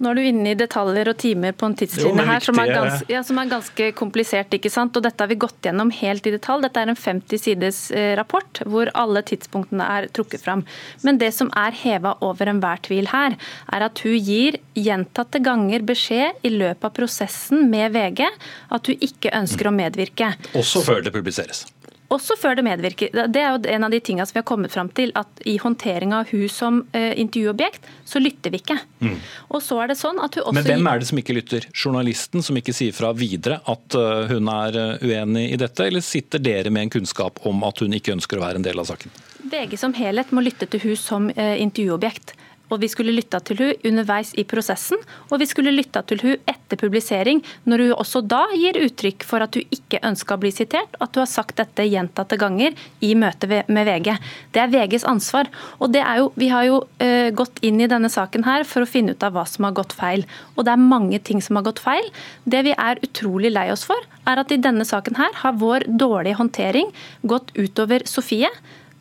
Nå 0.01 0.09
er 0.09 0.17
du 0.17 0.23
inne 0.25 0.53
i 0.53 0.57
detaljer 0.57 1.11
og 1.11 1.17
timer 1.21 1.53
på 1.57 1.67
en 1.69 1.75
tidslinje 1.77 2.25
her 2.25 2.43
som 2.43 2.59
er, 2.61 2.71
ganske, 2.73 3.07
ja, 3.13 3.21
som 3.25 3.37
er, 3.39 3.49
ganske, 3.51 3.89
komplisert. 3.97 4.53
ikke 4.57 4.71
sant? 4.73 4.95
Og 4.97 5.05
Dette 5.05 5.21
har 5.21 5.29
vi 5.29 5.37
gått 5.39 5.67
gjennom 5.67 5.91
helt 5.93 6.25
i 6.27 6.33
detalj. 6.33 6.65
Dette 6.65 6.81
er 6.81 6.91
en 6.91 6.99
50 6.99 7.43
sides 7.43 7.81
eh, 7.91 8.13
rapport 8.17 8.63
hvor 8.65 8.89
alle 8.97 9.21
tidspunktene 9.29 9.85
er 9.97 10.09
trukket 10.15 10.43
fram. 10.43 10.65
Men 11.05 11.21
det 11.21 11.31
som 11.37 11.51
er 11.59 11.77
heva 11.83 12.15
over 12.25 12.49
enhver 12.49 12.81
tvil 12.87 13.11
her, 13.13 13.37
er 13.73 13.87
at 13.87 14.01
hun 14.03 14.17
gir 14.17 14.57
gjentatte 14.73 15.43
ganger 15.43 15.85
beskjed 15.85 16.41
i 16.43 16.53
løpet 16.53 16.89
av 16.89 16.97
prosessen 16.97 17.69
med 17.71 17.93
VG 17.93 18.25
at 18.25 18.89
hun 18.89 19.07
ikke 19.07 19.33
ønsker 19.37 19.69
å 19.69 19.75
medvirke. 19.75 20.33
Også 20.57 20.83
før 20.85 21.05
det 21.05 21.13
publiseres? 21.15 21.67
Også 22.13 22.35
før 22.37 22.57
det 22.59 22.65
medvirker. 22.67 23.09
Det 23.13 23.41
er 23.41 23.55
jo 23.55 23.73
en 23.73 23.87
av 23.87 23.93
de 23.93 23.99
tingene 24.03 24.25
som 24.27 24.37
vi 24.37 24.41
har 24.41 24.47
kommet 24.47 24.73
fram 24.73 24.89
til, 24.93 25.13
at 25.17 25.43
i 25.49 25.55
håndteringa 25.61 26.21
av 26.21 26.33
hun 26.33 26.45
som 26.51 26.81
uh, 26.93 27.13
intervjuobjekt, 27.19 27.87
så 28.05 28.21
lytter 28.21 28.53
vi 28.53 28.61
ikke. 28.61 28.77
Mm. 29.01 29.17
Og 29.49 29.63
så 29.65 29.79
er 29.83 29.91
det 29.91 29.97
sånn 29.99 30.21
at 30.21 30.37
hun 30.37 30.45
også... 30.45 30.57
Men 30.59 30.67
hvem 30.67 30.91
er 30.91 31.01
det 31.01 31.09
som 31.09 31.21
ikke 31.23 31.37
lytter? 31.37 31.67
Journalisten 31.73 32.45
som 32.45 32.59
ikke 32.59 32.75
sier 32.75 32.95
fra 32.95 33.13
videre 33.17 33.59
at 33.69 33.97
uh, 33.97 34.29
hun 34.29 34.51
er 34.53 34.77
uh, 34.77 35.03
uenig 35.03 35.47
i 35.55 35.59
dette, 35.59 35.89
eller 35.89 36.05
sitter 36.05 36.43
dere 36.43 36.73
med 36.73 36.87
en 36.87 36.95
kunnskap 36.99 37.41
om 37.49 37.65
at 37.65 37.81
hun 37.83 37.97
ikke 37.97 38.13
ønsker 38.15 38.39
å 38.39 38.45
være 38.45 38.61
en 38.61 38.67
del 38.67 38.83
av 38.83 38.91
saken? 38.91 39.13
VG 39.43 39.75
som 39.79 39.93
helhet 39.97 40.31
må 40.31 40.43
lytte 40.45 40.69
til 40.71 40.81
hun 40.85 40.97
som 40.97 41.25
intervjuobjekt 41.33 42.31
og 42.73 42.81
vi 42.81 42.89
skulle 42.91 43.13
lytta 43.13 43.39
til 43.45 43.61
hun 43.61 43.87
underveis 43.91 44.33
i 44.39 44.45
prosessen, 44.49 44.99
og 45.29 45.39
vi 45.41 45.47
skulle 45.49 45.73
lytta 45.73 46.01
til 46.09 46.21
hun 46.23 46.49
etter 46.49 46.79
publisering, 46.79 47.43
når 47.69 47.85
hun 47.85 47.95
også 48.01 48.23
da 48.25 48.43
gir 48.57 48.79
uttrykk 48.81 49.25
for 49.27 49.45
at 49.45 49.57
hun 49.57 49.75
ikke 49.75 50.01
ønska 50.05 50.35
å 50.35 50.41
bli 50.41 50.51
sitert, 50.53 50.97
at 50.99 51.13
hun 51.13 51.23
har 51.23 51.31
sagt 51.31 51.59
dette 51.61 51.85
gjentatte 51.87 52.39
ganger 52.41 52.77
i 53.05 53.13
møte 53.19 53.49
med 53.49 53.87
VG. 53.89 54.09
Det 54.55 54.63
er 54.63 54.73
VGs 54.73 55.07
ansvar. 55.09 55.51
Og 55.79 55.93
jo, 55.93 56.31
Vi 56.39 56.49
har 56.49 56.65
jo 56.67 56.81
uh, 56.83 57.29
gått 57.35 57.61
inn 57.61 57.81
i 57.81 57.89
denne 57.89 58.09
saken 58.09 58.45
her 58.47 58.65
for 58.67 58.83
å 58.83 58.89
finne 58.89 59.13
ut 59.13 59.23
av 59.23 59.35
hva 59.35 59.45
som 59.49 59.67
har 59.67 59.75
gått 59.77 59.93
feil. 59.93 60.25
Og 60.57 60.65
det 60.65 60.73
er 60.73 60.81
mange 60.81 61.19
ting 61.19 61.41
som 61.41 61.59
har 61.59 61.67
gått 61.67 61.83
feil. 61.83 62.09
Det 62.45 62.63
vi 62.65 62.73
er 62.73 63.01
utrolig 63.05 63.53
lei 63.53 63.69
oss 63.73 63.85
for, 63.87 63.99
er 64.27 64.39
at 64.39 64.51
i 64.51 64.61
denne 64.61 64.85
saken 64.87 65.19
her 65.19 65.33
har 65.43 65.59
vår 65.59 65.85
dårlige 65.99 66.39
håndtering 66.39 66.89
gått 67.27 67.51
utover 67.59 68.05
Sofie 68.09 68.49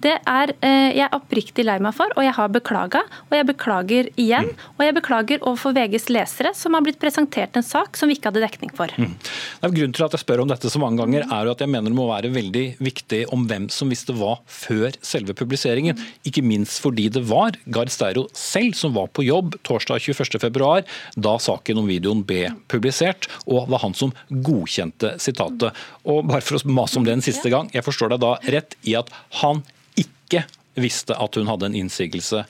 det 0.02 0.14
er 0.28 0.52
eh, 0.60 0.90
jeg 0.96 1.04
er 1.06 1.14
oppriktig 1.16 1.64
lei 1.66 1.78
meg 1.82 1.94
for, 1.96 2.12
og 2.16 2.24
jeg 2.24 2.34
har 2.36 2.50
beklaga. 2.52 3.02
Og 3.30 3.36
jeg 3.36 3.48
beklager 3.48 4.08
igjen. 4.20 4.50
Mm. 4.50 4.64
Og 4.76 4.84
jeg 4.86 4.96
beklager 4.96 5.42
overfor 5.42 5.76
VGs 5.76 6.08
lesere, 6.12 6.52
som 6.56 6.76
har 6.76 6.84
blitt 6.84 7.00
presentert 7.02 7.56
en 7.58 7.66
sak 7.66 7.98
som 7.98 8.10
vi 8.10 8.16
ikke 8.18 8.32
hadde 8.32 8.42
dekning 8.44 8.72
for. 8.76 8.92
Mm. 8.98 9.14
Grunnen 9.62 9.96
til 9.96 10.06
at 10.06 10.16
jeg 10.16 10.24
spør 10.24 10.44
om 10.44 10.50
dette 10.50 10.70
så 10.72 10.82
mange 10.82 11.00
ganger, 11.02 11.26
er 11.26 11.48
jo 11.48 11.54
at 11.54 11.62
jeg 11.62 11.72
mener 11.72 11.92
det 11.92 11.98
må 11.98 12.08
være 12.10 12.32
veldig 12.34 12.64
viktig 12.82 13.22
om 13.34 13.46
hvem 13.50 13.68
som 13.72 13.92
visste 13.92 14.14
hva 14.16 14.36
før 14.50 14.96
selve 15.04 15.36
publiseringen. 15.38 16.00
Ikke 16.28 16.44
minst 16.44 16.82
fordi 16.82 17.08
det 17.12 17.24
var 17.30 17.56
Gahr 17.72 17.90
Steiro 17.92 18.26
selv 18.36 18.76
som 18.78 18.96
var 18.96 19.10
på 19.14 19.26
jobb 19.26 19.56
torsdag 19.66 20.02
21.2, 20.02 20.72
da 21.22 21.36
saken 21.42 21.82
om 21.82 21.90
videoen 21.90 22.24
ble 22.26 22.48
publisert, 22.72 23.28
og 23.46 23.70
var 23.72 23.84
han 23.84 23.96
som 23.96 24.14
godkjente 24.28 25.16
sitatet. 25.22 25.76
Og 26.08 26.26
bare 26.28 26.44
for 26.44 26.58
å 26.58 26.74
mase 26.74 26.98
om 26.98 27.06
det 27.06 27.16
en 27.16 27.24
siste 27.24 27.52
gang, 27.52 27.70
jeg 27.74 27.86
forstår 27.86 28.14
deg 28.14 28.24
da 28.24 28.34
rett 28.54 28.76
i 28.88 28.96
at 28.98 29.12
han 29.42 29.62
ikke 30.32 30.80
visste 30.80 31.16
at 31.18 31.36
hun 31.36 31.48
hadde 31.50 31.68
en 31.68 31.76
innsigelse 31.76 32.44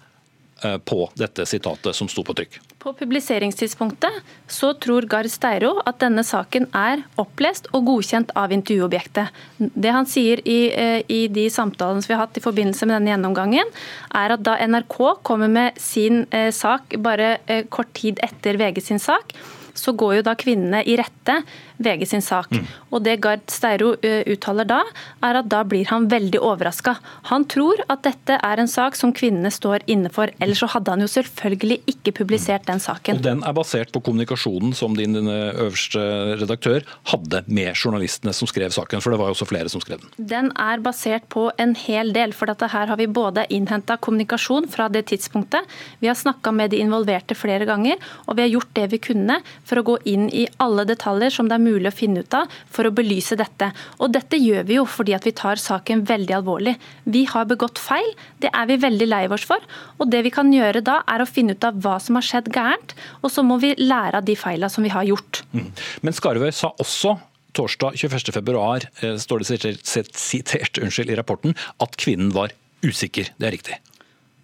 eh, 0.63 0.77
på 0.87 0.99
dette 1.19 1.47
sitatet 1.49 1.97
som 1.97 2.09
sto 2.11 2.23
på 2.27 2.35
trykk? 2.39 2.59
På 2.83 2.93
publiseringstidspunktet 2.99 4.21
så 4.51 4.73
tror 4.83 5.07
Gahr 5.11 5.29
Steiro 5.31 5.75
at 5.87 6.01
denne 6.03 6.25
saken 6.27 6.69
er 6.75 7.03
opplest 7.21 7.69
og 7.75 7.87
godkjent 7.91 8.31
av 8.39 8.55
intervjuobjektet. 8.55 9.31
Det 9.59 9.95
han 9.95 10.07
sier 10.11 10.43
i, 10.47 10.61
eh, 10.71 11.01
i 11.07 11.27
de 11.31 11.49
samtalene 11.51 12.05
vi 12.07 12.15
har 12.15 12.25
hatt 12.25 12.39
i 12.39 12.45
forbindelse 12.45 12.87
med 12.87 13.01
denne 13.01 13.15
gjennomgangen, 13.15 13.75
er 14.15 14.37
at 14.37 14.47
da 14.47 14.59
NRK 14.67 15.01
kommer 15.27 15.51
med 15.51 15.83
sin 15.83 16.25
eh, 16.31 16.51
sak 16.55 16.99
bare 17.03 17.35
kort 17.71 17.91
tid 17.99 18.23
etter 18.23 18.59
VG 18.61 18.83
sin 18.87 19.03
sak, 19.03 19.35
så 19.75 19.95
går 19.97 20.19
jo 20.19 20.25
da 20.27 20.35
kvinnene 20.39 20.83
i 20.85 20.97
rette 21.01 21.41
VG 21.83 22.07
sin 22.09 22.23
sak. 22.23 22.51
Mm. 22.53 22.67
Og 22.93 23.03
Det 23.03 23.17
Gard 23.25 23.45
Steiro 23.51 23.95
uttaler 24.03 24.69
da, 24.69 24.81
er 25.25 25.39
at 25.41 25.49
da 25.51 25.63
blir 25.67 25.89
han 25.91 26.09
veldig 26.11 26.41
overraska. 26.43 26.97
Han 27.31 27.47
tror 27.51 27.83
at 27.93 28.05
dette 28.07 28.39
er 28.39 28.63
en 28.63 28.71
sak 28.71 28.97
som 28.99 29.15
kvinnene 29.17 29.51
står 29.53 29.87
inne 29.91 30.13
for. 30.13 30.31
Ellers 30.43 30.63
så 30.63 30.71
hadde 30.75 30.95
han 30.95 31.03
jo 31.03 31.11
selvfølgelig 31.11 31.81
ikke 31.91 32.15
publisert 32.23 32.67
den 32.69 32.83
saken. 32.83 33.19
Og 33.19 33.27
Den 33.27 33.43
er 33.47 33.57
basert 33.57 33.93
på 33.95 34.03
kommunikasjonen 34.05 34.75
som 34.77 34.97
din 34.99 35.17
øverste 35.17 36.03
redaktør 36.41 36.87
hadde 37.11 37.43
med 37.47 37.75
journalistene 37.75 38.35
som 38.37 38.51
skrev 38.51 38.75
saken, 38.75 39.03
for 39.03 39.15
det 39.15 39.21
var 39.21 39.31
jo 39.31 39.37
også 39.37 39.49
flere 39.51 39.73
som 39.73 39.83
skrev 39.83 40.03
den. 40.03 40.13
Den 40.33 40.53
er 40.61 40.83
basert 40.85 41.27
på 41.33 41.49
en 41.63 41.75
hel 41.79 42.13
del. 42.15 42.35
For 42.37 42.51
dette 42.51 42.71
her 42.73 42.91
har 42.91 43.01
vi 43.01 43.09
både 43.11 43.47
innhenta 43.53 43.99
kommunikasjon 44.03 44.69
fra 44.73 44.89
det 44.93 45.07
tidspunktet, 45.11 45.67
vi 46.01 46.09
har 46.11 46.19
snakka 46.19 46.53
med 46.55 46.73
de 46.73 46.81
involverte 46.83 47.37
flere 47.39 47.67
ganger, 47.69 48.01
og 48.27 48.37
vi 48.37 48.45
har 48.47 48.53
gjort 48.55 48.73
det 48.77 48.89
vi 48.93 49.01
kunne 49.03 49.39
for 49.69 49.81
å 49.81 49.85
gå 49.87 49.97
inn 50.11 50.29
i 50.35 50.47
alle 50.63 50.85
detaljer 50.89 51.35
som 51.35 51.49
det 51.49 51.59
er 51.59 51.65
mulig 51.65 51.91
å 51.91 51.95
finne 51.95 52.25
ut 52.25 52.37
av 52.37 52.53
for 52.73 52.89
å 52.89 52.95
belyse 52.95 53.39
dette. 53.39 53.71
Og 54.03 54.13
dette 54.15 54.41
gjør 54.41 54.67
vi 54.69 54.79
jo 54.79 54.87
fordi 54.89 55.17
at 55.17 55.27
vi 55.29 55.35
tar 55.39 55.61
saken 55.61 56.05
veldig 56.09 56.37
alvorlig. 56.41 56.77
Vi 57.05 57.25
har 57.31 57.49
begått 57.51 57.81
feil, 57.83 58.13
det 58.43 58.53
er 58.53 58.71
vi 58.71 58.79
veldig 58.83 59.09
lei 59.09 59.25
oss 59.33 59.47
for. 59.49 59.63
Og 59.99 60.11
det 60.13 60.25
vi 60.27 60.35
kan 60.35 60.53
gjøre 60.53 60.85
da, 60.85 61.01
er 61.09 61.23
å 61.23 61.29
finne 61.29 61.57
ut 61.57 61.67
av 61.69 61.79
hva 61.83 61.99
som 62.03 62.19
har 62.19 62.27
skjedd 62.27 62.51
gærent, 62.53 62.97
og 63.23 63.33
så 63.33 63.45
må 63.47 63.59
vi 63.63 63.75
lære 63.81 64.21
av 64.21 64.27
de 64.29 64.37
feilene 64.39 64.73
som 64.73 64.85
vi 64.85 64.93
har 64.93 65.07
gjort. 65.09 65.45
Mm. 65.53 65.71
Men 66.03 66.17
Skarvøy 66.17 66.51
sa 66.55 66.73
også 66.83 67.17
torsdag 67.57 67.97
21.2, 68.01 68.87
eh, 69.03 69.17
står 69.21 69.43
det 69.43 69.49
sitert, 69.49 70.17
sitert 70.17 70.79
unnskyld, 70.81 71.13
i 71.13 71.19
rapporten, 71.19 71.57
at 71.81 71.97
kvinnen 72.01 72.33
var 72.33 72.55
usikker. 72.85 73.33
Det 73.39 73.49
er 73.49 73.55
riktig? 73.55 73.79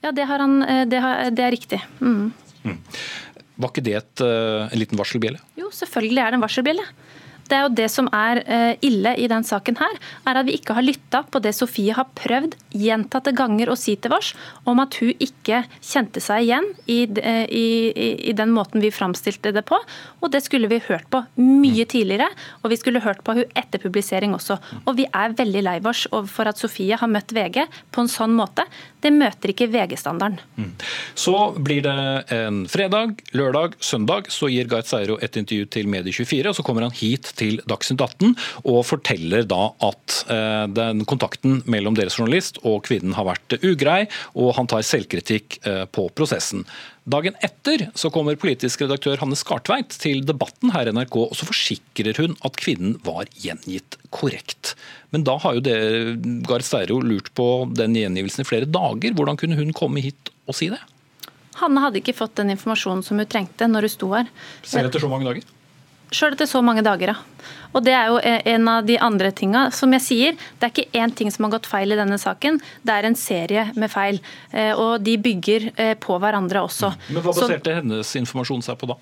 Ja, 0.04 0.12
det, 0.12 0.28
han, 0.31 0.62
eh, 0.62 0.85
det, 0.87 1.00
har, 1.02 1.31
det 1.35 1.44
er 1.44 1.54
riktig. 1.54 1.81
Mm. 2.00 2.33
Mm. 2.64 2.78
Var 3.59 3.73
ikke 3.73 3.87
det 3.87 3.97
et, 3.99 4.25
eh, 4.25 4.68
en 4.71 4.79
liten 4.79 4.99
varselbjelle? 4.99 5.40
Jo, 5.59 5.71
selvfølgelig 5.75 6.23
er 6.23 6.31
det 6.31 6.38
en 6.38 6.47
varselbjelle. 6.47 6.87
Det 7.49 7.57
er 7.57 7.64
jo 7.64 7.75
det 7.79 7.87
som 7.90 8.09
er 8.12 8.42
eh, 8.44 8.75
ille 8.85 9.14
i 9.16 9.29
den 9.31 9.47
saken 9.47 9.79
her, 9.81 9.94
er 10.29 10.40
at 10.40 10.49
vi 10.49 10.59
ikke 10.59 10.77
har 10.77 10.85
lytta 10.85 11.23
på 11.33 11.40
det 11.44 11.55
Sofie 11.57 11.94
har 11.97 12.09
prøvd 12.18 12.57
gjentatte 12.77 13.33
ganger 13.37 13.73
å 13.73 13.77
si 13.79 13.97
til 13.97 14.12
oss, 14.16 14.35
om 14.68 14.83
at 14.83 14.99
hun 15.01 15.14
ikke 15.25 15.62
kjente 15.81 16.21
seg 16.21 16.44
igjen 16.44 16.68
i, 16.85 17.01
eh, 17.23 17.47
i, 17.49 17.66
i 18.29 18.35
den 18.37 18.53
måten 18.55 18.85
vi 18.85 18.92
framstilte 18.92 19.55
det 19.57 19.64
på. 19.68 19.81
Og 20.21 20.33
det 20.35 20.42
skulle 20.44 20.68
vi 20.71 20.83
hørt 20.90 21.09
på 21.12 21.23
mye 21.40 21.88
tidligere, 21.88 22.29
og 22.62 22.73
vi 22.75 22.81
skulle 22.81 23.03
hørt 23.05 23.25
på 23.25 23.38
hun 23.40 23.57
etter 23.57 23.81
publisering 23.81 24.37
også. 24.37 24.59
Og 24.85 24.99
vi 25.01 25.09
er 25.09 25.37
veldig 25.38 25.64
lei 25.64 25.79
oss 25.88 26.05
for 26.29 26.51
at 26.51 26.61
Sofie 26.61 26.99
har 27.01 27.09
møtt 27.11 27.33
VG 27.33 27.62
på 27.94 28.05
en 28.05 28.12
sånn 28.12 28.37
måte. 28.37 28.66
Det 29.04 29.12
møter 29.14 29.52
ikke 29.52 29.68
VG-standarden. 29.70 30.40
Mm. 30.58 30.72
Så 31.18 31.34
blir 31.62 31.84
det 31.87 31.94
en 32.34 32.64
fredag, 32.70 33.22
lørdag, 33.37 33.76
søndag. 33.84 34.30
Så 34.34 34.50
gir 34.50 34.68
Gard 34.70 34.88
Seiro 34.90 35.18
et 35.22 35.38
intervju 35.38 35.68
til 35.70 35.90
Medie24, 35.90 36.50
og 36.50 36.58
så 36.58 36.64
kommer 36.66 36.87
han 36.87 36.96
hit 36.98 37.30
til 37.38 37.61
Dagsnytt 37.68 38.02
18 38.02 38.34
og 38.64 38.82
forteller 38.88 39.46
da 39.48 39.70
at 39.87 40.18
eh, 40.32 40.64
den 40.74 41.04
kontakten 41.08 41.62
mellom 41.70 41.96
deres 41.98 42.18
journalist 42.18 42.61
og 42.66 42.82
kvinnen 42.88 43.14
har 43.18 43.28
vært 43.28 43.58
ugrei, 43.62 44.04
og 44.34 44.54
han 44.58 44.70
tar 44.70 44.87
selvkritikk 44.87 45.61
eh, 45.62 45.84
på 45.90 46.08
prosessen. 46.18 46.66
Dagen 47.09 47.38
etter 47.40 47.87
så 47.97 48.11
kommer 48.12 48.37
politisk 48.37 48.83
redaktør 48.85 49.16
Hanne 49.23 49.37
Skartveit 49.38 49.94
til 50.03 50.21
debatten 50.29 50.75
her 50.75 50.90
i 50.90 50.92
NRK, 50.92 51.16
og 51.31 51.33
så 51.38 51.49
forsikrer 51.49 52.18
hun 52.21 52.37
at 52.44 52.59
kvinnen 52.61 52.99
var 53.07 53.31
gjengitt 53.40 53.97
korrekt. 54.12 54.75
Men 55.14 55.25
da 55.25 55.38
har 55.40 55.57
jo 55.57 55.64
det 55.64 55.79
Gahr 56.49 56.64
Steiro 56.66 56.99
lurt 57.01 57.33
på 57.38 57.49
den 57.73 57.97
gjengivelsen 57.97 58.44
i 58.44 58.49
flere 58.49 58.68
dager. 58.68 59.16
Hvordan 59.16 59.40
kunne 59.40 59.57
hun 59.57 59.73
komme 59.77 60.05
hit 60.05 60.33
og 60.44 60.59
si 60.59 60.68
det? 60.73 60.83
Hanne 61.62 61.83
hadde 61.83 62.03
ikke 62.03 62.16
fått 62.18 62.37
den 62.38 62.53
informasjonen 62.53 63.01
som 63.07 63.18
hun 63.18 63.31
trengte 63.31 63.71
når 63.71 63.88
hun 63.88 63.94
sto 63.94 64.12
her. 64.12 64.29
Selv 64.62 64.90
etter 64.90 65.03
så 65.03 65.11
mange 65.11 65.31
dager? 65.31 65.49
Sjøl 66.14 66.35
etter 66.35 66.49
så 66.49 66.62
mange 66.64 66.85
dager, 66.87 67.12
ja. 67.12 67.49
Og 67.77 67.85
Det 67.85 67.92
er 67.92 68.09
jo 68.09 68.16
en 68.23 68.68
av 68.71 68.87
de 68.88 68.97
andre 68.99 69.31
tinga. 69.37 69.68
Som 69.75 69.92
jeg 69.92 70.05
sier, 70.05 70.38
det 70.59 70.68
er 70.68 70.73
ikke 70.73 71.03
én 71.03 71.12
ting 71.14 71.31
som 71.31 71.44
har 71.44 71.59
gått 71.59 71.68
feil 71.68 71.92
i 71.92 71.99
denne 71.99 72.16
saken, 72.21 72.61
det 72.83 72.94
er 72.94 73.09
en 73.09 73.18
serie 73.18 73.66
med 73.77 73.92
feil. 73.92 74.21
Eh, 74.53 74.73
og 74.73 75.05
de 75.05 75.18
bygger 75.21 75.71
eh, 75.77 75.94
på 76.01 76.16
hverandre 76.23 76.64
også. 76.64 76.94
Men 77.12 77.23
Hva 77.23 77.35
baserte 77.37 77.75
så, 77.75 77.79
hennes 77.83 78.14
informasjon 78.23 78.64
seg 78.64 78.81
på 78.81 78.88
da? 78.88 78.99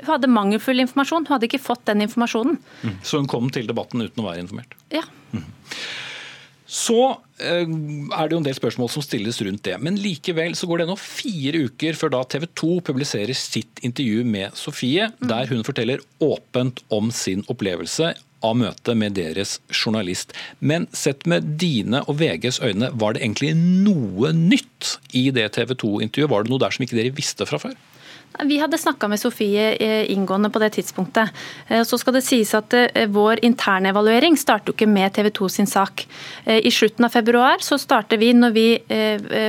Hun 0.00 0.10
hadde 0.14 0.32
mangelfull 0.32 0.82
informasjon, 0.82 1.26
hun 1.28 1.36
hadde 1.36 1.46
ikke 1.50 1.62
fått 1.62 1.84
den 1.90 2.02
informasjonen. 2.06 2.58
Mm. 2.82 2.98
Så 3.04 3.20
hun 3.20 3.30
kom 3.30 3.50
til 3.54 3.68
debatten 3.70 4.02
uten 4.02 4.24
å 4.24 4.28
være 4.30 4.42
informert? 4.42 4.74
Ja. 4.94 5.04
Mm. 5.30 5.46
Så 6.70 7.00
er 7.40 8.28
det 8.28 8.34
jo 8.34 8.40
en 8.40 8.46
del 8.46 8.56
spørsmål 8.56 8.90
som 8.92 9.04
stilles 9.04 9.40
rundt 9.44 9.64
det. 9.66 9.76
Men 9.82 9.98
likevel 10.00 10.56
så 10.58 10.68
går 10.70 10.82
det 10.82 10.88
nå 10.90 10.96
fire 11.00 11.64
uker 11.66 11.98
før 11.98 12.14
da 12.16 12.24
TV 12.28 12.46
2 12.60 12.72
publiserer 12.90 13.36
sitt 13.36 13.82
intervju 13.86 14.24
med 14.28 14.56
Sofie, 14.58 15.10
mm. 15.10 15.28
der 15.30 15.50
hun 15.52 15.64
forteller 15.66 16.02
åpent 16.24 16.84
om 16.92 17.12
sin 17.14 17.44
opplevelse 17.50 18.14
av 18.44 18.56
møtet 18.56 18.96
med 18.96 19.16
deres 19.18 19.58
journalist. 19.68 20.32
Men 20.60 20.88
sett 20.96 21.26
med 21.28 21.56
dine 21.60 22.02
og 22.06 22.20
VGs 22.20 22.60
øyne, 22.64 22.90
var 22.96 23.14
det 23.14 23.24
egentlig 23.24 23.52
noe 23.58 24.32
nytt 24.36 24.96
i 25.16 25.28
det 25.34 25.50
TV 25.56 25.74
2-intervjuet? 25.76 26.32
Var 26.32 26.44
det 26.44 26.52
noe 26.52 26.62
der 26.62 26.76
som 26.76 26.86
ikke 26.86 26.98
dere 26.98 27.16
visste 27.16 27.48
fra 27.48 27.60
før? 27.60 27.76
Vi 28.38 28.58
hadde 28.58 28.78
snakka 28.78 29.08
med 29.08 29.20
Sofie 29.20 29.72
eh, 29.74 30.10
inngående 30.12 30.50
på 30.50 30.58
det 30.62 30.70
tidspunktet. 30.70 31.28
Eh, 31.68 31.82
så 31.82 31.98
skal 31.98 32.14
det 32.16 32.22
sies 32.24 32.52
at 32.54 32.74
eh, 32.76 33.08
Vår 33.10 33.42
internevaluering 33.44 34.36
starter 34.38 34.70
jo 34.70 34.76
ikke 34.76 34.88
med 34.88 35.12
TV 35.16 35.30
2 35.34 35.48
sin 35.48 35.66
sak. 35.66 36.06
I 36.46 36.70
slutten 36.72 37.04
av 37.04 37.12
februar 37.12 37.60
så 37.64 37.76
starter 37.78 38.18
vi, 38.20 38.30
når 38.34 38.52
vi 38.54 38.66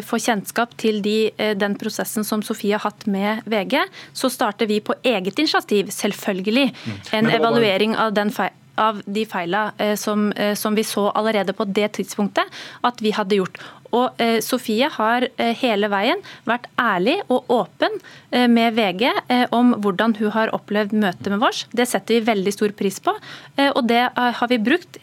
får 0.06 0.22
kjennskap 0.26 0.74
til 0.80 1.00
de, 1.04 1.32
den 1.58 1.76
prosessen 1.80 2.26
som 2.28 2.44
Sofie 2.46 2.76
har 2.76 2.84
hatt 2.84 3.06
med 3.10 3.46
VG, 3.50 3.78
så 4.17 4.30
starter 4.30 4.70
vi 4.70 4.80
på 4.84 4.96
eget 5.04 5.39
initiativ, 5.39 5.91
selvfølgelig, 5.94 6.72
mm. 6.72 6.98
en 7.20 7.30
evaluering 7.38 7.96
av 7.96 8.15
den 8.17 8.34
feil 8.34 8.58
av 8.82 9.02
de 9.06 9.26
feilene 9.28 9.98
som, 10.00 10.30
som, 10.58 10.76
vi 10.76 10.86
så 10.88 11.10
allerede 11.12 11.54
på 11.54 11.67
det 11.67 11.89
tidspunktet 11.98 12.62
at 12.88 13.02
vi 13.04 13.12
hadde 13.13 13.38
gjort. 13.38 13.60
Og 13.95 14.21
eh, 14.21 14.39
Sofie 14.43 14.89
har 14.91 15.27
eh, 15.27 15.54
hele 15.62 15.89
veien 15.91 16.21
vært 16.47 16.67
ærlig 16.80 17.17
og 17.27 17.51
åpen 17.51 17.99
eh, 18.32 18.47
med 18.51 18.77
VG 18.77 19.08
om 19.56 19.75
hvordan 19.84 20.15
hun 20.19 20.34
har 20.36 20.51
opplevd 20.56 20.95
møtet 20.97 21.32
med 21.34 21.41
vårs. 21.43 21.65
Det 21.75 21.88
setter 21.89 22.17
vi 22.17 22.27
veldig 22.32 22.54
stor 22.56 22.73
pris 22.77 22.99
på, 23.04 23.13
og 23.62 23.82
det 23.88 24.01
har 24.15 24.49
vi 24.51 24.60
brukt 24.62 24.99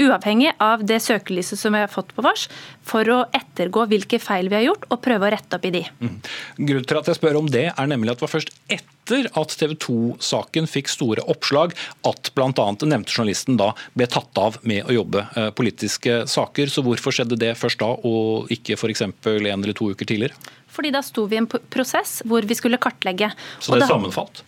uavhengig 0.00 0.52
av 0.62 0.82
det 0.86 1.00
søkelyset 1.04 1.60
som 1.60 1.74
vi 1.74 1.82
har 1.84 1.92
fått 1.92 2.14
på 2.16 2.24
vars, 2.24 2.48
for 2.84 3.08
å 3.12 3.20
ettergå 3.34 3.86
hvilke 3.90 4.20
feil 4.22 4.50
vi 4.52 4.58
har 4.58 4.66
gjort, 4.68 4.88
og 4.90 5.02
prøve 5.04 5.28
å 5.28 5.32
rette 5.34 5.58
opp 5.58 5.68
i 5.68 5.72
de. 5.74 5.84
Mm. 6.00 6.16
Grunnen 6.58 6.88
til 6.90 7.00
at 7.00 7.10
jeg 7.10 7.20
spør 7.20 7.40
om 7.40 7.50
det, 7.50 7.68
er 7.72 7.90
nemlig 7.90 8.14
at 8.14 8.20
det 8.20 8.26
var 8.26 8.34
først 8.34 8.52
etter 8.68 9.28
at 9.36 9.54
TV 9.60 9.74
2-saken 9.84 10.68
fikk 10.70 10.90
store 10.92 11.24
oppslag, 11.30 11.74
at 12.08 12.32
bl.a. 12.36 12.50
den 12.54 12.92
nevnte 12.94 13.14
journalisten 13.14 13.58
da 13.60 13.72
ble 13.94 14.08
tatt 14.10 14.40
av 14.40 14.58
med 14.64 14.88
å 14.88 14.96
jobbe 14.96 15.26
eh, 15.36 15.50
politiske 15.56 16.22
saker. 16.30 16.72
Så 16.72 16.84
hvorfor 16.86 17.14
skjedde 17.14 17.38
det 17.40 17.52
først 17.60 17.82
da, 17.84 17.92
og 17.94 18.50
ikke 18.54 18.78
f.eks. 18.78 19.04
en 19.04 19.14
eller 19.28 19.76
to 19.76 19.92
uker 19.92 20.08
tidligere? 20.08 20.36
Fordi 20.74 20.90
da 20.94 21.04
sto 21.06 21.28
vi 21.30 21.38
i 21.38 21.42
en 21.44 21.46
prosess 21.46 22.18
hvor 22.26 22.46
vi 22.48 22.56
skulle 22.58 22.80
kartlegge. 22.82 23.30
Så 23.60 23.76
det, 23.76 23.84
det 23.84 23.92
sammenfalt? 23.92 24.42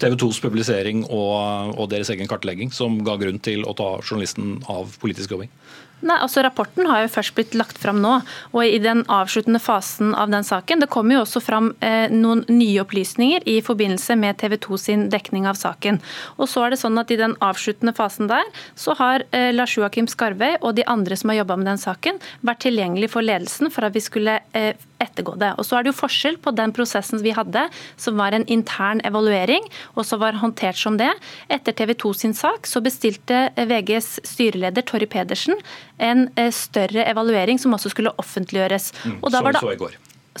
TV 0.00 0.16
2s 0.20 0.40
publisering 0.42 1.04
og, 1.08 1.76
og, 1.76 1.86
deres 1.92 2.10
egen 2.14 2.30
kartlegging 2.30 2.72
som 2.74 3.00
ga 3.06 3.18
grunn 3.20 3.40
til 3.44 3.66
å 3.68 3.76
ta 3.76 3.92
journalisten 4.00 4.58
av 4.70 4.96
politisk 5.02 5.34
jobbing? 5.36 5.52
Nei, 6.00 6.16
altså 6.16 6.40
Rapporten 6.40 6.86
har 6.88 7.02
jo 7.02 7.10
først 7.12 7.34
blitt 7.36 7.54
lagt 7.58 7.76
fram 7.80 7.98
nå, 8.00 8.12
og 8.54 8.62
i 8.64 8.78
den 8.80 9.02
avsluttende 9.12 9.60
fasen 9.60 10.14
av 10.16 10.30
den 10.32 10.46
saken. 10.46 10.80
Det 10.80 10.88
kommer 10.92 11.18
jo 11.18 11.24
også 11.26 11.42
fram 11.44 11.74
eh, 11.84 12.08
noen 12.12 12.46
nye 12.48 12.80
opplysninger 12.80 13.44
i 13.50 13.58
forbindelse 13.64 14.16
med 14.16 14.38
TV 14.40 14.56
2 14.64 14.80
sin 14.80 15.06
dekning 15.12 15.48
av 15.50 15.60
saken. 15.60 16.00
Og 16.40 16.48
så 16.48 16.64
er 16.64 16.72
det 16.72 16.80
sånn 16.80 16.96
at 17.00 17.12
I 17.12 17.20
den 17.20 17.36
avsluttende 17.44 17.92
fasen 17.96 18.32
der, 18.32 18.48
så 18.80 18.96
har 18.96 19.26
eh, 19.36 19.50
Lars 19.52 19.76
Joakim 19.76 20.08
Skarvøy 20.08 20.62
og 20.62 20.78
de 20.78 20.88
andre 20.88 21.20
som 21.20 21.34
har 21.34 21.42
jobba 21.42 21.60
med 21.60 21.74
den 21.74 21.84
saken, 21.84 22.22
vært 22.48 22.64
tilgjengelig 22.64 23.12
for 23.12 23.26
ledelsen 23.26 23.68
for 23.68 23.84
at 23.84 23.96
vi 23.96 24.04
skulle 24.04 24.40
eh, 24.56 24.72
ettergå 25.02 25.36
det. 25.40 25.52
Og 25.58 25.66
så 25.66 25.78
er 25.78 25.86
det 25.86 25.92
jo 25.92 26.00
forskjell 26.00 26.38
på 26.42 26.52
den 26.56 26.74
prosessen 26.76 27.22
vi 27.24 27.34
hadde, 27.36 27.66
som 28.00 28.20
var 28.20 28.36
en 28.36 28.46
intern 28.50 29.02
evaluering, 29.06 29.66
og 29.96 30.06
som 30.06 30.22
var 30.22 30.38
håndtert 30.42 30.78
som 30.80 30.98
det. 31.00 31.10
Etter 31.52 31.76
TV 31.76 31.94
2 31.98 32.14
sin 32.22 32.36
sak 32.36 32.68
så 32.68 32.82
bestilte 32.84 33.48
VGs 33.56 34.20
styreleder 34.28 34.86
Torry 34.86 35.08
Pedersen 35.10 35.58
en 36.00 36.28
eh, 36.36 36.52
større 36.54 37.06
evaluering 37.10 37.60
som 37.60 37.74
også 37.76 37.92
skulle 37.92 38.14
offentliggjøres. 38.20 38.92
Mm, 39.04 39.18
og 39.20 39.34
da 39.34 39.42
var 39.44 39.56
det, 39.56 39.90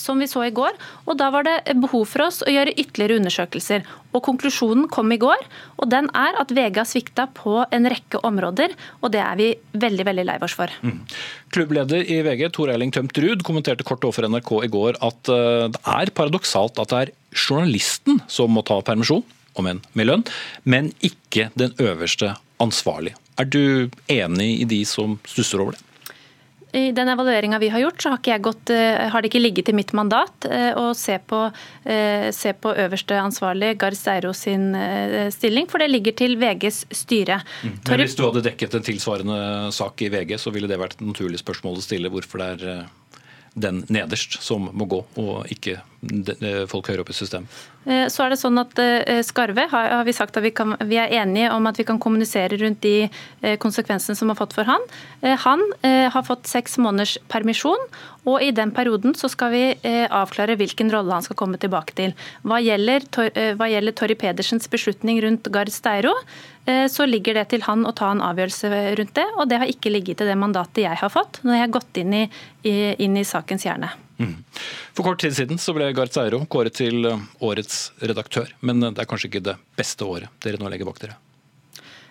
som 0.00 0.20
vi 0.20 0.28
så 0.30 0.46
i 0.46 0.54
går. 0.54 0.76
og 1.06 1.18
Da 1.20 1.30
var 1.30 1.46
det 1.46 1.76
behov 1.80 2.06
for 2.08 2.26
oss 2.26 2.40
å 2.42 2.50
gjøre 2.50 2.74
ytterligere 2.76 3.20
undersøkelser. 3.20 3.84
Og 4.16 4.24
Konklusjonen 4.26 4.88
kom 4.90 5.12
i 5.14 5.20
går, 5.20 5.44
og 5.78 5.90
den 5.92 6.08
er 6.16 6.38
at 6.40 6.50
VG 6.50 6.80
har 6.80 6.88
svikta 6.88 7.28
på 7.34 7.60
en 7.70 7.88
rekke 7.92 8.22
områder. 8.26 8.74
og 9.02 9.12
Det 9.12 9.22
er 9.22 9.36
vi 9.38 9.48
veldig 9.72 10.06
veldig 10.08 10.26
lei 10.26 10.38
oss 10.42 10.56
for. 10.58 10.72
Mm. 10.82 11.02
Klubbleder 11.54 12.02
i 12.02 12.20
VG, 12.26 12.48
Tor 12.56 12.72
Eiling 12.72 12.92
Tømt 12.94 13.16
Ruud, 13.18 13.44
kommenterte 13.46 13.86
kort 13.86 14.04
overfor 14.06 14.28
NRK 14.30 14.52
i 14.64 14.72
går 14.72 14.98
at 15.04 15.30
eh, 15.30 15.66
det 15.70 15.82
er 15.84 16.14
paradoksalt 16.16 16.80
at 16.80 16.92
det 16.92 17.02
er 17.04 17.14
journalisten 17.36 18.22
som 18.30 18.50
må 18.54 18.64
ta 18.66 18.80
permisjon, 18.82 19.24
om 19.58 19.66
enn 19.66 19.80
med 19.98 20.06
lønn, 20.06 20.24
men 20.64 20.92
ikke 21.04 21.50
den 21.58 21.74
øverste 21.82 22.34
ansvarlig. 22.62 23.16
Er 23.40 23.48
du 23.48 23.90
enig 24.10 24.50
i 24.60 24.66
de 24.68 24.82
som 24.88 25.18
stusser 25.28 25.62
over 25.62 25.76
det? 25.76 25.84
I 26.72 26.92
den 26.92 27.08
evalueringa 27.08 27.58
vi 27.58 27.68
har 27.68 27.82
gjort, 27.82 28.02
så 28.02 28.12
har, 28.14 28.38
gått, 28.38 28.70
eh, 28.70 29.08
har, 29.10 29.22
det 29.22 29.30
ikke 29.30 29.42
ligget 29.42 29.68
i 29.68 29.74
mitt 29.74 29.92
mandat 29.96 30.46
eh, 30.46 30.70
å 30.78 30.92
se 30.94 31.18
på, 31.18 31.42
eh, 31.84 32.30
se 32.34 32.52
på 32.54 32.74
øverste 32.84 33.18
ansvarlig, 33.18 33.72
Gard 33.80 33.98
Steiro 33.98 34.32
sin 34.36 34.70
stilling, 35.34 35.66
for 35.70 35.82
det 35.82 35.90
ligger 35.90 36.14
til 36.16 36.36
VGs 36.38 36.84
styre. 36.94 37.40
Mm. 37.64 37.76
Men 37.88 38.04
Hvis 38.04 38.16
du 38.18 38.24
hadde 38.26 38.44
dekket 38.46 38.78
en 38.78 38.86
tilsvarende 38.86 39.40
sak 39.74 40.02
i 40.06 40.10
VG, 40.12 40.36
så 40.38 40.54
ville 40.54 40.70
det 40.70 40.78
vært 40.80 40.98
et 40.98 41.06
naturlig 41.06 41.42
spørsmål 41.42 41.80
å 41.80 41.84
stille 41.84 42.12
hvorfor 42.12 42.42
det 42.42 42.50
er 42.54 42.88
den 43.58 43.82
nederst 43.90 44.38
som 44.44 44.70
må 44.70 44.86
gå, 44.86 45.02
og 45.18 45.50
ikke 45.50 45.80
folk 46.70 46.88
høyere 46.88 47.04
opp 47.04 47.12
i 47.12 47.16
systemet? 47.16 47.60
Eh, 47.88 48.06
så 48.12 48.24
er 48.24 48.32
det 48.32 48.40
sånn 48.40 48.60
at 48.60 48.76
eh, 48.80 49.20
Skarve 49.24 49.64
har 49.70 50.04
vi 50.04 50.14
sagt 50.16 50.36
at 50.36 50.44
vi, 50.44 50.52
kan, 50.52 50.74
vi, 50.84 50.98
er 51.00 51.12
enige 51.22 51.50
om 51.54 51.68
at 51.68 51.80
vi 51.80 51.86
kan 51.88 52.00
kommunisere 52.00 52.58
rundt 52.60 52.82
de 52.84 53.06
eh, 53.06 53.56
konsekvensene 53.60 54.18
som 54.18 54.32
har 54.32 54.36
fått 54.36 54.56
for 54.56 54.68
han. 54.68 54.84
Han 55.20 55.62
har 55.82 56.24
fått 56.24 56.48
seks 56.48 56.78
måneders 56.80 57.16
permisjon, 57.28 57.82
og 58.28 58.42
i 58.44 58.50
den 58.56 58.72
perioden 58.76 59.14
så 59.16 59.28
skal 59.32 59.52
vi 59.52 59.62
avklare 59.84 60.56
hvilken 60.60 60.90
rolle 60.92 61.12
han 61.16 61.24
skal 61.24 61.36
komme 61.38 61.60
tilbake 61.60 61.96
til. 61.98 62.14
Hva 62.46 62.60
gjelder, 62.62 63.04
hva 63.58 63.68
gjelder 63.68 63.96
Torry 63.96 64.16
Pedersens 64.18 64.68
beslutning 64.72 65.20
rundt 65.24 65.48
Gard 65.52 65.72
Steiro, 65.74 66.14
så 66.64 67.08
ligger 67.08 67.40
det 67.40 67.48
til 67.52 67.64
han 67.68 67.84
å 67.88 67.94
ta 67.96 68.10
en 68.12 68.24
avgjørelse 68.24 68.84
rundt 69.00 69.16
det, 69.18 69.28
og 69.36 69.48
det 69.52 69.60
har 69.62 69.72
ikke 69.72 69.92
ligget 69.92 70.20
til 70.20 70.30
det 70.30 70.38
mandatet 70.40 70.86
jeg 70.86 71.00
har 71.00 71.12
fått 71.12 71.42
når 71.44 71.58
jeg 71.58 71.66
har 71.66 71.74
gått 71.80 72.04
inn 72.04 72.20
i, 72.22 72.24
inn 72.64 73.20
i 73.20 73.26
sakens 73.28 73.68
hjerne. 73.68 73.92
Mm. 74.20 74.36
For 74.92 75.06
kort 75.06 75.22
tid 75.22 75.34
siden 75.36 75.60
så 75.60 75.72
ble 75.76 75.88
Gard 75.96 76.12
Seiro 76.12 76.42
kåret 76.50 76.76
til 76.76 77.08
eh, 77.08 77.24
årets 77.40 77.88
redaktør, 78.04 78.52
men 78.60 78.82
det 78.84 79.00
er 79.00 79.08
kanskje 79.08 79.30
ikke 79.30 79.46
det 79.48 79.56
beste 79.78 80.04
året 80.04 80.32
dere 80.44 80.60
nå 80.60 80.68
legger 80.68 80.88
bak 80.88 81.00
dere? 81.00 81.16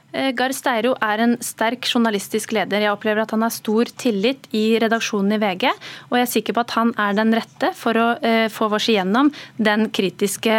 Eh, 0.09 0.31
Gard 0.33 0.55
Steiro 0.57 0.95
er 1.05 1.21
en 1.21 1.35
sterk 1.45 1.85
journalistisk 1.85 2.55
leder. 2.57 2.81
Jeg 2.81 2.95
opplever 2.95 3.21
at 3.21 3.35
han 3.35 3.45
har 3.45 3.53
stor 3.53 3.91
tillit 4.01 4.47
i 4.57 4.63
redaksjonen 4.81 5.35
i 5.37 5.39
VG. 5.43 5.67
Og 6.09 6.17
jeg 6.17 6.25
er 6.25 6.31
sikker 6.33 6.57
på 6.57 6.63
at 6.65 6.73
han 6.79 6.95
er 6.97 7.13
den 7.19 7.35
rette 7.37 7.69
for 7.77 7.99
å 8.01 8.07
få 8.49 8.71
oss 8.73 8.89
igjennom 8.89 9.29
den 9.61 9.91
kritiske 9.93 10.57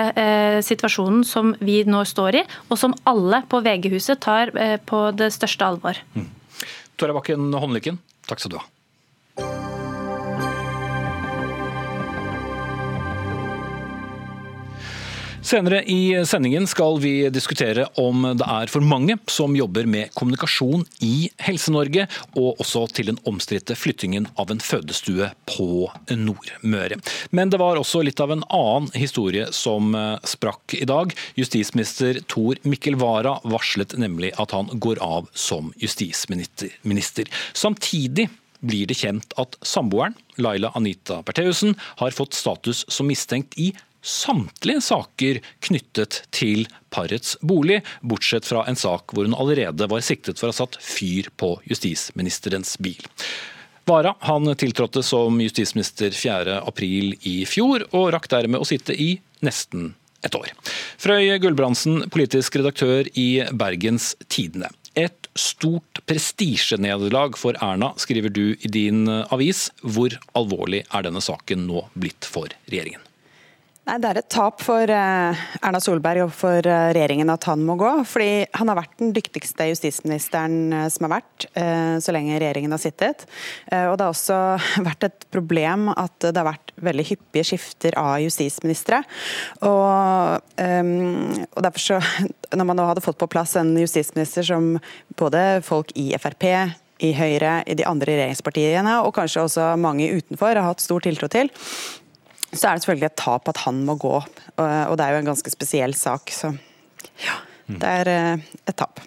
situasjonen 0.67 1.25
som 1.27 1.51
vi 1.59 1.81
nå 1.83 2.05
står 2.07 2.43
i, 2.45 2.45
og 2.71 2.79
som 2.79 2.95
alle 3.11 3.43
på 3.51 3.59
VG-huset 3.67 4.23
tar 4.23 4.55
på 4.87 5.03
det 5.19 5.33
største 5.35 5.67
alvor. 5.67 5.99
Mm. 6.15 6.31
Tora 7.01 7.19
Bakken 7.19 7.51
Håndlykken, 7.51 7.99
takk 8.31 8.45
skal 8.45 8.55
du 8.55 8.61
ha. 8.63 9.70
Senere 15.43 15.81
i 15.89 16.27
sendingen 16.29 16.67
skal 16.69 16.99
vi 17.01 17.13
diskutere 17.33 17.87
om 17.99 18.27
det 18.37 18.45
er 18.45 18.69
for 18.69 18.85
mange 18.85 19.17
som 19.31 19.55
jobber 19.57 19.87
med 19.89 20.13
kommunikasjon 20.13 20.83
i 21.07 21.31
Helse-Norge, 21.41 22.05
og 22.37 22.61
også 22.61 22.83
til 22.93 23.09
den 23.09 23.21
omstridte 23.29 23.75
flyttingen 23.79 24.29
av 24.37 24.53
en 24.53 24.61
fødestue 24.61 25.31
på 25.49 25.89
Nordmøre. 26.13 27.01
Men 27.33 27.53
det 27.53 27.61
var 27.63 27.81
også 27.81 28.05
litt 28.05 28.21
av 28.21 28.35
en 28.35 28.45
annen 28.53 28.93
historie 28.93 29.49
som 29.57 29.95
eh, 29.97 30.21
sprakk 30.29 30.77
i 30.77 30.85
dag. 30.89 31.17
Justisminister 31.41 32.21
Tor 32.29 32.61
Mikkel 32.69 33.01
Wara 33.01 33.39
varslet 33.49 33.97
nemlig 33.97 34.35
at 34.37 34.53
han 34.53 34.69
går 34.77 35.01
av 35.01 35.33
som 35.33 35.73
justisminister. 35.81 37.33
Samtidig 37.57 38.29
blir 38.61 38.89
det 38.91 38.99
kjent 39.01 39.33
at 39.41 39.57
samboeren, 39.65 40.15
Laila 40.37 40.69
Anita 40.77 41.23
Bertheussen, 41.25 41.79
har 42.01 42.13
fått 42.13 42.37
status 42.37 42.85
som 42.93 43.09
mistenkt 43.09 43.57
i 43.57 43.73
samtlige 44.03 44.83
saker 44.85 45.41
knyttet 45.67 46.23
til 46.35 46.67
parets 46.91 47.37
bolig, 47.41 47.81
bortsett 48.01 48.49
fra 48.49 48.65
en 48.69 48.79
sak 48.79 49.15
hvor 49.15 49.29
hun 49.29 49.37
allerede 49.37 49.89
var 49.91 50.05
siktet 50.05 50.41
for 50.41 50.49
å 50.49 50.55
ha 50.55 50.61
satt 50.63 50.81
fyr 50.83 51.31
på 51.41 51.55
justisministerens 51.71 52.77
bil. 52.83 53.03
Vara 53.91 54.15
han 54.21 54.47
tiltrådte 54.55 55.03
som 55.03 55.41
justisminister 55.43 56.15
4.4 56.15 57.17
i 57.27 57.41
fjor, 57.49 57.89
og 57.91 58.13
rakk 58.15 58.29
dermed 58.31 58.63
å 58.63 58.69
sitte 58.69 58.95
i 58.95 59.17
nesten 59.43 59.95
et 60.23 60.37
år. 60.37 60.53
Frøy 61.01 61.33
Gulbrandsen, 61.43 62.05
politisk 62.13 62.61
redaktør 62.61 63.09
i 63.19 63.43
Bergens 63.57 64.13
Tidende. 64.29 64.71
Et 64.99 65.29
stort 65.39 66.03
prestisjenederlag 66.07 67.39
for 67.41 67.59
Erna, 67.63 67.93
skriver 67.99 68.31
du 68.35 68.45
i 68.53 68.71
din 68.71 69.07
avis. 69.09 69.69
Hvor 69.83 70.15
alvorlig 70.39 70.85
er 70.87 71.07
denne 71.07 71.23
saken 71.25 71.67
nå 71.71 71.87
blitt 71.95 72.29
for 72.29 72.53
regjeringen? 72.69 73.10
Nei, 73.89 73.97
Det 73.97 74.09
er 74.11 74.19
et 74.21 74.29
tap 74.29 74.61
for 74.61 74.91
eh, 74.93 75.41
Erna 75.65 75.79
Solberg 75.81 76.27
og 76.27 76.33
for 76.37 76.67
eh, 76.69 76.91
regjeringen 76.93 77.33
at 77.33 77.47
han 77.49 77.63
må 77.65 77.79
gå. 77.81 77.89
fordi 78.05 78.45
Han 78.59 78.69
har 78.69 78.77
vært 78.77 78.99
den 79.01 79.15
dyktigste 79.17 79.71
justisministeren 79.71 80.75
eh, 80.77 80.89
som 80.93 81.09
har 81.09 81.21
vært 81.21 81.47
så 81.51 82.13
lenge 82.13 82.37
regjeringen 82.39 82.73
har 82.75 82.81
sittet. 82.81 83.25
Og 83.73 83.95
Det 83.97 84.05
har 84.05 84.11
også 84.13 84.37
vært 84.89 85.07
et 85.09 85.25
problem 85.33 85.89
at 85.95 86.13
det 86.21 86.37
har 86.37 86.51
vært 86.51 86.75
veldig 86.77 87.07
hyppige 87.09 87.47
skifter 87.49 87.97
av 87.99 88.19
justisministre. 88.21 89.01
Og, 89.65 90.45
og 90.61 91.65
derfor 91.65 91.85
så, 91.87 92.01
Når 92.59 92.67
man 92.69 92.79
nå 92.79 92.87
hadde 92.89 93.05
fått 93.05 93.19
på 93.21 93.31
plass 93.31 93.57
en 93.57 93.73
justisminister 93.79 94.45
som 94.47 94.75
både 95.19 95.63
folk 95.65 95.93
i 95.99 96.11
Frp 96.21 96.47
i 97.01 97.15
Høyre, 97.17 97.61
i 97.65 97.77
de 97.79 97.87
andre 97.89 98.13
regjeringspartiene 98.13 98.99
og 99.07 99.15
kanskje 99.17 99.47
også 99.47 99.71
mange 99.81 100.11
utenfor 100.13 100.53
har 100.53 100.67
hatt 100.67 100.85
stor 100.85 101.01
tiltro 101.05 101.31
til, 101.33 101.49
så 102.53 102.71
er 102.71 102.77
det 102.77 102.85
selvfølgelig 102.85 103.11
et 103.11 103.21
tap 103.21 103.51
at 103.51 103.63
han 103.67 103.85
må 103.87 103.95
gå. 104.01 104.17
Og 104.17 104.97
det 104.99 105.05
er 105.05 105.15
jo 105.15 105.23
en 105.23 105.31
ganske 105.31 105.53
spesiell 105.53 105.95
sak. 105.99 106.33
Så 106.35 106.53
ja, 107.23 107.39
det 107.71 107.95
er 108.01 108.11
eh, 108.11 108.51
et 108.67 108.77
tap. 108.79 109.03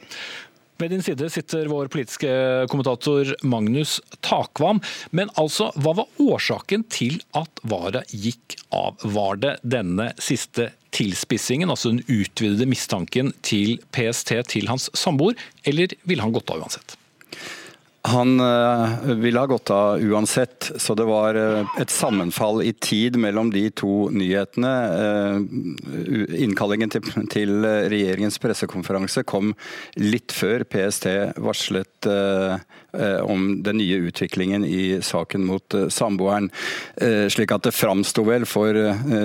Ved 0.82 0.90
din 0.92 1.04
side 1.06 1.30
sitter 1.32 1.70
vår 1.72 1.88
politiske 1.94 2.30
kommentator 2.72 3.30
Magnus 3.48 4.00
Takvam. 4.26 4.82
Men 5.16 5.30
altså, 5.40 5.70
hva 5.80 5.94
var 6.02 6.24
årsaken 6.24 6.88
til 6.92 7.22
at 7.38 7.62
Vara 7.70 8.02
gikk 8.10 8.58
av? 8.74 8.98
Var 9.04 9.40
det 9.44 9.54
denne 9.76 10.10
siste 10.22 10.72
tilspissingen, 10.94 11.72
altså 11.72 11.94
den 11.94 12.04
utvidede 12.08 12.68
mistanken 12.70 13.32
til 13.46 13.78
PST 13.96 14.36
til 14.50 14.68
hans 14.70 14.90
samboer, 14.98 15.38
eller 15.66 15.96
ville 16.10 16.26
han 16.26 16.36
gått 16.36 16.52
av 16.54 16.66
uansett? 16.66 16.98
Han 18.06 18.40
uh, 18.40 19.04
ville 19.16 19.40
ha 19.40 19.46
gått 19.46 19.70
av 19.70 20.02
uansett, 20.02 20.72
så 20.76 20.96
det 20.96 21.06
var 21.08 21.38
uh, 21.40 21.64
et 21.80 21.90
sammenfall 21.90 22.60
i 22.64 22.74
tid 22.74 23.16
mellom 23.16 23.48
de 23.54 23.70
to 23.72 24.10
nyhetene. 24.12 24.72
Uh, 24.92 26.34
innkallingen 26.44 26.92
til, 26.92 27.54
regjeringens 27.64 28.42
pressekonferanse 28.44 29.24
kom 29.24 29.54
litt 29.96 30.36
før 30.36 30.66
PST 30.68 31.08
varslet 31.40 32.10
om 33.24 33.46
den 33.66 33.78
nye 33.80 33.96
utviklingen 34.10 34.66
i 34.68 35.00
saken 35.02 35.46
mot 35.48 35.76
samboeren. 35.90 36.50
Slik 37.34 37.54
at 37.56 37.66
det 37.66 37.74
framsto 37.74 38.26
vel 38.28 38.46
for 38.46 38.78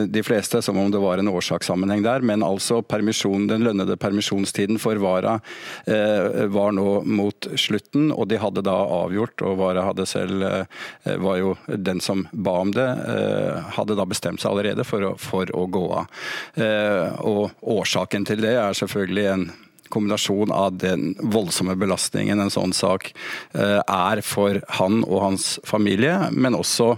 de 0.09 0.22
fleste 0.24 0.62
som 0.64 0.79
om 0.81 0.89
det 0.93 1.03
var 1.03 1.20
en 1.20 1.29
årsakssammenheng 1.29 2.05
der, 2.07 2.24
men 2.24 2.47
altså 2.47 2.81
den 2.89 3.66
lønnede 3.66 3.99
permisjonstiden 4.01 4.79
for 4.81 4.97
Vara 5.03 5.37
var 5.85 6.72
nå 6.72 7.03
mot 7.05 7.51
slutten, 7.61 8.12
og 8.14 8.31
de 8.31 8.41
hadde 8.41 8.64
da 8.68 8.76
avgjort, 9.02 9.44
og 9.48 9.58
Wara 9.62 9.86
hadde 9.88 10.06
selv, 10.08 10.44
eh, 10.44 11.16
var 11.24 11.40
jo 11.40 11.54
den 11.66 12.02
som 12.04 12.26
ba 12.32 12.58
om 12.62 12.74
det, 12.76 12.88
eh, 13.14 13.70
hadde 13.78 13.96
da 13.98 14.06
bestemt 14.08 14.44
seg 14.44 14.52
allerede 14.52 14.86
for 14.86 15.10
å, 15.10 15.14
for 15.18 15.50
å 15.56 15.66
gå 15.66 15.86
av. 16.02 16.20
Eh, 16.60 17.16
og 17.24 17.50
årsaken 17.62 18.28
til 18.28 18.44
det 18.44 18.56
er 18.58 18.76
selvfølgelig 18.76 19.26
en 19.32 19.48
kombinasjon 19.93 20.53
av 20.55 20.76
den 20.80 21.14
voldsomme 21.18 21.76
belastningen 21.78 22.41
en 22.41 22.53
sånn 22.53 22.74
sak 22.76 23.11
er 23.55 24.20
for 24.24 24.61
han 24.78 25.01
og 25.07 25.22
hans 25.22 25.47
familie, 25.66 26.14
men 26.32 26.57
også 26.59 26.91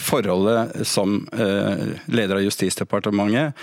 forholdet 0.00 0.86
som 0.88 1.18
leder 2.06 2.38
av 2.38 2.44
Justisdepartementet 2.44 3.54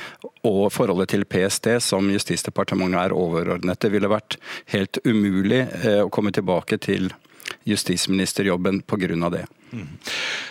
og 0.47 0.68
forholdet 0.76 1.14
til 1.14 1.26
PST, 1.30 1.70
som 1.84 2.09
Justisdepartementet 2.11 2.99
er 2.99 3.16
overordnet. 3.16 3.80
Det 3.80 3.91
ville 3.93 4.11
vært 4.11 4.38
helt 4.74 4.99
umulig 5.07 5.64
eh, 5.84 6.01
å 6.03 6.11
komme 6.14 6.34
tilbake 6.36 6.80
til 6.84 7.11
justisministerjobben 7.68 8.82
pga. 8.88 9.30
det. 9.30 9.45
Mm. 9.72 9.88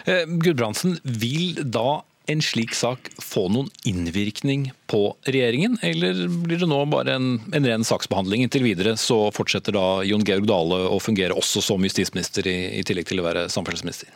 Eh, 0.05 0.25
Gudbrandsen, 0.27 0.99
vil 1.05 1.61
da 1.65 2.03
en 2.33 2.43
slik 2.45 2.75
sak 2.77 3.11
få 3.23 3.47
noen 3.53 3.71
innvirkning 3.89 4.71
på 4.91 5.05
regjeringen, 5.29 5.79
eller 5.85 6.27
blir 6.45 6.63
det 6.63 6.69
nå 6.71 6.83
bare 6.93 7.17
en, 7.19 7.31
en 7.53 7.69
ren 7.69 7.87
saksbehandling 7.87 8.45
inntil 8.45 8.67
videre? 8.67 8.97
Så 9.01 9.25
fortsetter 9.37 9.77
da 9.77 9.87
Jon 10.07 10.25
Georg 10.27 10.49
Dale 10.49 10.83
å 10.89 11.01
fungere 11.03 11.37
også 11.39 11.65
som 11.65 11.85
justisminister, 11.87 12.49
i, 12.49 12.59
i 12.81 12.85
tillegg 12.87 13.09
til 13.11 13.23
å 13.23 13.29
være 13.29 13.49
samferdselsminister? 13.53 14.11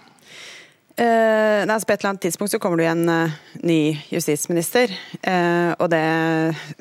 Uh, 0.96 1.60
altså 1.68 1.84
på 1.84 1.92
et 1.92 2.00
eller 2.00 2.14
annet 2.14 2.22
tidspunkt 2.24 2.54
så 2.54 2.58
kommer 2.60 2.80
det 2.80 2.86
en 2.88 3.08
uh, 3.10 3.32
ny 3.68 3.98
justisminister. 4.08 4.88
Uh, 5.20 5.76
og 5.76 5.90
det 5.92 6.00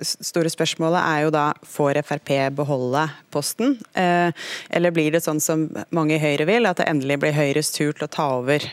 store 0.07 0.51
spørsmålet 0.53 1.01
er 1.01 1.25
jo 1.25 1.33
da 1.35 1.49
får 1.67 1.99
Frp 2.07 2.31
beholde 2.55 3.03
posten? 3.33 3.75
eller 3.95 4.93
blir 4.95 5.11
det 5.11 5.23
sånn 5.23 5.41
som 5.43 5.65
mange 5.95 6.15
i 6.15 6.21
Høyre 6.21 6.45
vil, 6.47 6.67
at 6.67 6.79
det 6.79 6.87
endelig 6.87 7.17
blir 7.19 7.35
Høyres 7.35 7.73
tur 7.75 7.91
til 7.91 8.05
å 8.07 8.11
ta 8.11 8.27
over? 8.37 8.63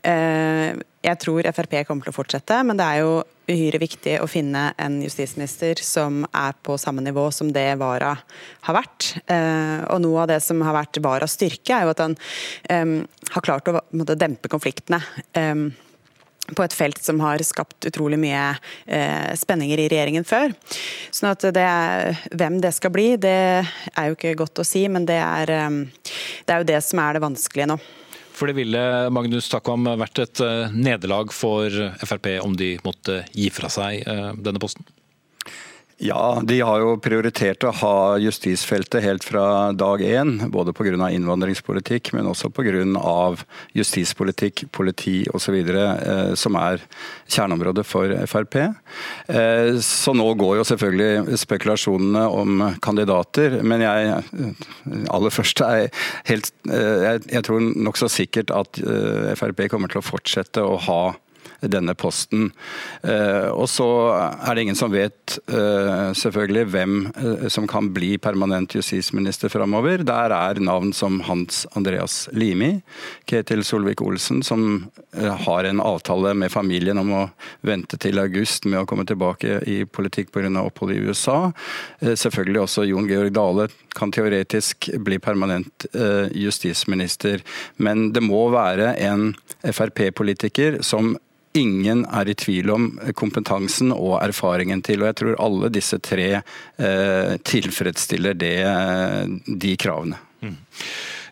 jeg 0.00 1.18
tror 1.22 1.46
Frp 1.54 1.74
kommer 1.86 2.06
til 2.06 2.12
å 2.12 2.16
fortsette, 2.16 2.58
men 2.66 2.78
det 2.78 2.86
er 2.86 3.04
jo 3.04 3.12
uhyre 3.50 3.80
viktig 3.82 4.16
å 4.22 4.28
finne 4.30 4.70
en 4.80 5.00
justisminister 5.04 5.80
som 5.84 6.22
er 6.30 6.56
på 6.64 6.76
samme 6.80 7.04
nivå 7.04 7.26
som 7.34 7.50
det 7.54 7.66
Vara 7.80 8.14
har 8.66 8.76
vært. 8.76 9.12
Eh, 9.26 9.84
og 9.90 10.02
noe 10.04 10.24
av 10.24 10.32
det 10.32 10.40
som 10.44 10.62
har 10.66 10.76
vært 10.76 11.00
Varas 11.04 11.36
styrke, 11.38 11.76
er 11.76 11.86
jo 11.86 11.94
at 11.94 12.02
han 12.04 12.16
um, 12.70 12.96
har 13.34 13.46
klart 13.46 13.70
å 13.70 13.78
måtte, 13.90 14.18
dempe 14.20 14.50
konfliktene. 14.52 15.02
Um, 15.36 15.70
på 16.50 16.64
et 16.64 16.74
felt 16.74 16.98
som 16.98 17.20
har 17.22 17.38
skapt 17.46 17.86
utrolig 17.86 18.16
mye 18.18 18.42
eh, 18.90 19.30
spenninger 19.38 19.78
i 19.78 19.86
regjeringen 19.92 20.26
før. 20.26 20.50
Sånn 21.14 21.30
at 21.30 21.44
det 21.54 21.62
er, 21.62 22.18
Hvem 22.34 22.58
det 22.64 22.72
skal 22.74 22.90
bli, 22.90 23.12
det 23.22 23.36
er 23.62 24.08
jo 24.08 24.16
ikke 24.16 24.34
godt 24.40 24.58
å 24.58 24.66
si, 24.66 24.82
men 24.90 25.06
det 25.06 25.20
er, 25.22 25.52
det 25.54 26.54
er 26.56 26.64
jo 26.64 26.70
det 26.72 26.80
som 26.82 27.04
er 27.04 27.14
det 27.14 27.22
vanskelige 27.22 27.70
nå. 27.70 27.78
For 28.40 28.48
det 28.48 28.56
ville 28.56 28.82
Magnus 29.12 29.50
Takvam 29.52 29.84
vært 30.00 30.22
et 30.22 30.40
eh, 30.40 30.72
nederlag 30.72 31.28
for 31.36 31.68
Frp 32.00 32.32
om 32.40 32.54
de 32.56 32.72
måtte 32.86 33.18
gi 33.36 33.50
fra 33.52 33.68
seg 33.68 34.00
eh, 34.08 34.30
denne 34.40 34.62
posten? 34.62 34.86
Ja, 36.00 36.40
de 36.44 36.56
har 36.64 36.80
jo 36.80 36.94
prioritert 36.96 37.64
å 37.68 37.74
ha 37.76 37.96
justisfeltet 38.22 39.04
helt 39.04 39.24
fra 39.26 39.68
dag 39.76 40.00
én. 40.00 40.38
Både 40.48 40.72
pga. 40.72 41.10
innvandringspolitikk, 41.12 42.14
men 42.16 42.24
også 42.30 42.48
pga. 42.48 43.36
justispolitikk, 43.76 44.64
politi 44.72 45.26
osv. 45.28 45.54
Eh, 45.60 46.34
som 46.34 46.56
er 46.56 46.80
kjerneområdet 47.28 47.84
for 47.84 48.08
Frp. 48.26 48.56
Eh, 49.28 49.76
så 49.76 50.16
nå 50.16 50.32
går 50.40 50.56
jo 50.56 50.64
selvfølgelig 50.64 51.36
spekulasjonene 51.36 52.24
om 52.32 52.74
kandidater. 52.80 53.60
Men 53.62 53.84
jeg 53.84 54.54
aller 55.10 55.30
først 55.30 55.60
er 55.60 55.90
helt 56.24 56.52
Jeg, 56.64 57.20
jeg 57.28 57.42
tror 57.44 57.60
nokså 57.60 58.08
sikkert 58.08 58.50
at 58.50 58.78
Frp 59.36 59.68
kommer 59.68 59.88
til 59.88 60.00
å 60.00 60.06
fortsette 60.06 60.64
å 60.64 60.78
ha 60.80 61.02
denne 61.60 61.94
posten. 61.94 62.50
Eh, 63.02 63.48
og 63.52 63.68
så 63.70 63.86
er 64.14 64.54
det 64.54 64.64
ingen 64.64 64.78
som 64.78 64.92
vet 64.92 65.36
eh, 65.52 66.10
selvfølgelig 66.16 66.64
hvem 66.72 66.96
eh, 67.10 67.46
som 67.52 67.68
kan 67.70 67.90
bli 67.94 68.14
permanent 68.22 68.74
justisminister 68.76 69.52
framover. 69.52 70.04
Der 70.06 70.34
er 70.34 70.60
navn 70.60 70.94
som 70.96 71.20
Hans 71.28 71.66
Andreas 71.76 72.22
Limi, 72.32 72.80
Ketil 73.28 73.64
Solvik-Olsen, 73.66 74.42
som 74.46 74.90
har 75.44 75.66
en 75.66 75.80
avtale 75.82 76.32
med 76.38 76.52
familien 76.52 76.98
om 77.00 77.12
å 77.14 77.22
vente 77.66 77.98
til 78.00 78.20
august 78.22 78.66
med 78.68 78.82
å 78.82 78.86
komme 78.88 79.04
tilbake 79.08 79.60
i 79.68 79.82
politikk 79.84 80.30
pga. 80.32 80.50
opphold 80.60 80.92
i 80.94 81.00
USA. 81.04 81.52
Selvfølgelig 82.00 82.60
også 82.62 82.84
Jon 82.88 83.08
Georg 83.08 83.32
Dale 83.34 83.68
kan 83.96 84.12
teoretisk 84.12 84.88
bli 85.02 85.18
permanent 85.18 85.86
justisminister. 86.34 87.42
Men 87.76 88.10
det 88.14 88.22
må 88.24 88.46
være 88.54 88.94
en 89.02 89.34
Frp-politiker 89.60 90.80
som 90.86 91.16
ingen 91.56 92.04
er 92.06 92.30
i 92.30 92.36
tvil 92.38 92.70
om 92.74 92.88
kompetansen 93.18 93.94
og 93.94 94.18
erfaringen 94.22 94.82
til. 94.86 95.02
Og 95.02 95.10
jeg 95.10 95.18
tror 95.20 95.38
alle 95.42 95.70
disse 95.74 95.98
tre 96.02 96.28
eh, 96.40 97.32
tilfredsstiller 97.52 98.36
det, 98.38 98.56
de 99.46 99.76
kravene. 99.80 100.20
Mm. 100.40 100.56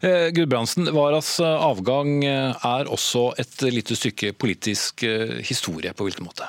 Eh, 0.00 0.28
Gudbrandsen, 0.36 0.90
Varas 0.94 1.36
avgang 1.40 2.22
er 2.24 2.90
også 2.90 3.32
et 3.40 3.66
lite 3.66 3.96
stykke 3.98 4.32
politisk 4.38 5.02
eh, 5.06 5.38
historie, 5.42 5.92
på 5.94 6.06
hvilken 6.06 6.28
måte? 6.28 6.46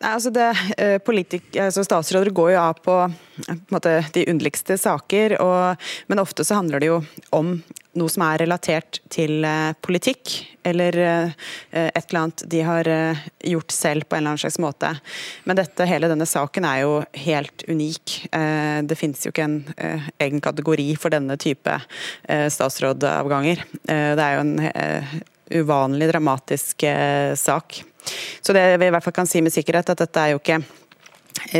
Altså 0.00 0.30
det, 0.32 0.48
eh, 0.78 0.96
politik, 0.98 1.52
altså 1.60 1.84
statsråder 1.84 2.32
går 2.32 2.54
jo 2.54 2.60
av 2.62 2.78
på, 2.80 2.96
på 3.44 3.74
måte, 3.74 3.98
de 4.14 4.24
underligste 4.32 4.78
saker, 4.80 5.36
og, 5.44 5.90
men 6.08 6.22
ofte 6.22 6.46
så 6.46 6.56
handler 6.56 6.80
det 6.80 6.88
jo 6.88 7.02
om 7.36 7.58
noe 7.98 8.12
som 8.12 8.22
er 8.26 8.42
relatert 8.44 9.00
til 9.12 9.44
eh, 9.46 9.72
politikk, 9.82 10.32
eller 10.66 10.96
eh, 11.00 11.32
et 11.72 12.02
eller 12.02 12.20
annet 12.20 12.44
de 12.52 12.62
har 12.66 12.90
gjort 13.48 13.74
selv 13.74 14.06
på 14.06 14.16
en 14.16 14.22
eller 14.22 14.34
annen 14.34 14.42
slags 14.42 14.60
måte. 14.62 14.92
Men 15.48 15.58
dette, 15.58 15.88
hele 15.88 16.10
denne 16.10 16.28
saken 16.28 16.66
er 16.68 16.82
jo 16.84 16.96
helt 17.24 17.64
unik. 17.68 18.16
Det 18.84 18.98
finnes 18.98 19.24
jo 19.24 19.32
ikke 19.32 19.46
en 19.46 19.58
egen 20.20 20.42
kategori 20.44 20.88
for 21.00 21.12
denne 21.14 21.36
type 21.40 21.76
statsrådavganger. 22.26 23.62
Det 23.86 24.26
er 24.26 24.36
jo 24.36 24.44
en 24.44 25.22
uvanlig 25.62 26.10
dramatisk 26.12 26.84
sak. 27.40 27.80
Så 28.44 28.56
det 28.56 28.66
vi 28.82 28.90
i 28.90 28.92
hvert 28.92 29.06
fall 29.06 29.16
kan 29.16 29.30
si 29.30 29.40
med 29.44 29.54
sikkerhet, 29.54 29.94
at 29.94 30.04
dette 30.04 30.26
er 30.26 30.34
jo 30.34 30.42
ikke 30.42 30.60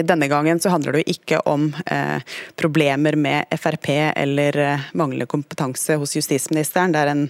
denne 0.07 0.29
gangen 0.31 0.61
så 0.61 0.73
handler 0.73 0.97
det 0.97 1.05
jo 1.05 1.15
ikke 1.15 1.41
om 1.51 1.71
eh, 1.87 2.19
problemer 2.61 3.17
med 3.17 3.51
Frp 3.61 3.89
eller 4.17 4.59
eh, 4.59 4.91
manglende 4.93 5.29
kompetanse 5.31 5.97
hos 6.01 6.17
justisministeren. 6.17 6.95
Det 6.95 7.05
er 7.05 7.13
en 7.15 7.25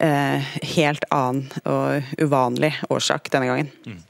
eh, 0.00 0.54
helt 0.76 1.04
annen 1.10 1.48
og 1.64 2.22
uvanlig 2.22 2.74
årsak 2.90 3.30
denne 3.32 3.50
gangen. 3.50 3.70
Mm. 3.86 4.00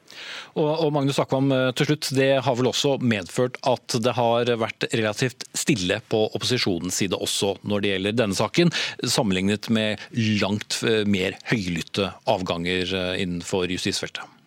Og, 0.59 0.69
og 0.85 0.91
Magnus 0.93 1.21
Akvam, 1.23 1.51
eh, 1.55 1.71
til 1.77 1.89
slutt, 1.89 2.11
Det 2.17 2.31
har 2.45 2.59
vel 2.59 2.69
også 2.71 2.97
medført 3.01 3.57
at 3.69 3.97
det 4.05 4.15
har 4.19 4.53
vært 4.61 4.89
relativt 4.93 5.47
stille 5.57 6.01
på 6.13 6.27
opposisjonens 6.37 7.01
side 7.01 7.17
også 7.17 7.57
når 7.65 7.83
det 7.83 7.95
gjelder 7.95 8.19
denne 8.21 8.37
saken, 8.37 8.73
sammenlignet 9.01 9.71
med 9.73 10.03
langt 10.43 10.83
eh, 10.85 11.03
mer 11.09 11.39
høylytte 11.49 12.13
avganger 12.29 12.95
eh, 12.99 13.23
innenfor 13.25 13.73
justisfeltet? 13.73 14.42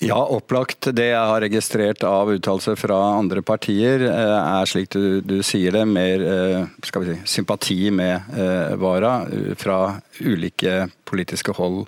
Ja, 0.00 0.16
opplagt. 0.32 0.86
Det 0.96 1.10
jeg 1.10 1.28
har 1.28 1.42
registrert 1.44 2.04
av 2.08 2.30
uttalelser 2.32 2.78
fra 2.80 2.96
andre 3.18 3.42
partier, 3.44 4.00
eh, 4.08 4.36
er 4.40 4.68
slik 4.68 4.88
du, 4.94 5.20
du 5.20 5.42
sier 5.44 5.76
det, 5.76 5.82
mer 5.84 6.24
eh, 6.24 6.70
si, 6.88 7.16
sympati 7.36 7.90
med 7.92 8.32
eh, 8.32 8.72
Vara 8.80 9.18
fra 9.60 9.80
ulike 10.24 10.86
politiske 11.04 11.52
hold. 11.56 11.84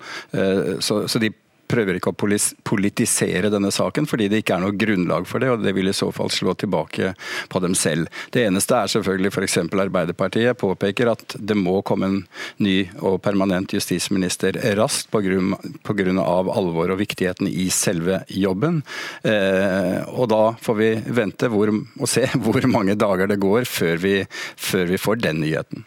Så, 0.82 1.04
så 1.08 1.20
de 1.22 1.30
prøver 1.72 1.98
ikke 1.98 2.12
å 2.12 2.18
politisere 2.66 3.50
denne 3.52 3.72
saken, 3.74 4.06
fordi 4.08 4.28
det 4.30 4.42
ikke 4.42 4.56
er 4.58 4.64
noe 4.64 4.76
grunnlag 4.78 5.26
for 5.28 5.42
det, 5.42 5.50
og 5.52 5.64
det 5.64 5.74
vil 5.76 5.90
i 5.90 5.96
så 5.96 6.10
fall 6.14 6.30
slå 6.32 6.54
tilbake 6.58 7.14
på 7.52 7.62
dem 7.64 7.76
selv. 7.78 8.10
Det 8.34 8.44
eneste 8.46 8.78
er 8.78 8.92
selvfølgelig 8.92 9.32
f.eks. 9.32 9.58
Arbeiderpartiet 9.82 10.58
påpeker 10.60 11.10
at 11.12 11.36
det 11.38 11.56
må 11.58 11.80
komme 11.86 12.08
en 12.08 12.18
ny 12.62 12.76
og 13.00 13.18
permanent 13.24 13.72
justisminister 13.74 14.58
raskt 14.78 15.10
pga. 15.12 16.22
alvor 16.22 16.92
og 16.92 17.00
viktigheten 17.00 17.48
i 17.48 17.68
selve 17.72 18.22
jobben. 18.28 18.82
Eh, 19.24 20.02
og 20.12 20.28
da 20.32 20.42
får 20.62 20.78
vi 20.78 20.90
vente 21.06 21.48
hvor, 21.52 21.72
og 21.72 22.10
se 22.10 22.26
hvor 22.44 22.66
mange 22.70 22.96
dager 22.98 23.30
det 23.30 23.40
går 23.42 23.66
før 23.68 24.00
vi, 24.02 24.14
før 24.56 24.86
vi 24.92 25.00
får 25.00 25.22
den 25.22 25.42
nyheten. 25.42 25.86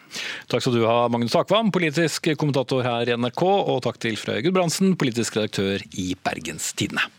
Takk 0.51 0.63
skal 0.63 0.75
du 0.77 0.85
ha, 0.87 1.05
Magnus 1.11 1.35
Takvam, 1.35 1.71
politisk 1.75 2.31
kommentator 2.39 2.85
her 2.85 3.09
i 3.09 3.17
NRK, 3.19 3.43
og 3.45 3.81
takk 3.85 3.99
til 4.01 4.19
Frøy 4.19 4.41
Gudbrandsen, 4.45 4.95
politisk 4.99 5.37
redaktør 5.37 5.74
redaktør 5.75 5.99
i 5.99 6.15
Bergenstidene. 6.23 7.11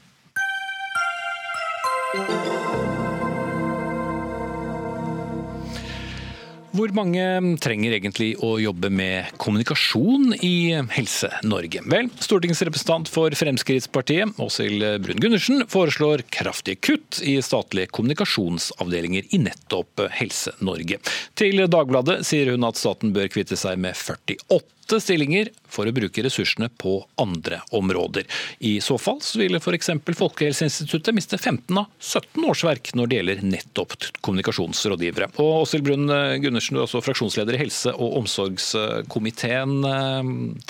Hvor 6.76 6.92
mange 6.92 7.22
trenger 7.64 7.94
egentlig 7.96 8.34
å 8.44 8.59
jobbe 8.61 8.90
med 8.92 9.30
kommunikasjon 9.40 10.34
i 10.44 10.76
Helse-Norge? 10.92 11.80
Vel, 11.88 12.11
stortingsrepresentant 12.20 13.09
for 13.09 13.32
Fremskrittspartiet, 13.32 14.36
Åshild 14.36 14.84
Brun-Gundersen, 15.07 15.64
foreslår 15.72 16.26
kraftige 16.28 16.82
kutt 16.84 17.22
i 17.24 17.38
statlige 17.40 17.88
kommunikasjonsavdelinger 17.96 19.32
i 19.32 19.40
nettopp 19.46 20.04
Helse-Norge. 20.18 21.00
Til 21.40 21.64
Dagbladet 21.64 22.20
sier 22.28 22.52
hun 22.52 22.68
at 22.68 22.76
staten 22.76 23.16
bør 23.16 23.32
kvitte 23.32 23.57
seg 23.57 23.80
med 23.80 23.96
48 23.96 24.76
åtte 24.87 25.01
stillinger 25.03 25.49
for 25.66 25.89
å 25.89 25.95
bruke 25.95 26.22
ressursene 26.22 26.68
på 26.78 27.01
andre 27.18 27.59
områder. 27.74 28.26
I 28.62 28.78
så 28.80 28.95
fall 29.03 29.18
så 29.24 29.41
ville 29.41 29.59
f.eks. 29.59 29.91
Folkehelseinstituttet 30.16 31.16
miste 31.16 31.39
15 31.39 31.80
av 31.80 31.89
17 31.99 32.47
årsverk 32.47 32.93
når 32.95 33.11
det 33.11 33.18
gjelder 33.18 33.43
nettopp 33.51 33.97
kommunikasjonsrådgivere. 34.22 35.32
Og 35.43 35.64
Åshild 35.64 35.87
Brun 35.89 36.07
Gundersen, 36.43 36.76
du 36.76 36.82
er 36.82 36.87
også 36.87 37.03
fraksjonsleder 37.03 37.59
i 37.59 37.64
helse- 37.64 37.97
og 37.97 38.20
omsorgskomiteen. 38.22 39.80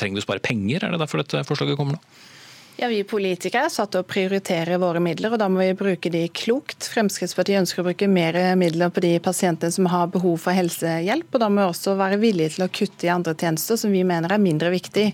Trenger 0.00 0.16
vi 0.16 0.24
å 0.24 0.26
spare 0.26 0.44
penger, 0.44 0.86
er 0.86 0.96
det 0.96 1.02
derfor 1.04 1.20
dette 1.20 1.44
forslaget 1.48 1.76
kommer 1.76 1.98
nå? 1.98 2.16
Ja, 2.76 2.90
Vi 2.92 3.00
politikere 3.08 3.66
er 3.66 3.72
satt 3.72 3.94
til 3.94 4.02
å 4.02 4.06
prioritere 4.06 4.76
våre 4.76 5.00
midler, 5.00 5.32
og 5.32 5.40
da 5.40 5.48
må 5.48 5.62
vi 5.62 5.70
bruke 5.78 6.10
de 6.12 6.26
klokt. 6.28 6.90
Fremskrittspartiet 6.92 7.62
ønsker 7.62 7.80
å 7.80 7.86
bruke 7.86 8.08
mer 8.10 8.36
midler 8.60 8.92
på 8.92 9.00
de 9.00 9.14
pasientene 9.24 9.72
som 9.72 9.88
har 9.88 10.10
behov 10.12 10.36
for 10.44 10.52
helsehjelp. 10.52 11.30
og 11.32 11.40
Da 11.40 11.48
må 11.48 11.62
vi 11.62 11.70
også 11.70 11.96
være 11.96 12.20
villige 12.20 12.58
til 12.58 12.66
å 12.66 12.70
kutte 12.80 13.08
i 13.08 13.12
andre 13.14 13.32
tjenester 13.32 13.80
som 13.80 13.96
vi 13.96 14.04
mener 14.04 14.36
er 14.36 14.44
mindre 14.44 14.74
viktig. 14.74 15.08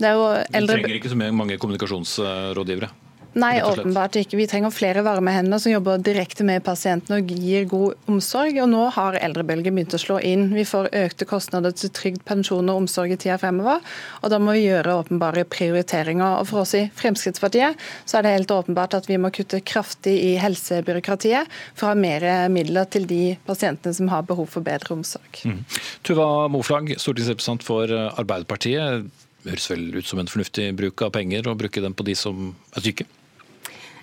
Det 0.00 0.10
er 0.10 0.18
jo 0.18 0.28
eldre... 0.34 0.80
Vi 0.80 0.82
trenger 0.82 0.98
ikke 0.98 1.14
så 1.14 1.20
mange 1.30 1.60
kommunikasjonsrådgivere? 1.62 2.90
Nei, 3.36 3.60
åpenbart 3.60 4.16
ikke. 4.16 4.38
Vi 4.38 4.46
trenger 4.48 4.72
flere 4.72 5.02
varme 5.04 5.32
hender 5.34 5.60
som 5.60 5.68
jobber 5.68 6.00
direkte 6.00 6.44
med 6.46 6.62
pasientene 6.64 7.18
og 7.20 7.32
gir 7.36 7.66
god 7.68 8.08
omsorg. 8.08 8.56
Og 8.64 8.70
nå 8.72 8.86
har 8.94 9.18
eldrebølgen 9.20 9.76
begynt 9.76 9.96
å 9.96 10.00
slå 10.00 10.16
inn. 10.24 10.46
Vi 10.56 10.64
får 10.64 10.88
økte 10.96 11.28
kostnader 11.28 11.74
til 11.76 11.92
trygd 11.92 12.22
pensjon 12.24 12.72
og 12.72 12.80
omsorg 12.80 13.12
i 13.12 13.18
tida 13.20 13.36
fremover. 13.42 13.82
Og 14.22 14.32
da 14.32 14.38
må 14.40 14.54
vi 14.56 14.62
gjøre 14.64 14.94
åpenbare 15.02 15.44
prioriteringer. 15.52 16.38
Og 16.40 16.48
for 16.48 16.62
oss 16.62 16.72
i 16.78 16.86
Fremskrittspartiet 16.96 17.76
så 18.08 18.16
er 18.16 18.24
det 18.24 18.32
helt 18.38 18.54
åpenbart 18.56 18.96
at 18.96 19.10
vi 19.10 19.20
må 19.20 19.28
kutte 19.36 19.60
kraftig 19.60 20.16
i 20.30 20.32
helsebyråkratiet 20.40 21.52
for 21.74 21.90
å 21.90 21.92
ha 21.92 22.00
mer 22.06 22.24
midler 22.52 22.88
til 22.88 23.04
de 23.10 23.36
pasientene 23.44 24.00
som 24.00 24.08
har 24.14 24.24
behov 24.24 24.48
for 24.54 24.64
bedre 24.64 24.96
omsorg. 24.96 25.42
Mm. 25.44 25.60
Tuva 26.08 26.30
Moflag, 26.48 26.94
stortingsrepresentant 26.96 27.68
for 27.68 27.92
Arbeiderpartiet. 27.92 29.12
Høres 29.44 29.70
vel 29.70 29.86
ut 30.00 30.08
som 30.08 30.24
en 30.24 30.32
fornuftig 30.32 30.70
bruk 30.80 31.04
av 31.04 31.12
penger 31.20 31.52
å 31.52 31.58
bruke 31.58 31.84
dem 31.84 31.92
på 31.92 32.08
de 32.08 32.16
som 32.16 32.54
er 32.72 32.88
syke? 32.88 33.04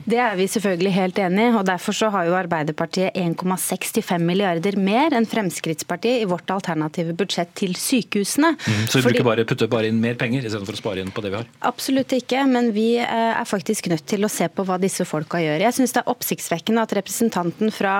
Det 0.03 0.17
er 0.19 0.35
vi 0.35 0.47
selvfølgelig 0.51 0.91
helt 0.95 1.19
enig 1.23 1.45
i. 1.47 1.51
og 1.55 1.65
Derfor 1.67 1.95
så 1.95 2.09
har 2.11 2.27
jo 2.27 2.35
Arbeiderpartiet 2.35 3.15
1,65 3.15 4.19
milliarder 4.19 4.75
mer 4.75 5.15
enn 5.15 5.27
Fremskrittspartiet 5.29 6.23
i 6.23 6.27
vårt 6.29 6.49
alternative 6.51 7.15
budsjett 7.17 7.53
til 7.55 7.75
sykehusene. 7.79 8.53
Mm, 8.57 8.81
så 8.91 8.99
vi 8.99 9.05
Fordi... 9.07 9.23
bare 9.23 9.45
putte 9.47 9.69
bare 9.71 9.91
inn 9.91 10.01
mer 10.03 10.17
penger 10.19 10.43
istedenfor 10.43 10.75
å 10.75 10.81
spare 10.81 11.03
inn 11.03 11.13
på 11.13 11.23
det 11.23 11.31
vi 11.31 11.39
har? 11.39 11.47
Absolutt 11.69 12.15
ikke, 12.17 12.43
men 12.49 12.71
vi 12.75 12.87
eh, 12.99 13.07
er 13.31 13.47
faktisk 13.47 13.87
nødt 13.91 14.05
til 14.09 14.27
å 14.27 14.31
se 14.31 14.49
på 14.51 14.65
hva 14.67 14.79
disse 14.81 15.07
folka 15.07 15.39
gjør. 15.43 15.63
Jeg 15.67 15.77
syns 15.79 15.95
det 15.95 16.03
er 16.03 16.11
oppsiktsvekkende 16.11 16.83
at 16.83 16.97
representanten 16.99 17.71
fra 17.73 17.95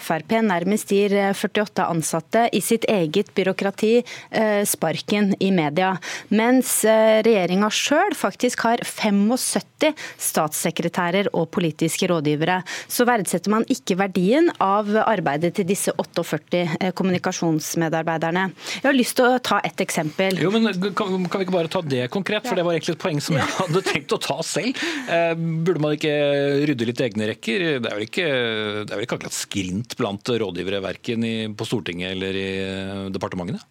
Frp 0.00 0.38
nærmest 0.46 0.94
gir 0.94 1.14
48 1.34 1.84
eh, 1.84 1.92
ansatte 1.92 2.46
i 2.56 2.62
sitt 2.64 2.88
eget 2.88 3.34
byråkrati 3.36 3.92
eh, 4.00 4.62
sparken 4.68 5.34
i 5.40 5.52
media, 5.54 5.92
mens 6.32 6.80
regjeringa 6.82 7.68
sjøl 7.72 8.16
faktisk 8.16 8.64
har 8.66 8.80
75 8.86 9.92
statssekretærer 10.22 11.28
og 11.32 11.50
politiske 11.54 12.08
rådgivere, 12.10 12.60
så 12.90 13.06
verdsetter 13.08 13.52
man 13.52 13.66
ikke 13.72 13.98
verdien 14.00 14.50
av 14.62 14.90
arbeidet 15.02 15.52
til 15.58 15.68
disse 15.68 15.94
48 15.98 16.62
eh, 16.62 16.92
kommunikasjonsmedarbeiderne. 16.98 18.46
Jeg 18.80 18.88
har 18.88 18.96
lyst 18.96 19.18
til 19.18 19.28
å 19.28 19.40
ta 19.44 19.60
et 19.66 19.84
eksempel. 19.84 20.38
Jo, 20.42 20.52
men 20.54 20.70
kan, 20.92 20.94
kan 21.26 21.42
vi 21.42 21.46
ikke 21.46 21.56
bare 21.56 21.72
ta 21.72 21.82
det 21.84 22.06
konkret? 22.12 22.46
For 22.46 22.58
det 22.58 22.66
var 22.66 22.76
egentlig 22.76 22.96
et 22.96 23.02
poeng 23.02 23.20
som 23.24 23.38
jeg 23.38 23.48
hadde 23.58 23.84
tenkt 23.86 24.16
å 24.16 24.20
ta 24.22 24.38
selv. 24.46 24.80
Eh, 25.08 25.34
burde 25.36 25.82
man 25.82 25.96
ikke 25.96 26.14
rydde 26.70 26.88
litt 26.88 27.04
egne 27.08 27.30
rekker? 27.32 27.66
Det 27.82 27.90
er 27.90 27.98
vel 27.98 28.08
ikke, 28.08 28.28
det 28.82 28.90
er 28.90 28.96
vel 28.96 29.06
ikke 29.06 29.20
akkurat 29.20 29.36
skrint 29.36 29.96
blant 29.98 30.34
rådgivere, 30.42 30.82
verken 30.84 31.28
på 31.56 31.68
Stortinget 31.68 32.16
eller 32.16 32.38
i 32.38 32.48
eh, 32.62 33.06
departementene? 33.14 33.62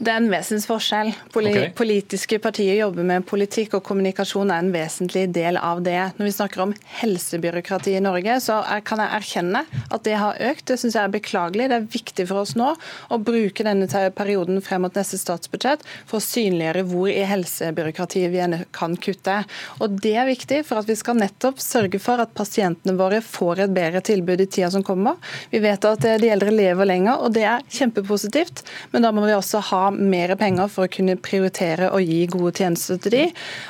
Det 0.00 0.08
er 0.08 0.16
en 0.22 0.30
vesensforskjell. 0.32 1.10
Poli 1.28 1.50
okay. 1.52 1.70
Politiske 1.76 2.38
partier 2.40 2.78
jobber 2.78 3.04
med 3.04 3.24
politikk, 3.28 3.74
og 3.76 3.82
kommunikasjon 3.84 4.48
er 4.48 4.62
en 4.62 4.70
vesentlig 4.72 5.26
del 5.36 5.58
av 5.60 5.82
det. 5.84 5.98
Når 6.16 6.24
vi 6.24 6.32
snakker 6.32 6.62
om 6.64 6.70
helsebyråkrati 7.02 7.92
i 7.98 8.00
Norge, 8.00 8.38
så 8.40 8.62
er, 8.64 8.80
kan 8.86 9.02
jeg 9.02 9.12
erkjenne 9.18 9.60
at 9.68 10.06
det 10.06 10.14
har 10.16 10.40
økt. 10.48 10.64
Det 10.70 10.78
syns 10.80 10.96
jeg 10.96 11.04
er 11.04 11.12
beklagelig. 11.12 11.66
Det 11.68 11.76
er 11.76 11.90
viktig 11.92 12.26
for 12.30 12.40
oss 12.40 12.54
nå 12.56 12.70
å 13.12 13.18
bruke 13.20 13.66
denne 13.66 13.88
perioden 14.16 14.62
frem 14.64 14.86
mot 14.86 14.96
neste 14.96 15.20
statsbudsjett 15.20 15.84
for 16.08 16.16
å 16.16 16.24
synliggjøre 16.24 16.86
hvor 16.88 17.12
i 17.12 17.18
helsebyråkratiet 17.28 18.32
vi 18.32 18.62
kan 18.72 18.96
kutte. 18.96 19.36
Og 19.84 20.00
Det 20.00 20.14
er 20.16 20.30
viktig 20.30 20.62
for 20.64 20.80
at 20.80 20.88
vi 20.88 20.96
skal 20.96 21.20
nettopp 21.20 21.60
sørge 21.60 22.00
for 22.00 22.24
at 22.24 22.32
pasientene 22.32 22.96
våre 22.96 23.20
får 23.20 23.66
et 23.66 23.76
bedre 23.76 24.00
tilbud 24.08 24.40
i 24.40 24.48
tida 24.48 24.72
som 24.72 24.86
kommer. 24.86 25.20
Vi 25.52 25.60
vet 25.60 25.84
at 25.84 26.08
de 26.24 26.32
eldre 26.32 26.56
lever 26.56 26.88
lenger, 26.88 27.20
og 27.20 27.36
det 27.36 27.44
er 27.52 27.68
kjempepositivt. 27.68 28.64
Men 28.96 29.04
da 29.04 29.12
må 29.12 29.28
vi 29.28 29.36
også 29.36 29.60
ha 29.68 29.89
mer 29.94 30.34
penger 30.40 30.70
for 30.72 30.86
å 30.86 30.92
kunne 30.92 31.18
prioritere 31.20 31.90
og 31.94 32.04
gi 32.04 32.24
gode 32.30 32.54
tjenester 32.60 33.00
til 33.02 33.16
de. 33.16 33.24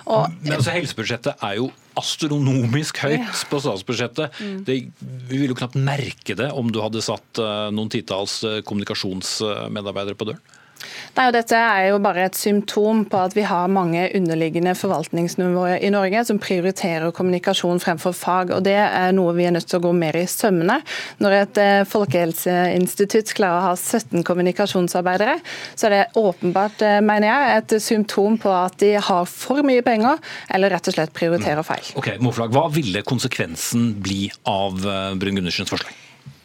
Og, 0.06 0.28
Men 0.42 0.58
altså, 0.58 0.74
Helsebudsjettet 0.74 1.44
er 1.46 1.58
jo 1.60 1.70
astronomisk 2.00 3.02
høyt 3.04 3.44
på 3.50 3.60
statsbudsjettet. 3.62 4.38
Mm. 4.40 4.62
Det, 4.66 4.78
vi 5.00 5.40
ville 5.40 5.52
jo 5.54 5.58
knapt 5.58 5.78
merke 5.80 6.36
det 6.38 6.50
om 6.56 6.70
du 6.72 6.80
hadde 6.84 7.02
satt 7.04 7.40
eh, 7.42 7.68
noen 7.74 7.90
titalls 7.92 8.40
eh, 8.46 8.60
kommunikasjonsmedarbeidere 8.66 10.18
på 10.18 10.30
døren. 10.30 10.58
Nei, 11.16 11.26
og 11.28 11.34
dette 11.34 11.58
er 11.58 11.88
jo 11.90 11.98
bare 12.02 12.26
et 12.28 12.38
symptom 12.38 13.02
på 13.10 13.18
at 13.20 13.34
vi 13.36 13.44
har 13.46 13.70
mange 13.72 14.06
underliggende 14.16 14.74
forvaltningsnivåer 14.78 15.82
i 15.84 15.90
Norge 15.92 16.22
som 16.28 16.40
prioriterer 16.42 17.12
kommunikasjon 17.14 17.82
fremfor 17.82 18.14
fag. 18.16 18.54
og 18.56 18.64
Det 18.66 18.76
er 18.78 19.14
noe 19.16 19.34
vi 19.36 19.46
er 19.48 19.54
nødt 19.56 19.68
til 19.70 19.80
å 19.80 19.84
gå 19.88 19.92
mer 19.96 20.18
i 20.18 20.26
sømmene. 20.30 20.80
Når 21.22 21.36
et 21.40 21.62
eh, 21.62 21.82
folkehelseinstitutt 21.90 23.34
klarer 23.36 23.60
å 23.60 23.66
ha 23.70 23.74
17 23.76 24.24
kommunikasjonsarbeidere, 24.26 25.38
så 25.74 25.88
er 25.88 25.96
det 25.96 26.20
åpenbart, 26.20 26.84
eh, 26.86 27.00
mener 27.04 27.30
jeg, 27.30 27.56
et 27.60 27.76
symptom 27.84 28.38
på 28.40 28.52
at 28.54 28.78
de 28.82 28.94
har 29.00 29.30
for 29.30 29.64
mye 29.66 29.84
penger, 29.86 30.20
eller 30.54 30.76
rett 30.76 30.90
og 30.90 30.96
slett 30.96 31.16
prioriterer 31.16 31.66
feil. 31.66 31.94
Ok, 32.00 32.14
Moflag, 32.24 32.54
Hva 32.54 32.68
ville 32.72 33.04
konsekvensen 33.06 33.92
bli 34.02 34.24
av 34.48 34.78
eh, 34.84 35.18
Brun-Gundersens 35.20 35.70
forslag? 35.70 35.98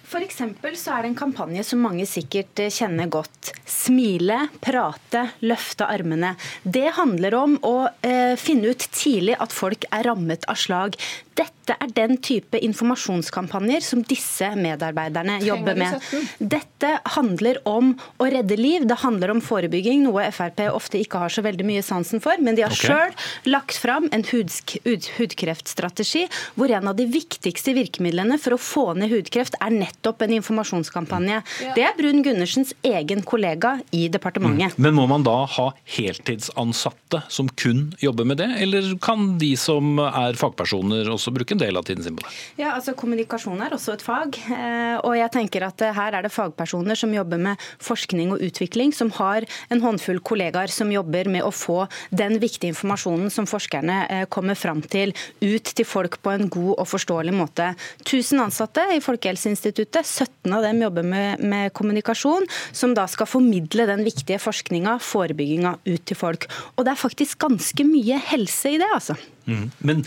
F.eks. 0.05 0.37
så 0.77 0.93
er 0.93 1.01
det 1.01 1.09
en 1.09 1.17
kampanje 1.17 1.63
som 1.65 1.81
mange 1.81 2.05
sikkert 2.05 2.59
eh, 2.61 2.69
kjenner 2.73 3.09
godt. 3.09 3.49
Smile, 3.65 4.37
prate, 4.61 5.23
løfte 5.41 5.87
armene. 5.89 6.35
Det 6.61 6.91
handler 6.99 7.35
om 7.39 7.55
å 7.65 7.75
eh, 8.05 8.35
finne 8.37 8.69
ut 8.69 8.85
tidlig 8.93 9.39
at 9.41 9.55
folk 9.55 9.87
er 9.89 10.05
rammet 10.05 10.45
av 10.51 10.61
slag. 10.61 10.99
Dette 11.35 11.75
er 11.81 11.89
den 11.97 12.19
type 12.23 12.59
informasjonskampanjer 12.63 13.83
som 13.83 14.03
disse 14.07 14.47
medarbeiderne 14.55 15.39
jobber 15.43 15.75
med. 15.79 16.03
Dette 16.39 16.91
handler 17.15 17.57
om 17.67 17.93
å 18.21 18.27
redde 18.31 18.55
liv, 18.59 18.85
det 18.87 18.99
handler 19.01 19.33
om 19.33 19.41
forebygging, 19.43 20.05
noe 20.05 20.29
Frp 20.35 20.61
ofte 20.69 20.99
ikke 21.01 21.19
har 21.23 21.33
så 21.33 21.43
veldig 21.45 21.65
mye 21.67 21.83
sansen 21.85 22.21
for. 22.23 22.39
Men 22.39 22.55
de 22.55 22.63
har 22.63 22.73
okay. 22.73 22.87
sjøl 22.87 23.51
lagt 23.51 23.79
fram 23.81 24.07
en 24.15 24.23
hudsk, 24.29 24.77
hud, 24.85 25.09
hudkreftstrategi 25.17 26.25
hvor 26.55 26.71
en 26.71 26.91
av 26.91 26.95
de 26.99 27.07
viktigste 27.09 27.75
virkemidlene 27.75 28.37
for 28.41 28.55
å 28.55 28.61
få 28.61 28.85
ned 28.99 29.11
hudkreft 29.11 29.57
er 29.59 29.73
nettopp 29.75 30.23
en 30.25 30.37
informasjonskampanje. 30.37 31.41
Ja. 31.65 31.73
Det 31.75 31.87
er 31.89 31.97
Brun 31.97 32.23
Gundersens 32.25 32.75
egen 32.85 33.25
kollega 33.27 33.79
i 33.95 34.05
departementet. 34.13 34.77
Mm. 34.77 34.85
Men 34.87 34.97
må 35.01 35.07
man 35.11 35.25
da 35.25 35.41
ha 35.57 35.67
heltidsansatte 35.97 37.25
som 37.33 37.49
kun 37.59 37.89
jobber 38.03 38.27
med 38.27 38.39
det, 38.43 38.49
eller 38.63 38.93
kan 39.03 39.35
de 39.41 39.53
som 39.59 39.97
er 40.05 40.37
fagpersoner 40.39 41.09
også 41.11 41.24
bruke 41.33 41.55
en 41.55 41.61
del 41.61 41.77
av 41.77 41.85
tiden 41.87 42.03
sin 42.05 42.15
på 42.17 42.25
det? 42.25 42.33
Ja, 42.61 42.73
altså 42.75 42.93
Kommunikasjon 42.97 43.61
er 43.63 43.73
også 43.75 43.95
et 43.95 44.03
fag. 44.05 44.37
Eh, 44.51 44.97
og 44.99 45.15
jeg 45.17 45.31
tenker 45.33 45.65
at 45.67 45.81
eh, 45.85 45.93
Her 45.95 46.17
er 46.17 46.25
det 46.25 46.33
fagpersoner 46.33 46.97
som 46.99 47.13
jobber 47.13 47.41
med 47.41 47.61
forskning 47.83 48.33
og 48.35 48.43
utvikling, 48.45 48.93
som 48.95 49.11
har 49.17 49.45
en 49.73 49.83
håndfull 49.83 50.21
kollegaer 50.25 50.71
som 50.73 50.91
jobber 50.93 51.29
med 51.31 51.45
å 51.45 51.51
få 51.55 51.85
den 52.15 52.37
viktige 52.41 52.73
informasjonen 52.73 53.31
som 53.33 53.47
forskerne 53.49 53.99
eh, 54.11 54.25
kommer 54.31 54.57
fram 54.59 54.83
til, 54.83 55.15
ut 55.41 55.73
til 55.77 55.87
folk 55.87 56.19
på 56.25 56.33
en 56.35 56.49
god 56.51 56.73
og 56.75 56.89
forståelig 56.91 57.35
måte. 57.35 57.71
1000 58.03 58.43
ansatte 58.45 58.85
i 58.95 59.01
Folkehelseinstituttet, 59.03 60.05
17 60.05 60.53
av 60.55 60.65
dem 60.65 60.83
jobber 60.85 61.07
med, 61.07 61.43
med 61.43 61.73
kommunikasjon, 61.77 62.47
som 62.75 62.95
da 62.97 63.07
skal 63.11 63.29
formidle 63.29 63.87
den 63.89 64.05
viktige 64.05 64.41
forskninga, 64.41 64.97
forebygginga, 65.03 65.77
ut 65.85 66.05
til 66.05 66.19
folk. 66.19 66.49
Og 66.75 66.85
det 66.85 66.95
er 66.95 67.01
faktisk 67.01 67.39
ganske 67.45 67.87
mye 67.87 68.19
helse 68.31 68.75
i 68.75 68.79
det, 68.81 68.89
altså. 68.95 69.17
Mm. 69.45 69.67
Men 69.85 70.05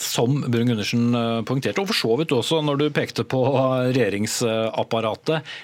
som 0.00 0.40
Brun 0.46 0.70
Gundersen 0.70 1.14
eh, 1.14 1.40
poengterte, 1.46 1.82
og 1.82 1.90
for 1.90 1.98
så 1.98 2.18
vidt 2.20 2.34
også 2.34 2.62
når 2.64 2.82
du 2.82 2.90
pekte 2.94 3.26
på 3.28 3.42
regjeringsapparatet. 3.90 5.56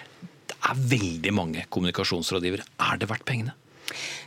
Det 0.44 0.56
er 0.58 0.80
veldig 0.94 1.34
mange 1.36 1.68
kommunikasjonsrådgivere. 1.72 2.66
Er 2.90 2.98
det 3.00 3.10
verdt 3.10 3.28
pengene? 3.28 3.54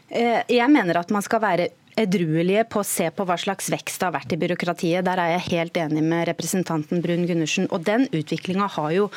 Eh, 0.07 0.39
jeg 0.47 0.71
mener 0.71 1.01
at 1.01 1.11
man 1.13 1.25
skal 1.25 1.43
være 1.43 1.73
edruelige 1.97 2.61
på 2.69 2.83
å 2.83 2.85
se 2.85 3.07
på 3.09 3.25
hva 3.25 3.33
slags 3.41 3.71
vekst 3.73 3.97
det 3.97 4.05
har 4.05 4.13
vært 4.13 4.33
i 4.35 4.37
byråkratiet. 4.37 5.05
Der 5.05 5.17
er 5.17 5.31
jeg 5.33 5.47
helt 5.47 5.79
enig 5.81 6.03
med 6.05 6.27
representanten 6.29 7.01
Brun 7.01 7.25
Gundersen. 7.25 7.65
Og 7.73 7.81
den 7.87 8.05
utviklinga 8.13 8.67
har 8.75 8.91
jo 8.93 9.07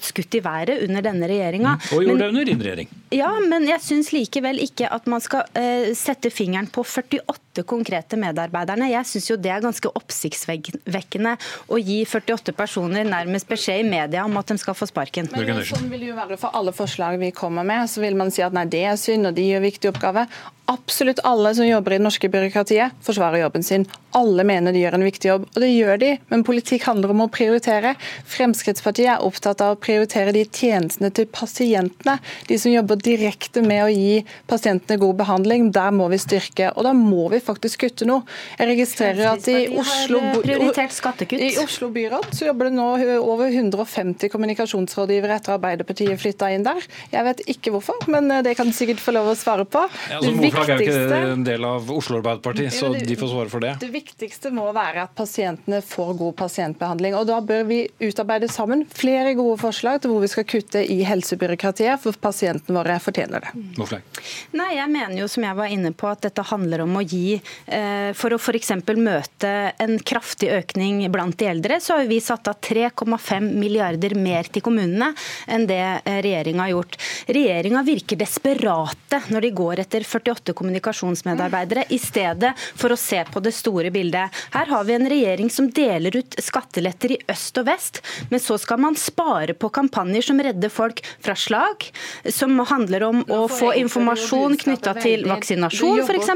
skutt 0.00 0.38
i 0.38 0.40
været 0.40 0.80
under 0.86 1.04
denne 1.04 1.28
regjeringa. 1.28 1.74
Mm. 1.76 1.84
Og 1.92 2.06
gjorde 2.06 2.22
det 2.22 2.30
under 2.32 2.48
din 2.48 2.64
regjering. 2.64 2.94
Ja, 3.12 3.28
men 3.36 3.68
jeg 3.68 3.84
syns 3.84 4.14
likevel 4.16 4.62
ikke 4.64 4.88
at 4.96 5.04
man 5.12 5.20
skal 5.20 5.44
sette 5.92 6.32
fingeren 6.32 6.72
på 6.72 6.86
48 6.88 7.51
konkrete 7.68 8.16
medarbeiderne. 8.16 8.88
Jeg 8.88 9.08
syns 9.10 9.28
jo 9.28 9.36
det 9.36 9.52
er 9.52 9.60
ganske 9.64 9.92
oppsiktsvekkende 10.00 11.34
å 11.68 11.80
gi 11.80 11.98
48 12.08 12.56
personer 12.56 13.04
nærmest 13.04 13.50
beskjed 13.50 13.84
i 13.84 13.88
media 13.88 14.24
om 14.24 14.40
at 14.40 14.48
de 14.48 14.56
skal 14.62 14.76
få 14.78 14.88
sparken. 14.88 15.28
Men 15.36 15.60
sånn 15.68 15.92
vil 15.92 16.06
det 16.06 16.10
jo 16.14 16.16
være 16.16 16.40
for 16.40 16.56
alle 16.56 16.72
forslag 16.72 17.20
vi 17.20 17.28
kommer 17.36 17.68
med. 17.68 17.90
Så 17.92 18.00
vil 18.00 18.16
man 18.16 18.32
si 18.32 18.40
at 18.40 18.56
nei, 18.56 18.64
det 18.72 18.86
er 18.88 18.96
synd, 19.00 19.28
og 19.28 19.36
de 19.36 19.44
gjør 19.50 19.66
viktig 19.68 19.92
oppgave. 19.92 20.26
Absolutt 20.72 21.20
alle 21.26 21.50
som 21.58 21.66
jobber 21.66 21.92
i 21.92 21.96
det 21.98 22.04
norske 22.06 22.28
byråkratiet, 22.32 22.94
forsvarer 23.04 23.42
jobben 23.42 23.64
sin. 23.66 23.84
Alle 24.16 24.44
mener 24.46 24.72
de 24.72 24.80
gjør 24.80 24.94
en 24.94 25.04
viktig 25.04 25.28
jobb, 25.28 25.44
og 25.50 25.58
det 25.60 25.68
gjør 25.72 25.98
de. 26.00 26.10
Men 26.30 26.44
politikk 26.46 26.86
handler 26.86 27.12
om 27.12 27.24
å 27.24 27.28
prioritere. 27.34 27.92
Fremskrittspartiet 28.30 29.10
er 29.10 29.26
opptatt 29.26 29.60
av 29.64 29.74
å 29.74 29.80
prioritere 29.82 30.32
de 30.32 30.44
tjenestene 30.46 31.10
til 31.12 31.26
pasientene. 31.34 32.14
De 32.48 32.58
som 32.62 32.72
jobber 32.72 33.00
direkte 33.02 33.64
med 33.66 33.82
å 33.84 33.90
gi 33.90 34.22
pasientene 34.48 35.00
god 35.02 35.18
behandling. 35.20 35.68
Der 35.74 35.92
må 35.92 36.06
vi 36.12 36.20
styrke, 36.22 36.70
og 36.76 36.86
da 36.86 36.94
må 36.96 37.26
vi 37.34 37.41
faktisk 37.44 37.84
kutte 37.84 38.08
noe. 38.08 38.24
Jeg 38.58 38.70
registrerer 38.72 39.32
at 39.32 39.48
i 39.50 39.66
Oslo, 39.78 40.20
i 40.42 41.50
Oslo 41.62 41.90
byråd 41.92 42.30
så 42.36 42.48
jobber 42.48 42.70
det 42.70 42.76
nå 42.76 42.88
over 43.20 43.50
150 43.50 44.30
kommunikasjonsrådgivere 44.32 45.38
etter 45.38 45.56
Arbeiderpartiet 45.56 46.20
flytta 46.20 46.50
inn 46.54 46.66
der. 46.66 46.80
Jeg 47.12 47.26
vet 47.28 47.42
ikke 47.54 47.72
hvorfor, 47.74 47.98
men 48.12 48.30
eh, 48.30 48.42
det 48.46 48.54
kan 48.58 48.68
du 48.68 48.74
sikkert 48.76 49.02
få 49.02 49.14
lov 49.16 49.32
å 49.32 49.36
svare 49.38 49.66
på. 49.68 49.84
Ja, 50.10 50.20
altså, 50.20 50.32
Moflag 50.38 50.72
er 50.74 50.82
jo 50.82 50.88
ikke 50.88 51.20
en 51.32 51.46
del 51.46 51.66
av 51.68 51.90
Oslo 51.92 52.20
Arbeiderparti, 52.20 52.68
så 52.74 52.92
de 52.94 53.18
får 53.18 53.32
svare 53.32 53.52
for 53.52 53.64
det. 53.64 53.74
Det 53.82 53.90
viktigste 53.92 54.52
må 54.54 54.68
være 54.74 55.06
at 55.06 55.14
pasientene 55.18 55.82
får 55.84 56.14
god 56.20 56.36
pasientbehandling. 56.42 57.16
og 57.18 57.28
Da 57.30 57.40
bør 57.44 57.66
vi 57.68 57.80
utarbeide 58.02 58.50
sammen 58.52 58.84
flere 58.92 59.34
gode 59.38 59.58
forslag 59.62 60.02
til 60.02 60.12
hvor 60.12 60.24
vi 60.24 60.30
skal 60.32 60.48
kutte 60.48 60.84
i 60.84 61.02
helsebyråkratiet, 61.06 62.00
for 62.02 62.18
pasientene 62.22 62.78
våre 62.78 62.98
fortjener 63.02 63.46
det. 63.46 63.52
Moflag. 63.80 64.22
Nei, 64.58 64.72
jeg 64.78 64.90
mener 64.92 65.16
jo, 65.22 65.28
som 65.30 65.46
jeg 65.46 65.58
var 65.58 65.72
inne 65.72 65.92
på, 65.96 66.10
at 66.10 66.24
dette 66.26 66.44
handler 66.52 66.84
om 66.86 66.98
å 66.98 67.04
gi 67.04 67.31
eh, 67.38 68.10
For 68.18 68.34
å 68.34 68.38
f.eks. 68.40 68.72
møte 68.96 69.52
en 69.82 69.98
kraftig 69.98 70.50
økning 70.52 71.02
blant 71.12 71.38
de 71.38 71.48
eldre, 71.50 71.78
så 71.80 71.98
har 71.98 72.08
vi 72.10 72.20
satt 72.22 72.48
av 72.50 72.60
3,5 72.62 73.48
milliarder 73.58 74.14
mer 74.18 74.48
til 74.52 74.64
kommunene 74.64 75.12
enn 75.46 75.66
det 75.70 75.80
eh, 75.80 76.20
regjeringa 76.24 76.66
har 76.66 76.74
gjort. 76.74 76.98
Regjeringa 77.32 77.84
virker 77.86 78.20
desperate 78.20 79.22
når 79.32 79.46
de 79.46 79.52
går 79.62 79.84
etter 79.84 80.06
48 80.06 80.56
kommunikasjonsmedarbeidere, 80.58 81.86
i 81.92 81.98
stedet 82.00 82.52
for 82.78 82.92
å 82.94 82.98
se 83.00 83.22
på 83.28 83.42
det 83.44 83.54
store 83.56 83.90
bildet. 83.94 84.32
Her 84.54 84.70
har 84.72 84.86
vi 84.88 84.96
en 84.96 85.08
regjering 85.08 85.50
som 85.52 85.68
deler 85.72 86.16
ut 86.16 86.36
skatteletter 86.42 87.16
i 87.16 87.20
øst 87.32 87.58
og 87.60 87.68
vest, 87.68 88.02
men 88.30 88.42
så 88.42 88.58
skal 88.60 88.80
man 88.82 88.98
spare 88.98 89.54
på 89.54 89.70
kampanjer 89.72 90.26
som 90.28 90.40
redder 90.42 90.72
folk 90.72 91.02
fra 91.22 91.36
slag, 91.38 91.88
som 92.30 92.58
handler 92.68 93.06
om 93.08 93.22
å 93.32 93.44
få 93.50 93.72
informasjon 93.80 94.58
knytta 94.62 94.94
til 95.02 95.26
vaksinasjon, 95.28 96.02
f.eks. 96.06 96.30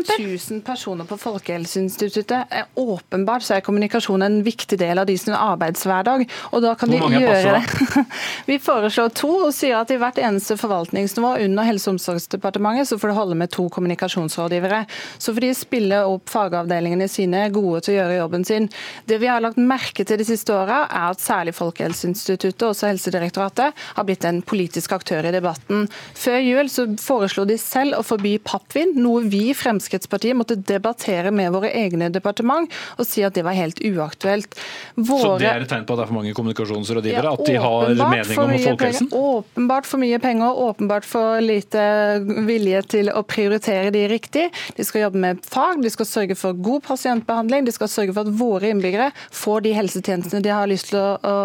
Det 0.87 0.91
jobber 0.91 1.03
1000 1.03 1.05
personer 1.05 1.05
på 1.05 1.17
Folkehelseinstituttet. 1.17 2.47
Åpenbart 2.75 3.43
så 3.43 3.57
er 3.57 3.61
kommunikasjon 3.61 4.23
en 4.23 4.43
viktig 4.43 4.79
del 4.79 4.99
av 4.99 5.07
de 5.07 5.17
sin 5.19 5.35
arbeidshverdag. 5.35 6.27
og 6.53 6.63
da 6.63 6.75
kan 6.75 6.91
de 6.91 6.97
gjøre 6.97 7.61
det. 7.61 8.05
Vi 8.47 8.59
foreslår 8.59 9.09
to 9.11 9.31
og 9.49 9.55
sier 9.55 9.81
at 9.81 9.91
i 9.91 9.99
hvert 9.99 10.19
eneste 10.19 10.57
forvaltningsnivå 10.57 11.37
under 11.43 11.67
Helse- 11.67 11.91
og 11.91 11.97
omsorgsdepartementet 11.97 12.89
så 12.89 12.99
får 12.99 13.09
det 13.09 13.17
holde 13.17 13.35
med 13.35 13.51
to 13.51 13.69
kommunikasjonsrådgivere. 13.69 14.85
Så 15.19 15.35
får 15.35 15.41
de 15.41 15.55
spille 15.55 16.03
opp 16.07 16.31
fagavdelingene 16.31 17.09
sine 17.09 17.49
gode 17.51 17.83
til 17.83 17.97
å 17.97 17.99
gjøre 17.99 18.21
jobben 18.21 18.45
sin. 18.47 18.71
Det 19.07 19.19
vi 19.19 19.31
har 19.31 19.43
lagt 19.43 19.59
merke 19.59 20.05
til 20.07 20.21
de 20.21 20.29
siste 20.29 20.55
åra, 20.55 20.85
er 20.87 21.11
at 21.11 21.21
særlig 21.21 21.57
Folkehelseinstituttet 21.59 22.63
og 22.63 22.75
også 22.77 22.93
Helsedirektoratet 22.93 23.75
har 23.97 24.07
blitt 24.07 24.25
en 24.29 24.43
politisk 24.43 24.95
aktør 24.95 25.27
i 25.27 25.35
debatten. 25.35 25.89
Før 26.15 26.39
jul 26.45 26.71
så 26.71 26.87
foreslo 27.03 27.47
de 27.49 27.59
selv 27.59 27.99
å 27.99 28.07
forby 28.07 28.37
pappvin, 28.39 28.95
noe 29.01 29.27
vi 29.27 29.49
i 29.51 29.57
Fremskrittspartiet 29.57 30.37
måtte 30.37 30.55
debattere 30.57 30.76
med 31.37 31.53
våre 31.53 31.71
egne 31.71 32.09
departement 32.13 32.71
og 32.97 33.07
si 33.07 33.23
at 33.27 33.35
det 33.35 33.45
var 33.47 33.57
helt 33.57 33.81
uaktuelt. 33.85 34.55
Våre... 34.95 35.21
Så 35.23 35.33
det 35.41 35.49
er 35.51 35.65
et 35.65 35.71
tegn 35.71 35.87
på 35.87 35.95
at 35.95 36.01
det 36.01 36.05
er 36.07 36.11
for 36.11 36.19
mange 36.19 36.35
kommunikasjonsrådgivere? 36.37 37.25
Ja, 37.25 37.33
at 37.33 37.47
de 37.47 37.57
har 37.57 37.95
mening 38.13 38.41
om 38.41 38.55
folkehelsen? 38.65 39.11
Åpenbart 39.13 39.89
for 39.89 40.03
mye 40.03 40.19
penger, 40.23 40.61
åpenbart 40.67 41.09
for 41.09 41.41
lite 41.45 41.83
vilje 42.49 42.83
til 42.97 43.11
å 43.13 43.23
prioritere 43.27 43.93
de 43.95 44.07
riktig. 44.11 44.47
De 44.77 44.87
skal 44.87 45.07
jobbe 45.07 45.23
med 45.23 45.43
fag, 45.47 45.83
de 45.85 45.93
skal 45.93 46.09
sørge 46.09 46.39
for 46.39 46.57
god 46.57 46.85
pasientbehandling, 46.87 47.67
de 47.67 47.75
skal 47.75 47.91
sørge 47.93 48.17
for 48.17 48.27
at 48.27 48.39
våre 48.39 48.73
innbyggere 48.73 49.11
får 49.35 49.67
de 49.67 49.75
helsetjenestene 49.77 50.43
de 50.45 50.55
har, 50.55 50.67
lyst 50.71 50.93
til 50.93 51.01
å, 51.01 51.37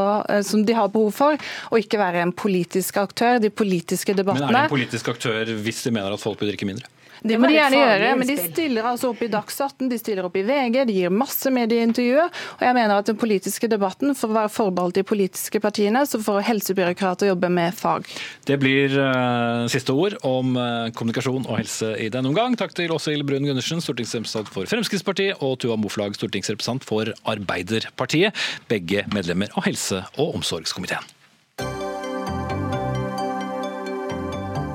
som 0.47 0.65
de 0.67 0.77
har 0.77 0.91
behov 0.93 1.11
for, 1.15 1.51
og 1.71 1.83
ikke 1.83 1.99
være 2.01 2.25
en 2.25 2.33
politisk 2.35 3.01
aktør. 3.01 3.39
De 3.41 3.51
politiske 3.53 4.15
debattene. 4.17 4.47
Men 4.47 4.55
er 4.55 4.65
det 4.65 4.69
en 4.69 4.75
politisk 4.77 5.11
aktør 5.13 5.53
hvis 5.65 5.85
de 5.85 5.93
mener 5.95 6.15
at 6.15 6.21
folk 6.21 6.39
bør 6.41 6.51
drikke 6.51 6.67
mindre? 6.69 6.89
Det 7.21 7.37
må 7.37 7.49
de 7.49 7.53
gjerne 7.53 7.77
gjøre, 7.77 8.13
men 8.17 8.29
de 8.29 8.35
stiller 8.39 8.87
altså 8.89 9.11
opp 9.11 9.19
i 9.21 9.29
Dagsnytt, 9.29 9.83
de 9.91 9.97
stiller 9.99 10.25
opp 10.25 10.37
i 10.39 10.41
VG, 10.45 10.79
de 10.89 10.95
gir 10.95 11.13
masse 11.13 11.51
medieintervjuer. 11.53 12.31
Og 12.57 12.63
jeg 12.65 12.77
mener 12.77 12.95
at 12.97 13.09
den 13.11 13.19
politiske 13.21 13.69
debatten 13.69 14.15
får 14.17 14.31
være 14.33 14.51
forbeholdt 14.55 14.97
de 14.97 15.03
politiske 15.05 15.61
partiene, 15.61 16.01
så 16.09 16.17
får 16.23 16.41
helsebyråkrater 16.49 17.29
jobbe 17.29 17.51
med 17.53 17.77
fag. 17.77 18.09
Det 18.49 18.57
blir 18.61 18.95
uh, 18.97 19.69
siste 19.71 19.93
ord 19.93 20.17
om 20.25 20.55
uh, 20.57 20.89
kommunikasjon 20.97 21.45
og 21.45 21.59
helse 21.59 21.93
i 22.01 22.09
denne 22.13 22.31
omgang. 22.31 22.57
Takk 22.57 22.73
til 22.77 22.93
Åshild 22.95 23.27
Brun 23.29 23.45
Gundersen, 23.45 23.83
stortingsrepresentant 23.85 24.49
for 24.49 24.69
Fremskrittspartiet, 24.71 25.37
og 25.45 25.59
Tuva 25.61 25.77
Moflag, 25.77 26.17
stortingsrepresentant 26.17 26.87
for 26.87 27.13
Arbeiderpartiet, 27.29 28.33
begge 28.71 29.05
medlemmer 29.13 29.53
av 29.53 29.69
helse- 29.69 30.01
og 30.17 30.39
omsorgskomiteen. 30.41 31.05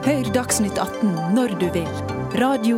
Hør 0.07 0.31
Dagsnytt 0.31 0.79
18 0.79 1.35
når 1.35 1.59
du 1.59 1.67
vil. 1.75 2.16
Radio 2.35 2.77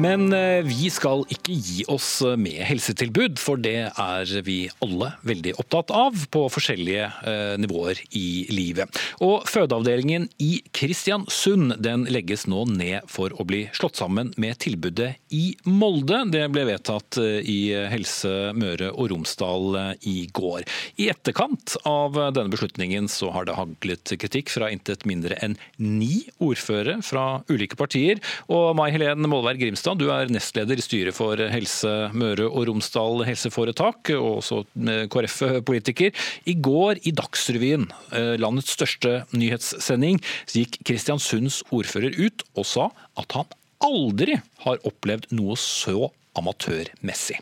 Men 0.00 0.32
eh, 0.32 0.62
vi 0.64 0.88
skal 0.92 1.26
ikke 1.28 1.52
gi 1.52 1.84
oss 1.92 2.22
med 2.40 2.62
helsetilbud, 2.64 3.36
for 3.40 3.60
det 3.60 3.90
er 3.90 4.30
vi 4.46 4.62
alle 4.80 5.10
veldig 5.26 5.52
opptatt 5.60 5.92
av 5.92 6.16
på 6.32 6.46
forskjellige 6.52 7.08
eh, 7.28 7.56
nivåer 7.60 8.00
i 8.16 8.46
livet. 8.52 8.96
Og 9.24 9.44
Fødeavdelingen 9.50 10.28
i 10.40 10.62
Kristiansund 10.76 11.76
den 11.84 12.06
legges 12.08 12.46
nå 12.48 12.64
ned 12.70 13.10
for 13.12 13.34
å 13.36 13.44
bli 13.48 13.66
slått 13.76 14.00
sammen 14.00 14.32
med 14.40 14.60
tilbudet 14.64 15.10
i 15.36 15.52
Molde. 15.68 16.22
Det 16.32 16.46
ble 16.54 16.64
vedtatt 16.70 17.20
eh, 17.20 17.40
i 17.44 17.58
Helse 17.92 18.54
Møre 18.56 18.92
og 18.94 19.10
Romsdal 19.12 19.76
i 20.08 20.24
går. 20.32 20.64
I 21.02 21.10
etterkant 21.12 21.76
av 21.88 22.16
denne 22.16 22.48
beslutningen 22.52 23.10
så 23.12 23.34
har 23.34 23.48
det 23.48 23.58
haglet 23.58 24.16
kritikk 24.16 24.54
fra 24.54 24.72
intet 24.72 25.04
mindre 25.08 25.36
enn 25.44 25.58
ni 25.76 26.24
ordførere 26.40 27.00
fra 27.04 27.42
ulike 27.50 27.76
partier. 27.76 28.22
Og 28.48 28.72
Mai 28.78 28.88
Helen 28.94 29.28
Målvær 29.28 29.60
Grimstad 29.60 29.89
Ropstad, 29.90 30.06
du 30.06 30.10
er 30.14 30.30
nestleder 30.30 30.78
i 30.78 30.84
styret 30.84 31.16
for 31.16 31.34
Helse 31.50 32.10
Møre 32.14 32.46
og 32.46 32.68
Romsdal 32.68 33.24
helseforetak, 33.26 34.12
og 34.14 34.38
også 34.38 34.62
KrF-politiker. 35.10 36.14
I 36.46 36.54
går 36.54 37.02
i 37.02 37.10
Dagsrevyen, 37.10 37.90
eh, 38.12 38.38
landets 38.38 38.70
største 38.70 39.24
nyhetssending, 39.34 40.20
gikk 40.46 40.78
Kristiansunds 40.86 41.64
ordfører 41.72 42.14
ut 42.14 42.42
og 42.54 42.66
sa 42.66 42.90
at 43.18 43.32
han 43.32 43.50
aldri 43.82 44.38
har 44.62 44.78
opplevd 44.86 45.32
noe 45.32 45.56
så 45.58 46.12
amatørmessig. 46.38 47.40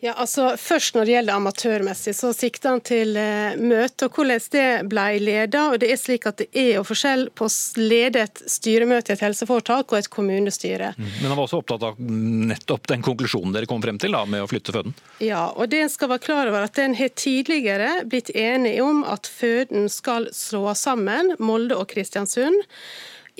Ja, 0.00 0.14
altså 0.16 0.54
Først 0.56 0.94
når 0.96 1.06
det 1.06 1.12
gjelder 1.12 1.36
amatørmessig, 1.36 2.14
så 2.16 2.30
sikter 2.36 2.72
han 2.72 2.82
til 2.84 3.16
eh, 3.20 3.58
møte 3.60 4.08
og 4.08 4.16
hvordan 4.16 4.46
det 4.54 4.66
ble 4.88 5.04
ledet. 5.20 5.60
Og 5.60 5.76
det 5.82 5.90
er 5.92 6.00
slik 6.00 6.24
at 6.30 6.40
det 6.40 6.48
er 6.56 6.70
jo 6.78 6.84
forskjell 6.88 7.26
på 7.36 7.48
å 7.48 7.52
lede 7.80 8.24
et 8.24 8.42
styremøte 8.48 9.12
i 9.12 9.18
et 9.18 9.24
helseforetak 9.26 9.92
og 9.92 9.98
et 9.98 10.10
kommunestyre. 10.12 10.94
Mm. 10.96 11.10
Men 11.20 11.28
han 11.28 11.36
var 11.36 11.44
også 11.44 11.60
opptatt 11.60 11.86
av 11.90 12.00
nettopp 12.00 12.88
den 12.88 13.04
konklusjonen 13.04 13.52
dere 13.56 13.68
kom 13.68 13.84
frem 13.84 14.00
til 14.00 14.16
da, 14.16 14.24
med 14.24 14.44
å 14.44 14.48
flytte 14.50 14.74
føden? 14.76 14.96
Ja, 15.20 15.50
og 15.52 15.68
det 15.74 15.84
skal 15.92 16.14
være 16.14 16.24
klar 16.24 16.48
over 16.48 16.64
at 16.64 16.80
en 16.80 16.96
har 16.96 17.12
tidligere 17.12 17.92
blitt 18.08 18.32
enig 18.32 18.78
om 18.84 19.04
at 19.04 19.28
føden 19.28 19.90
skal 19.92 20.30
slås 20.36 20.86
sammen, 20.88 21.34
Molde 21.42 21.76
og 21.76 21.90
Kristiansund 21.92 22.64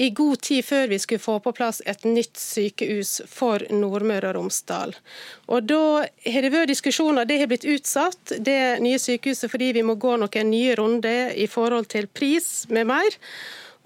i 0.01 0.11
god 0.17 0.41
tid 0.41 0.65
før 0.65 0.87
vi 0.89 0.99
skulle 0.99 1.21
få 1.21 1.37
på 1.45 1.53
plass 1.53 1.83
et 1.85 2.05
nytt 2.09 2.39
sykehus 2.41 3.21
for 3.29 3.61
Nordmøre 3.69 4.31
og 4.31 4.39
Romsdal. 4.39 4.95
Og 5.53 5.67
Da 5.69 6.07
har 6.25 6.43
det 6.47 6.53
vært 6.55 6.73
diskusjoner, 6.73 7.29
det 7.29 7.41
har 7.43 7.51
blitt 7.51 7.69
utsatt, 7.69 8.33
det 8.39 8.81
nye 8.81 8.99
sykehuset 8.99 9.53
fordi 9.53 9.75
vi 9.77 9.85
må 9.85 9.99
gå 10.01 10.17
noen 10.17 10.51
nye 10.51 10.77
runder 10.81 11.35
i 11.37 11.45
forhold 11.47 11.91
til 11.93 12.09
pris 12.09 12.65
med 12.73 12.89
mer. 12.89 13.19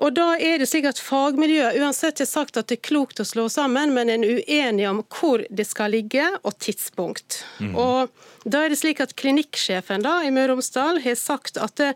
Og 0.03 0.15
da 0.15 0.33
er 0.39 0.59
det 0.59 0.67
slik 0.71 0.87
at 0.91 1.03
Fagmiljøet 1.03 1.79
uansett 1.83 2.23
har 2.23 2.31
sagt 2.31 2.57
at 2.59 2.71
det 2.71 2.79
er 2.79 2.89
klokt 2.89 3.23
å 3.23 3.27
slå 3.27 3.49
sammen, 3.51 3.95
men 3.95 4.11
en 4.11 4.27
er 4.27 4.41
uenig 4.43 4.89
om 4.91 5.03
hvor 5.07 5.43
det 5.51 5.67
skal 5.67 5.95
ligge 5.95 6.27
og 6.43 6.55
tidspunkt. 6.63 7.43
Mm. 7.59 7.75
Og 7.75 8.25
da 8.45 8.65
er 8.65 8.73
det 8.73 8.79
slik 8.81 9.01
at 9.01 9.15
Klinikksjefen 9.17 10.05
da, 10.05 10.19
i 10.25 10.31
Møre 10.35 10.53
og 10.53 10.59
Romsdal 10.59 11.01
har 11.05 11.17
sagt 11.19 11.57
at 11.61 11.77
det, 11.81 11.91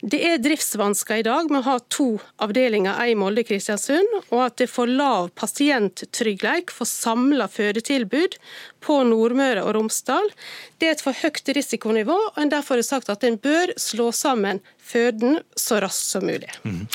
det, 0.00 0.20
er 0.22 0.42
driftsvansker 0.42 1.20
i 1.20 1.26
dag 1.26 1.50
med 1.50 1.62
å 1.62 1.66
ha 1.66 1.76
to 1.90 2.08
avdelinger, 2.44 2.94
ei 3.02 3.12
i 3.12 3.18
Molde 3.18 3.42
og 3.42 3.50
Kristiansund, 3.50 4.14
og 4.30 4.44
at 4.44 4.58
det 4.60 4.68
er 4.68 4.72
for 4.72 4.90
lav 4.90 5.30
pasienttrygghet 5.38 6.70
for 6.74 6.88
samla 6.88 7.48
fødetilbud 7.50 8.38
på 8.84 9.00
Nordmøre 9.10 9.64
og 9.66 9.74
Romsdal. 9.78 10.30
Det 10.78 10.88
er 10.88 10.96
et 10.96 11.04
for 11.04 11.18
høyt 11.18 11.50
risikonivå, 11.56 12.18
og 12.34 12.38
en 12.42 12.52
derfor 12.52 12.78
har 12.78 12.86
sagt 12.86 13.10
at 13.12 13.26
en 13.26 13.40
bør 13.42 13.74
slå 13.80 14.12
sammen 14.14 14.62
føden 14.78 15.42
så 15.58 15.82
raskt 15.82 16.14
som 16.14 16.28
mulig. 16.28 16.52
Mm. 16.62 16.86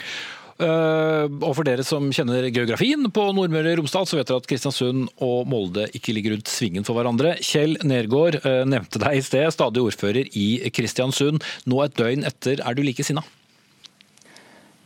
Uh, 0.62 1.26
og 1.42 1.56
for 1.58 1.66
dere 1.66 1.86
som 1.86 2.12
kjenner 2.14 2.46
geografien 2.54 3.08
på 3.14 3.24
Nordmøre 3.34 3.72
og 3.74 3.80
Romsdal, 3.82 4.06
så 4.06 4.20
vet 4.20 4.30
dere 4.30 4.42
at 4.44 4.50
Kristiansund 4.50 5.08
og 5.24 5.48
Molde 5.50 5.88
ikke 5.98 6.14
ligger 6.14 6.36
rundt 6.36 6.52
svingen 6.52 6.86
for 6.86 6.98
hverandre. 6.98 7.36
Kjell 7.42 7.74
Nergård 7.82 8.38
uh, 8.44 8.62
nevnte 8.70 9.02
deg 9.02 9.18
i 9.18 9.24
sted, 9.26 9.50
stadig 9.56 9.82
ordfører 9.82 10.30
i 10.30 10.48
Kristiansund. 10.74 11.42
Nå 11.66 11.82
et 11.86 11.98
døgn 11.98 12.28
etter, 12.30 12.62
er 12.62 12.78
du 12.78 12.84
like 12.86 13.06
sinna? 13.06 13.26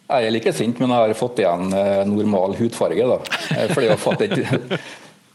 Jeg 0.08 0.30
er 0.30 0.32
like 0.32 0.54
sint, 0.56 0.80
men 0.80 0.94
jeg 0.94 1.10
har 1.10 1.20
fått 1.20 1.44
igjen 1.44 1.74
uh, 1.76 2.06
normal 2.08 2.56
hudfarge. 2.62 3.10
da. 3.12 3.20
Fordi 3.74 3.90
jeg 3.90 3.96
har 3.98 4.02
fått 4.06 4.24
et 4.24 4.38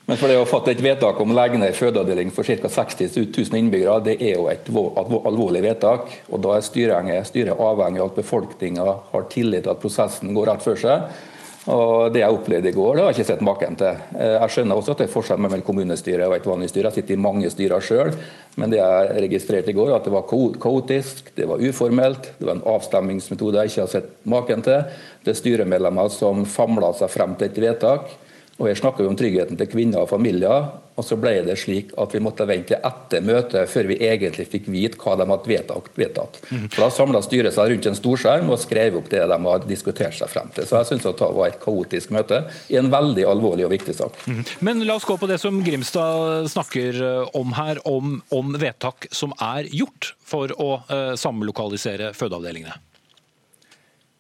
Men 0.07 0.19
for 0.19 0.27
det 0.27 0.39
å 0.41 0.47
fatte 0.49 0.73
et 0.73 0.81
vedtak 0.83 1.21
om 1.23 1.31
å 1.31 1.37
legge 1.37 1.61
ned 1.63 1.77
fødeavdeling 1.79 2.33
for 2.35 2.47
ca. 2.47 2.69
60 2.69 3.13
000 3.15 3.59
innbyggere, 3.61 4.01
det 4.09 4.17
er 4.19 4.35
jo 4.35 4.49
et 4.51 4.67
alvorlig 4.69 5.63
vedtak. 5.63 6.09
og 6.29 6.43
Da 6.43 6.57
er 6.57 6.65
styret, 6.67 7.13
styret 7.29 7.61
avhengig 7.61 8.03
av 8.03 8.11
at 8.11 8.19
befolkninga 8.19 8.97
har 9.13 9.29
tillit 9.31 9.63
til 9.63 9.75
at 9.75 9.83
prosessen 9.83 10.35
går 10.35 10.51
rett 10.51 10.65
for 10.67 10.81
seg. 10.81 11.07
Og 11.71 12.11
Det 12.11 12.19
jeg 12.19 12.35
opplevde 12.35 12.73
i 12.73 12.75
går, 12.75 12.97
det 12.97 13.03
har 13.05 13.13
jeg 13.13 13.21
ikke 13.21 13.29
sett 13.29 13.45
maken 13.47 13.77
til. 13.79 14.01
Eh, 14.19 14.33
jeg 14.35 14.51
skjønner 14.51 14.81
også 14.81 14.97
at 14.97 14.99
det 14.99 15.07
er 15.07 15.13
forskjell 15.13 15.39
mellom 15.45 15.63
kommunestyret 15.63 16.27
og 16.27 16.35
et 16.35 16.49
vanlig 16.51 16.73
styre. 16.73 16.91
Jeg 16.91 17.05
sitter 17.05 17.15
i 17.15 17.23
mange 17.23 17.53
styrer 17.55 17.87
sjøl, 17.87 18.11
men 18.59 18.75
det 18.75 18.81
jeg 18.81 19.23
registrerte 19.29 19.71
i 19.71 19.77
går, 19.77 19.95
at 19.95 20.09
det 20.09 20.11
var 20.11 20.27
kaotisk, 20.27 21.31
det 21.39 21.47
var 21.47 21.63
uformelt, 21.63 22.33
det 22.41 22.49
var 22.49 22.59
en 22.59 22.67
avstemmingsmetode 22.75 23.63
jeg 23.63 23.71
ikke 23.71 23.85
har 23.85 23.95
sett 23.95 24.11
maken 24.27 24.67
til. 24.67 24.83
Det 25.23 25.31
er 25.31 25.39
styremedlemmer 25.39 26.11
som 26.11 26.43
famla 26.43 26.91
seg 26.99 27.15
frem 27.15 27.39
til 27.39 27.53
et 27.53 27.63
vedtak 27.69 28.11
og 28.63 28.69
Her 28.71 28.79
snakker 28.79 29.03
vi 29.03 29.11
om 29.11 29.19
tryggheten 29.19 29.59
til 29.59 29.67
kvinner 29.67 30.05
og 30.05 30.11
familier. 30.13 30.71
og 30.95 31.05
Så 31.05 31.17
ble 31.19 31.33
det 31.43 31.57
slik 31.59 31.91
at 31.99 32.13
vi 32.15 32.21
måtte 32.23 32.47
vente 32.47 32.79
etter 32.79 33.25
møtet 33.25 33.71
før 33.71 33.89
vi 33.91 33.97
egentlig 33.99 34.47
fikk 34.53 34.69
vite 34.71 35.01
hva 35.03 35.17
de 35.19 35.27
hadde 35.27 35.81
vedtatt. 35.97 36.39
Mhm. 36.51 36.69
For 36.71 36.85
Da 36.85 36.91
samla 36.91 37.23
styret 37.23 37.55
seg 37.55 37.73
rundt 37.73 37.87
en 37.87 37.99
storskjerm 37.99 38.51
og 38.51 38.61
skrev 38.61 38.97
opp 38.97 39.09
det 39.11 39.25
de 39.27 39.39
hadde 39.39 39.69
diskutert 39.69 40.15
seg 40.15 40.29
frem 40.29 40.53
til. 40.55 40.65
Så 40.65 40.79
jeg 40.79 40.87
syns 40.93 41.03
det 41.03 41.21
var 41.21 41.49
et 41.49 41.61
kaotisk 41.61 42.11
møte 42.11 42.45
i 42.71 42.77
en 42.77 42.91
veldig 42.91 43.27
alvorlig 43.27 43.65
og 43.65 43.73
viktig 43.73 43.97
sak. 43.97 44.15
Mhm. 44.27 44.45
Men 44.61 44.87
la 44.87 44.95
oss 44.95 45.05
gå 45.05 45.19
på 45.19 45.27
det 45.27 45.41
som 45.41 45.63
Grimstad 45.65 46.49
snakker 46.53 47.03
eh, 47.03 47.29
om 47.35 47.53
her, 47.53 47.79
om, 47.85 48.23
om 48.31 48.53
vedtak 48.53 49.09
som 49.11 49.33
er 49.41 49.65
gjort 49.65 50.15
for 50.23 50.53
å 50.61 50.83
uh, 50.89 51.15
samlokalisere 51.19 52.13
fødeavdelingene. 52.15 52.92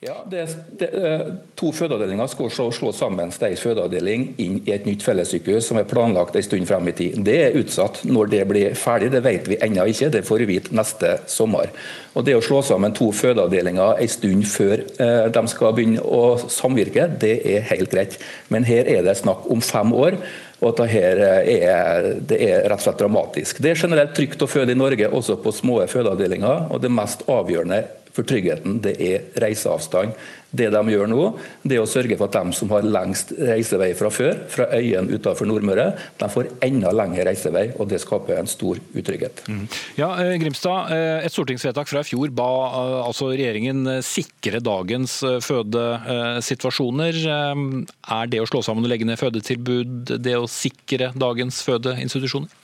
Ja, 0.04 0.24
det, 0.30 0.48
det, 0.78 0.86
eh, 0.86 1.20
To 1.54 1.68
fødeavdelinger 1.70 2.26
skal 2.26 2.48
slå, 2.50 2.88
sammen 2.90 3.30
Steis 3.30 3.60
fødeavdeling 3.62 4.24
inn 4.42 4.56
i 4.66 4.72
et 4.74 4.88
nytt 4.88 5.04
fellessykehus 5.06 5.68
som 5.70 5.78
er 5.78 5.86
planlagt 5.86 6.34
en 6.34 6.42
stund 6.42 6.66
frem 6.66 6.90
i 6.90 6.94
tid. 6.98 7.20
Det 7.22 7.36
er 7.38 7.58
utsatt. 7.60 8.00
Når 8.10 8.32
det 8.32 8.40
blir 8.50 8.74
ferdig, 8.74 9.12
det 9.14 9.20
vet 9.22 9.46
vi 9.46 9.60
ennå 9.62 9.86
ikke. 9.92 10.10
Det 10.10 10.24
får 10.26 10.42
vi 10.42 10.48
vite 10.56 10.74
neste 10.74 11.12
sommer. 11.30 11.70
Og 12.18 12.26
Det 12.26 12.34
å 12.34 12.42
slå 12.42 12.64
sammen 12.66 12.98
to 12.98 13.12
fødeavdelinger 13.14 14.02
en 14.02 14.12
stund 14.16 14.42
før 14.50 14.82
eh, 14.82 15.30
de 15.38 15.44
skal 15.54 15.78
begynne 15.78 16.02
å 16.02 16.34
samvirke, 16.50 17.06
det 17.22 17.36
er 17.54 17.70
helt 17.70 17.94
greit. 17.94 18.18
Men 18.50 18.66
her 18.66 18.90
er 18.90 19.06
det 19.06 19.20
snakk 19.22 19.46
om 19.54 19.62
fem 19.62 19.94
år. 19.94 20.18
Og 20.62 20.72
at 20.72 20.82
dette 20.82 21.32
er, 21.46 22.12
det 22.26 22.42
er 22.42 22.66
rett 22.66 22.78
og 22.80 22.88
slett 22.88 22.98
dramatisk. 22.98 23.62
Det 23.62 23.70
er 23.70 23.86
generelt 23.86 24.18
trygt 24.18 24.42
å 24.42 24.50
føde 24.50 24.74
i 24.74 24.78
Norge, 24.78 25.14
også 25.14 25.38
på 25.42 25.54
små 25.54 25.78
fødeavdelinger. 25.86 26.72
og 26.74 26.82
Det 26.82 26.90
mest 26.90 27.22
avgjørende 27.30 27.84
for 28.12 28.28
tryggheten, 28.28 28.80
det 28.84 28.96
er 29.00 29.26
reiseavstand. 29.42 30.14
Det 30.52 30.66
de 30.68 30.80
gjør 30.92 31.08
nå, 31.08 31.20
det 31.64 31.78
er 31.78 31.80
å 31.80 31.88
sørge 31.88 32.16
for 32.20 32.28
at 32.28 32.34
de 32.36 32.52
som 32.58 32.68
har 32.74 32.84
lengst 32.84 33.30
reisevei 33.38 33.94
fra 33.96 34.10
før, 34.12 34.42
fra 34.52 34.66
øyene 34.76 35.16
utenfor 35.16 35.48
Nordmøre, 35.48 35.86
de 36.20 36.28
får 36.34 36.50
enda 36.66 36.92
lengre 36.92 37.24
reisevei, 37.30 37.70
og 37.80 37.88
det 37.88 38.02
skaper 38.02 38.36
en 38.36 38.50
stor 38.50 38.76
utrygghet. 38.92 39.40
Mm. 39.48 39.64
Ja, 39.96 40.10
eh, 40.20 40.36
Grimstad, 40.42 40.92
eh, 40.92 41.24
Et 41.24 41.32
stortingsvedtak 41.32 41.88
fra 41.88 42.00
i 42.04 42.04
fjor 42.04 42.28
ba 42.36 42.50
eh, 42.68 43.06
altså 43.06 43.30
regjeringen 43.32 44.02
sikre 44.04 44.60
dagens 44.60 45.20
fødesituasjoner. 45.46 47.22
Er 47.24 48.26
det 48.28 48.42
å 48.42 48.48
slå 48.48 48.60
sammen 48.62 48.84
og 48.84 48.92
legge 48.92 49.08
ned 49.08 49.20
fødetilbud 49.20 50.18
det 50.20 50.36
å 50.36 50.50
sikre 50.50 51.14
dagens 51.16 51.62
fødeinstitusjoner? 51.64 52.61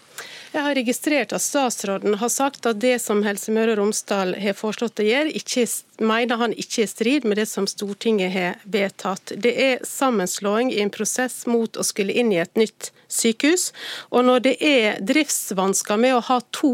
Jeg 0.52 0.64
har 0.64 0.74
registrert 0.78 1.32
at 1.36 1.44
statsråden 1.44 2.16
har 2.20 2.30
sagt 2.32 2.66
at 2.66 2.80
det 2.80 2.96
som 3.04 3.20
Helse 3.26 3.52
Møre 3.52 3.74
og 3.74 3.82
Romsdal 3.82 4.32
har 4.40 4.56
foreslått 4.56 5.02
å 5.02 5.06
gjøre, 5.06 5.34
ikke 5.36 5.66
mener 5.98 6.36
han 6.36 6.54
ikke 6.54 6.82
er 6.82 6.88
i 6.88 6.90
strid 6.90 7.26
med 7.28 7.40
det 7.40 7.46
som 7.50 7.66
Stortinget 7.66 8.32
har 8.32 8.62
vedtatt. 8.64 9.32
Det 9.36 9.54
er 9.54 9.84
sammenslåing 9.86 10.72
i 10.72 10.80
en 10.84 10.92
prosess 10.94 11.44
mot 11.46 11.76
å 11.76 11.86
skulle 11.86 12.14
inn 12.14 12.32
i 12.32 12.40
et 12.42 12.56
nytt 12.58 12.92
sykehus. 13.08 13.72
Og 14.12 14.24
når 14.28 14.44
det 14.44 14.54
er 14.64 15.00
driftsvansker 15.04 15.98
med 16.00 16.14
å 16.16 16.22
ha 16.28 16.38
to 16.54 16.72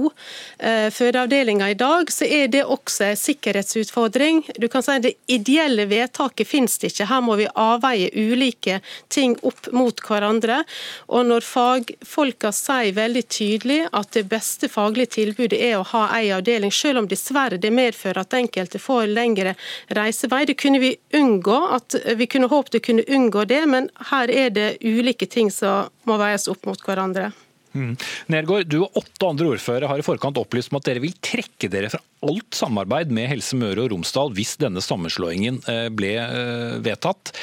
eh, 0.58 0.90
fødeavdelinger 0.92 1.74
i 1.74 1.78
dag, 1.78 2.10
så 2.12 2.26
er 2.26 2.50
det 2.52 2.64
også 2.64 3.08
en 3.08 3.20
sikkerhetsutfordring. 3.20 4.42
Du 4.58 4.68
kan 4.68 4.82
si 4.82 4.98
Det 5.04 5.14
ideelle 5.26 5.86
vedtaket 5.90 6.48
finnes 6.48 6.78
ikke. 6.78 7.08
Her 7.10 7.22
må 7.24 7.36
vi 7.38 7.48
avveie 7.50 8.10
ulike 8.14 8.80
ting 9.08 9.36
opp 9.42 9.70
mot 9.72 10.00
hverandre. 10.06 10.62
Og 11.08 11.26
når 11.28 11.46
fagfolka 11.46 12.52
sier 12.54 12.94
veldig 12.96 13.24
tydelig 13.28 13.80
at 13.92 14.12
det 14.16 14.26
beste 14.30 14.70
faglige 14.70 15.14
tilbudet 15.18 15.58
er 15.60 15.78
å 15.78 15.88
ha 15.94 16.06
ei 16.18 16.30
avdeling, 16.34 16.72
selv 16.72 17.02
om 17.02 17.10
dessverre 17.10 17.60
det 17.60 17.72
medfører 17.74 18.24
at 18.24 18.38
enkelte 18.38 18.80
får 18.82 19.13
lengre 19.14 19.54
reisevei. 19.96 20.44
Det 20.50 20.58
kunne 20.60 20.82
vi 20.82 20.94
unngå, 21.14 21.58
at 21.78 21.96
vi 22.18 22.28
kunne 22.30 22.50
håpet 22.52 22.80
vi 22.80 22.84
kunne 22.90 23.06
unngå 23.08 23.46
det, 23.50 23.62
men 23.70 23.88
her 24.10 24.30
er 24.32 24.52
det 24.54 24.68
ulike 24.84 25.28
ting 25.30 25.52
som 25.54 25.90
må 26.08 26.18
veies 26.20 26.48
opp 26.50 26.66
mot 26.68 26.80
hverandre. 26.84 27.30
Mm. 27.74 27.94
Nergård, 28.30 28.68
du 28.70 28.84
og 28.84 29.00
åtte 29.00 29.26
andre 29.26 29.48
ordførere 29.56 29.88
har 29.90 29.98
i 29.98 30.06
forkant 30.06 30.38
opplyst 30.38 30.70
om 30.70 30.78
at 30.78 30.86
dere 30.86 31.02
vil 31.02 31.14
trekke 31.24 31.70
dere 31.70 31.90
fra 31.90 31.98
alt 32.24 32.54
samarbeid 32.54 33.10
med 33.14 33.26
Helse 33.32 33.58
Møre 33.58 33.82
og 33.82 33.90
Romsdal 33.90 34.30
hvis 34.36 34.54
denne 34.62 34.82
sammenslåingen 34.84 35.58
eh, 35.70 35.88
ble 35.94 36.14
eh, 36.22 36.76
vedtatt. 36.84 37.34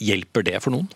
Hjelper 0.00 0.46
det 0.46 0.62
for 0.64 0.72
noen? 0.72 0.88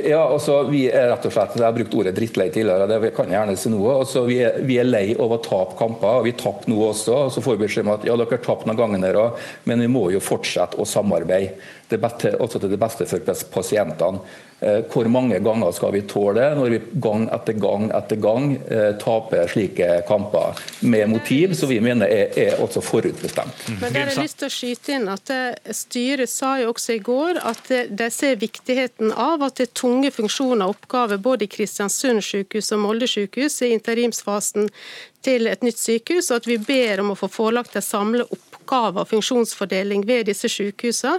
Ja, 0.00 0.22
altså 0.24 0.62
vi 0.70 0.86
er 0.88 1.10
rett 1.10 1.26
og 1.28 1.32
slett, 1.34 1.56
Jeg 1.58 1.66
har 1.66 1.74
brukt 1.76 1.94
ordet 2.00 2.14
drittlei 2.16 2.46
tidligere, 2.48 2.86
det 2.88 3.10
kan 3.12 3.28
jeg 3.28 3.36
gjerne 3.36 3.56
si 3.60 3.68
nå. 3.68 3.82
Altså, 3.92 4.22
vi, 4.24 4.38
er, 4.40 4.62
vi, 4.64 4.78
er, 4.80 4.88
lei 4.88 5.10
av 5.12 5.34
å 5.34 5.40
tape 5.44 5.76
kamper. 5.76 6.22
og 6.22 6.24
Vi 6.24 6.32
tapte 6.40 6.72
nå 6.72 6.78
også. 6.86 7.16
og 7.26 7.34
Så 7.34 7.42
får 7.44 7.58
vi 7.58 7.66
beskjed 7.66 7.84
om 7.84 7.92
at 7.98 8.06
ja, 8.08 8.16
dere 8.16 8.32
har 8.32 8.44
tapt 8.46 8.64
noen 8.68 8.78
ganger, 8.80 9.18
men 9.68 9.84
vi 9.84 9.90
må 9.92 10.06
jo 10.14 10.22
fortsette 10.24 10.80
å 10.80 10.88
samarbeide. 10.88 11.58
Det 11.88 11.96
beste, 12.00 12.34
også 12.36 12.60
til 12.60 12.70
det 12.74 12.80
beste 12.80 13.06
for 13.08 13.42
pasientene. 13.52 14.20
Eh, 14.60 14.80
hvor 14.90 15.06
mange 15.06 15.38
ganger 15.38 15.70
skal 15.70 15.92
vi 15.94 16.00
tåle 16.10 16.40
det 16.40 16.46
når 16.58 16.72
vi 16.72 16.78
gang 16.98 17.28
etter 17.30 17.54
gang 17.62 17.84
etter 17.94 18.18
gang 18.18 18.48
eh, 18.66 18.88
taper 18.98 19.46
slike 19.46 19.86
kamper 20.08 20.58
med 20.80 21.12
motiv 21.12 21.54
som 21.54 21.70
vi 21.70 21.76
mener 21.78 22.10
er, 22.10 22.32
er 22.34 22.62
også 22.64 22.82
forutbestemt. 22.82 23.54
Mm. 23.68 23.76
Men 23.84 23.94
der 23.94 24.10
har 24.10 24.18
lyst 24.18 24.40
til 24.40 24.50
å 24.50 24.56
skyte 24.56 24.96
inn 24.96 25.06
at 25.12 25.30
eh, 25.30 25.70
Styret 25.70 26.32
sa 26.32 26.56
jo 26.58 26.72
også 26.72 26.96
i 26.96 27.04
går 27.06 27.38
at 27.46 27.70
de 28.00 28.10
ser 28.10 28.42
viktigheten 28.42 29.14
av 29.14 29.46
at 29.46 29.60
det 29.60 29.68
er 29.68 29.78
tunge 29.78 30.10
funksjoner 30.18 30.66
og 30.66 30.74
oppgaver 30.74 31.22
både 31.22 31.46
i 31.46 31.52
Kristiansund 31.54 32.26
sykehus 32.26 32.72
og 32.74 32.82
Molde 32.82 33.06
sykehus 33.06 33.60
i 33.62 33.70
interimsfasen 33.76 34.66
til 35.22 35.46
et 35.50 35.62
nytt 35.66 35.78
sykehus, 35.78 36.32
og 36.32 36.42
at 36.42 36.50
vi 36.50 36.58
ber 36.62 37.02
om 37.02 37.14
å 37.14 37.18
få 37.18 37.30
forelagt 37.30 37.78
en 37.78 37.84
samlet 37.84 38.26
oppgave 38.26 38.47
og 38.72 39.08
funksjonsfordeling 39.08 40.04
ved 40.06 40.28
disse 40.28 40.48
sykehusene. 40.48 41.18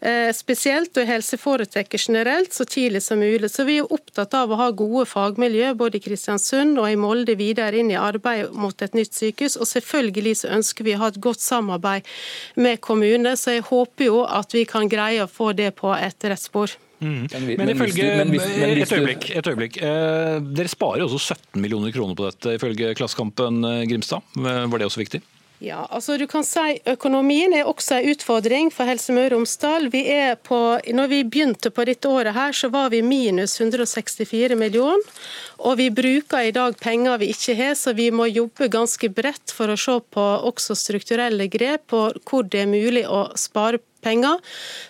Eh, 0.00 0.28
spesielt 0.36 0.96
og 0.96 1.06
i 1.06 1.08
helseforetaket 1.08 2.02
generelt 2.08 2.52
så 2.52 2.66
tidlig 2.68 3.02
som 3.02 3.18
mulig. 3.18 3.50
Så 3.50 3.64
Vi 3.64 3.78
er 3.78 3.92
opptatt 3.92 4.34
av 4.34 4.50
å 4.50 4.58
ha 4.60 4.70
gode 4.70 5.06
fagmiljø 5.06 5.74
både 5.74 5.96
i 5.96 6.04
Kristiansund 6.04 6.78
og 6.78 6.90
i 6.90 6.96
Molde 6.96 7.34
videre 7.34 7.78
inn 7.80 7.90
i 7.90 7.96
arbeid 7.96 8.52
mot 8.52 8.82
et 8.82 8.94
nytt 8.94 9.14
sykehus. 9.14 9.56
Og 9.56 9.66
selvfølgelig 9.66 10.36
så 10.42 10.52
ønsker 10.52 10.84
vi 10.84 10.94
å 10.94 10.98
ha 10.98 11.08
et 11.08 11.20
godt 11.20 11.40
samarbeid 11.40 12.04
med 12.56 12.80
kommunene, 12.80 13.36
så 13.36 13.56
jeg 13.56 13.68
håper 13.70 14.10
jo 14.10 14.24
at 14.24 14.52
vi 14.52 14.64
kan 14.64 14.88
greie 14.88 15.24
å 15.24 15.30
få 15.30 15.52
det 15.56 15.74
på 15.80 15.94
et 15.96 16.28
rett 16.28 16.42
spor. 16.42 16.76
Mm. 17.00 17.28
Men, 17.58 17.68
ifølge, 17.74 18.04
et 18.08 18.92
øyeblikk, 18.92 19.30
et 19.36 19.46
øyeblikk. 19.46 19.76
Eh, 19.84 20.38
dere 20.56 20.68
sparer 20.72 21.04
også 21.04 21.34
17 21.34 21.60
millioner 21.60 21.92
kroner 21.92 22.16
på 22.16 22.30
dette, 22.30 22.56
ifølge 22.56 22.94
Klassekampen, 22.96 23.64
eh, 23.64 23.84
Grimstad. 23.90 24.24
Var 24.36 24.78
det 24.78 24.88
også 24.88 25.02
viktig? 25.04 25.20
Ja, 25.58 25.86
altså 25.88 26.18
du 26.20 26.26
kan 26.28 26.44
si 26.44 26.74
Økonomien 26.84 27.54
er 27.56 27.64
også 27.64 27.96
en 27.96 28.10
utfordring 28.12 28.68
for 28.74 28.84
Helse 28.90 29.14
Møre 29.16 29.30
og 29.30 29.38
Romsdal. 29.38 29.88
Vi 29.88 30.02
er 30.12 30.34
på, 30.36 30.58
når 30.92 31.08
vi 31.08 31.22
begynte 31.24 31.72
på 31.72 31.86
dette 31.88 32.10
året, 32.12 32.34
her, 32.36 32.52
så 32.52 32.68
var 32.68 32.90
vi 32.92 33.00
minus 33.00 33.56
164 33.60 34.58
millioner. 34.60 35.00
Og 35.64 35.78
vi 35.80 35.88
bruker 35.88 36.44
i 36.44 36.52
dag 36.52 36.76
penger 36.76 37.16
vi 37.22 37.30
ikke 37.32 37.56
har, 37.56 37.72
så 37.74 37.96
vi 37.96 38.10
må 38.12 38.28
jobbe 38.28 38.68
ganske 38.68 39.08
bredt 39.08 39.54
for 39.56 39.72
å 39.72 39.80
se 39.80 39.96
på 40.12 40.26
også 40.50 40.76
strukturelle 40.76 41.48
grep 41.48 41.88
på 41.88 42.04
hvor 42.28 42.44
det 42.44 42.66
er 42.66 42.70
mulig 42.70 43.06
å 43.08 43.30
spare 43.40 43.80
penger. 44.04 44.36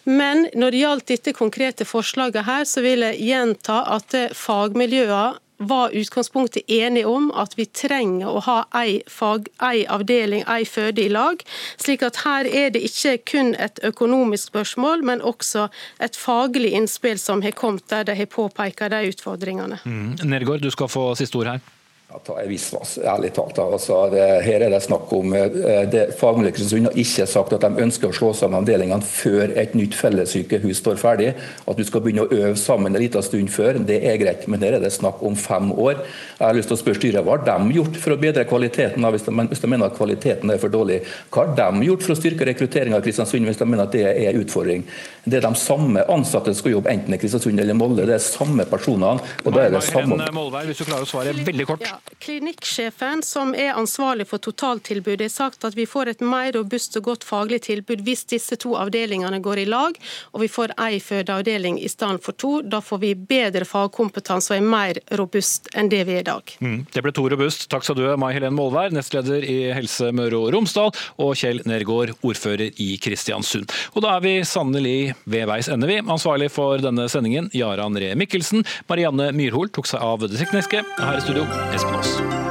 Men 0.04 0.48
når 0.50 0.74
det 0.74 0.82
gjaldt 0.82 1.10
dette 1.14 1.36
konkrete 1.36 1.86
forslaget 1.86 2.42
her, 2.48 2.66
så 2.66 2.82
vil 2.82 3.06
jeg 3.06 3.22
gjenta 3.30 3.84
at 3.96 4.18
fagmiljøene 4.34 5.36
var 5.56 5.90
utgangspunktet 5.90 6.62
enige 6.70 7.06
om 7.06 7.30
at 7.34 7.56
vi 7.58 7.66
trenger 7.66 8.28
å 8.28 8.42
ha 8.46 8.56
ei, 8.76 9.00
fag, 9.08 9.48
ei 9.64 9.84
avdeling, 9.88 10.44
ei 10.48 10.64
føde 10.68 11.04
i 11.06 11.08
lag. 11.08 11.42
slik 11.82 12.02
at 12.02 12.22
her 12.24 12.46
er 12.46 12.70
det 12.70 12.82
ikke 12.84 13.16
kun 13.32 13.54
et 13.58 13.80
økonomisk 13.82 14.52
spørsmål, 14.52 15.02
men 15.02 15.22
også 15.22 15.68
et 16.00 16.16
faglig 16.16 16.72
innspill 16.76 17.18
som 17.18 17.42
har 17.42 17.56
kommet 17.56 17.88
der 17.90 18.04
de 18.04 18.14
har 18.14 18.26
påpekt 18.26 18.84
de 18.90 19.08
utfordringene. 19.08 19.78
Mm. 19.84 20.16
Nergård, 20.24 20.60
du 20.60 20.70
skal 20.70 20.88
få 20.88 21.14
siste 21.14 21.38
ord 21.38 21.54
her. 21.54 21.75
Ta 22.24 22.36
en 22.40 22.48
viss 22.48 22.68
ærlig 23.04 23.32
talt. 23.36 23.58
Altså, 23.58 23.98
det, 24.12 24.24
her 24.46 24.64
er 24.64 24.72
det 24.72 24.82
snakk 24.84 25.10
om 25.16 25.34
eh, 25.36 25.84
det 25.90 26.04
Fagmiljøet 26.18 26.56
Kristiansund 26.56 26.88
har 26.88 27.00
ikke 27.02 27.26
sagt 27.28 27.54
at 27.56 27.64
de 27.64 27.84
ønsker 27.84 28.08
å 28.08 28.16
slå 28.16 28.30
sammen 28.36 28.60
avdelingene 28.60 29.04
før 29.04 29.52
et 29.58 29.74
nytt 29.78 29.96
fellessykehus 29.98 30.80
står 30.82 31.00
ferdig. 31.00 31.32
At 31.66 31.78
du 31.78 31.84
skal 31.86 32.04
begynne 32.04 32.26
å 32.26 32.30
øve 32.32 32.54
sammen 32.60 32.94
en 32.94 33.02
liten 33.02 33.24
stund 33.24 33.50
før, 33.52 33.80
det 33.88 33.98
er 34.08 34.20
greit. 34.22 34.46
Men 34.50 34.64
her 34.64 34.78
er 34.78 34.84
det 34.84 34.92
snakk 34.94 35.22
om 35.26 35.36
fem 35.38 35.72
år. 35.72 36.02
Jeg 36.38 36.44
har 36.44 36.56
lyst 36.56 36.70
til 36.72 36.78
å 36.78 36.80
spørre 36.82 37.00
styret, 37.00 37.24
Hva 37.26 37.36
har 37.36 37.44
de 37.48 37.76
gjort 37.76 38.00
for 38.00 38.14
å 38.14 38.20
bedre 38.20 38.46
kvaliteten, 38.48 39.10
hvis 39.16 39.26
de, 39.26 39.36
hvis 39.52 39.64
de 39.64 39.72
mener 39.72 39.90
at 39.90 39.98
kvaliteten 39.98 40.54
er 40.54 40.62
for 40.62 40.72
dårlig? 40.72 41.02
Hva 41.34 41.46
har 41.46 41.54
de 41.58 41.90
gjort 41.90 42.06
for 42.06 42.16
å 42.16 42.18
styrke 42.20 42.48
rekrutteringen 42.48 42.98
av 42.98 43.04
Kristiansund, 43.04 43.48
hvis 43.48 43.60
de 43.60 43.68
mener 43.68 43.86
at 43.86 43.96
det 43.96 44.06
er 44.08 44.30
en 44.30 44.42
utfordring? 44.44 44.86
Det 45.26 45.40
er 45.40 45.46
de 45.46 45.54
samme 45.58 46.04
ansatte 46.12 46.54
som 46.54 46.62
skal 46.62 46.76
jobbe 46.76 46.92
enten 46.92 47.16
i 47.16 47.20
Kristiansund 47.20 47.60
eller 47.60 47.76
Molde. 47.78 48.06
Det 48.06 48.16
er 48.16 48.22
samme 48.22 48.66
personene. 48.70 49.20
og 49.44 49.52
da 49.52 49.66
er 49.66 49.74
det 49.74 49.82
samme... 49.86 50.20
Molvær, 50.36 50.66
hvis 50.68 50.82
du 50.82 50.86
klarer 50.86 51.06
å 51.06 51.08
svare 51.08 51.32
veldig 51.46 51.66
kort. 51.68 51.86
Ja, 51.86 51.98
Klinikksjefen, 52.18 53.22
som 53.22 53.54
er 53.54 53.74
ansvarlig 53.76 54.26
for 54.30 54.42
totaltilbudet, 54.42 55.26
har 55.26 55.32
sagt 55.32 55.64
at 55.64 55.76
vi 55.76 55.86
får 55.86 56.10
et 56.12 56.22
mer 56.24 56.52
robust 56.56 56.96
og 56.98 57.04
godt 57.10 57.26
faglig 57.26 57.60
tilbud 57.66 58.02
hvis 58.06 58.24
disse 58.30 58.56
to 58.60 58.74
avdelingene 58.78 59.40
går 59.44 59.62
i 59.62 59.66
lag, 59.68 59.98
og 60.32 60.42
vi 60.42 60.48
får 60.50 60.74
ei 60.82 61.00
fødeavdeling 61.02 61.78
i 61.82 61.90
stedet 61.92 62.22
for 62.24 62.36
to. 62.38 62.52
Da 62.62 62.80
får 62.84 63.02
vi 63.02 63.12
bedre 63.14 63.66
fagkompetanse 63.68 64.54
og 64.54 64.58
er 64.58 64.70
mer 64.72 65.00
robust 65.20 65.70
enn 65.76 65.90
det 65.92 66.02
vi 66.08 66.16
er 66.16 66.24
i 66.24 66.28
dag. 66.28 66.56
Mm, 66.60 66.78
det 66.92 67.04
ble 67.04 67.14
to 67.14 67.26
robust. 67.30 67.68
Takk 67.72 67.86
skal 67.86 67.98
du 67.98 68.04
ha, 68.08 68.16
Mai 68.20 68.32
Helen 68.36 68.56
Målvær, 68.56 68.94
nestleder 68.96 69.44
i 69.46 69.58
Helse 69.76 70.10
Møre 70.16 70.40
og 70.40 70.50
Romsdal, 70.56 70.92
og 71.22 71.34
Kjell 71.38 71.62
Nergård, 71.68 72.16
ordfører 72.26 72.72
i 72.82 72.88
Kristiansund. 73.02 73.70
Og 73.94 74.02
da 74.04 74.16
er 74.16 74.24
vi 74.24 74.34
sannelig 74.48 75.14
ved 75.24 75.46
veis 75.50 75.70
ende, 75.72 75.90
vi. 75.90 76.00
Ansvarlig 76.02 76.50
for 76.54 76.82
denne 76.82 77.08
sendingen, 77.12 77.50
Jarand 77.54 78.00
Ree 78.00 78.16
Mikkelsen. 78.18 78.66
Marianne 78.90 79.30
Myrhol 79.36 79.70
tok 79.70 79.90
seg 79.90 80.02
av 80.02 80.26
det 80.26 80.40
tekniske. 80.40 80.82
Her 80.98 81.20
i 81.20 81.24
studio, 81.24 81.46
Espen 81.70 81.85
Aas. 81.86 82.45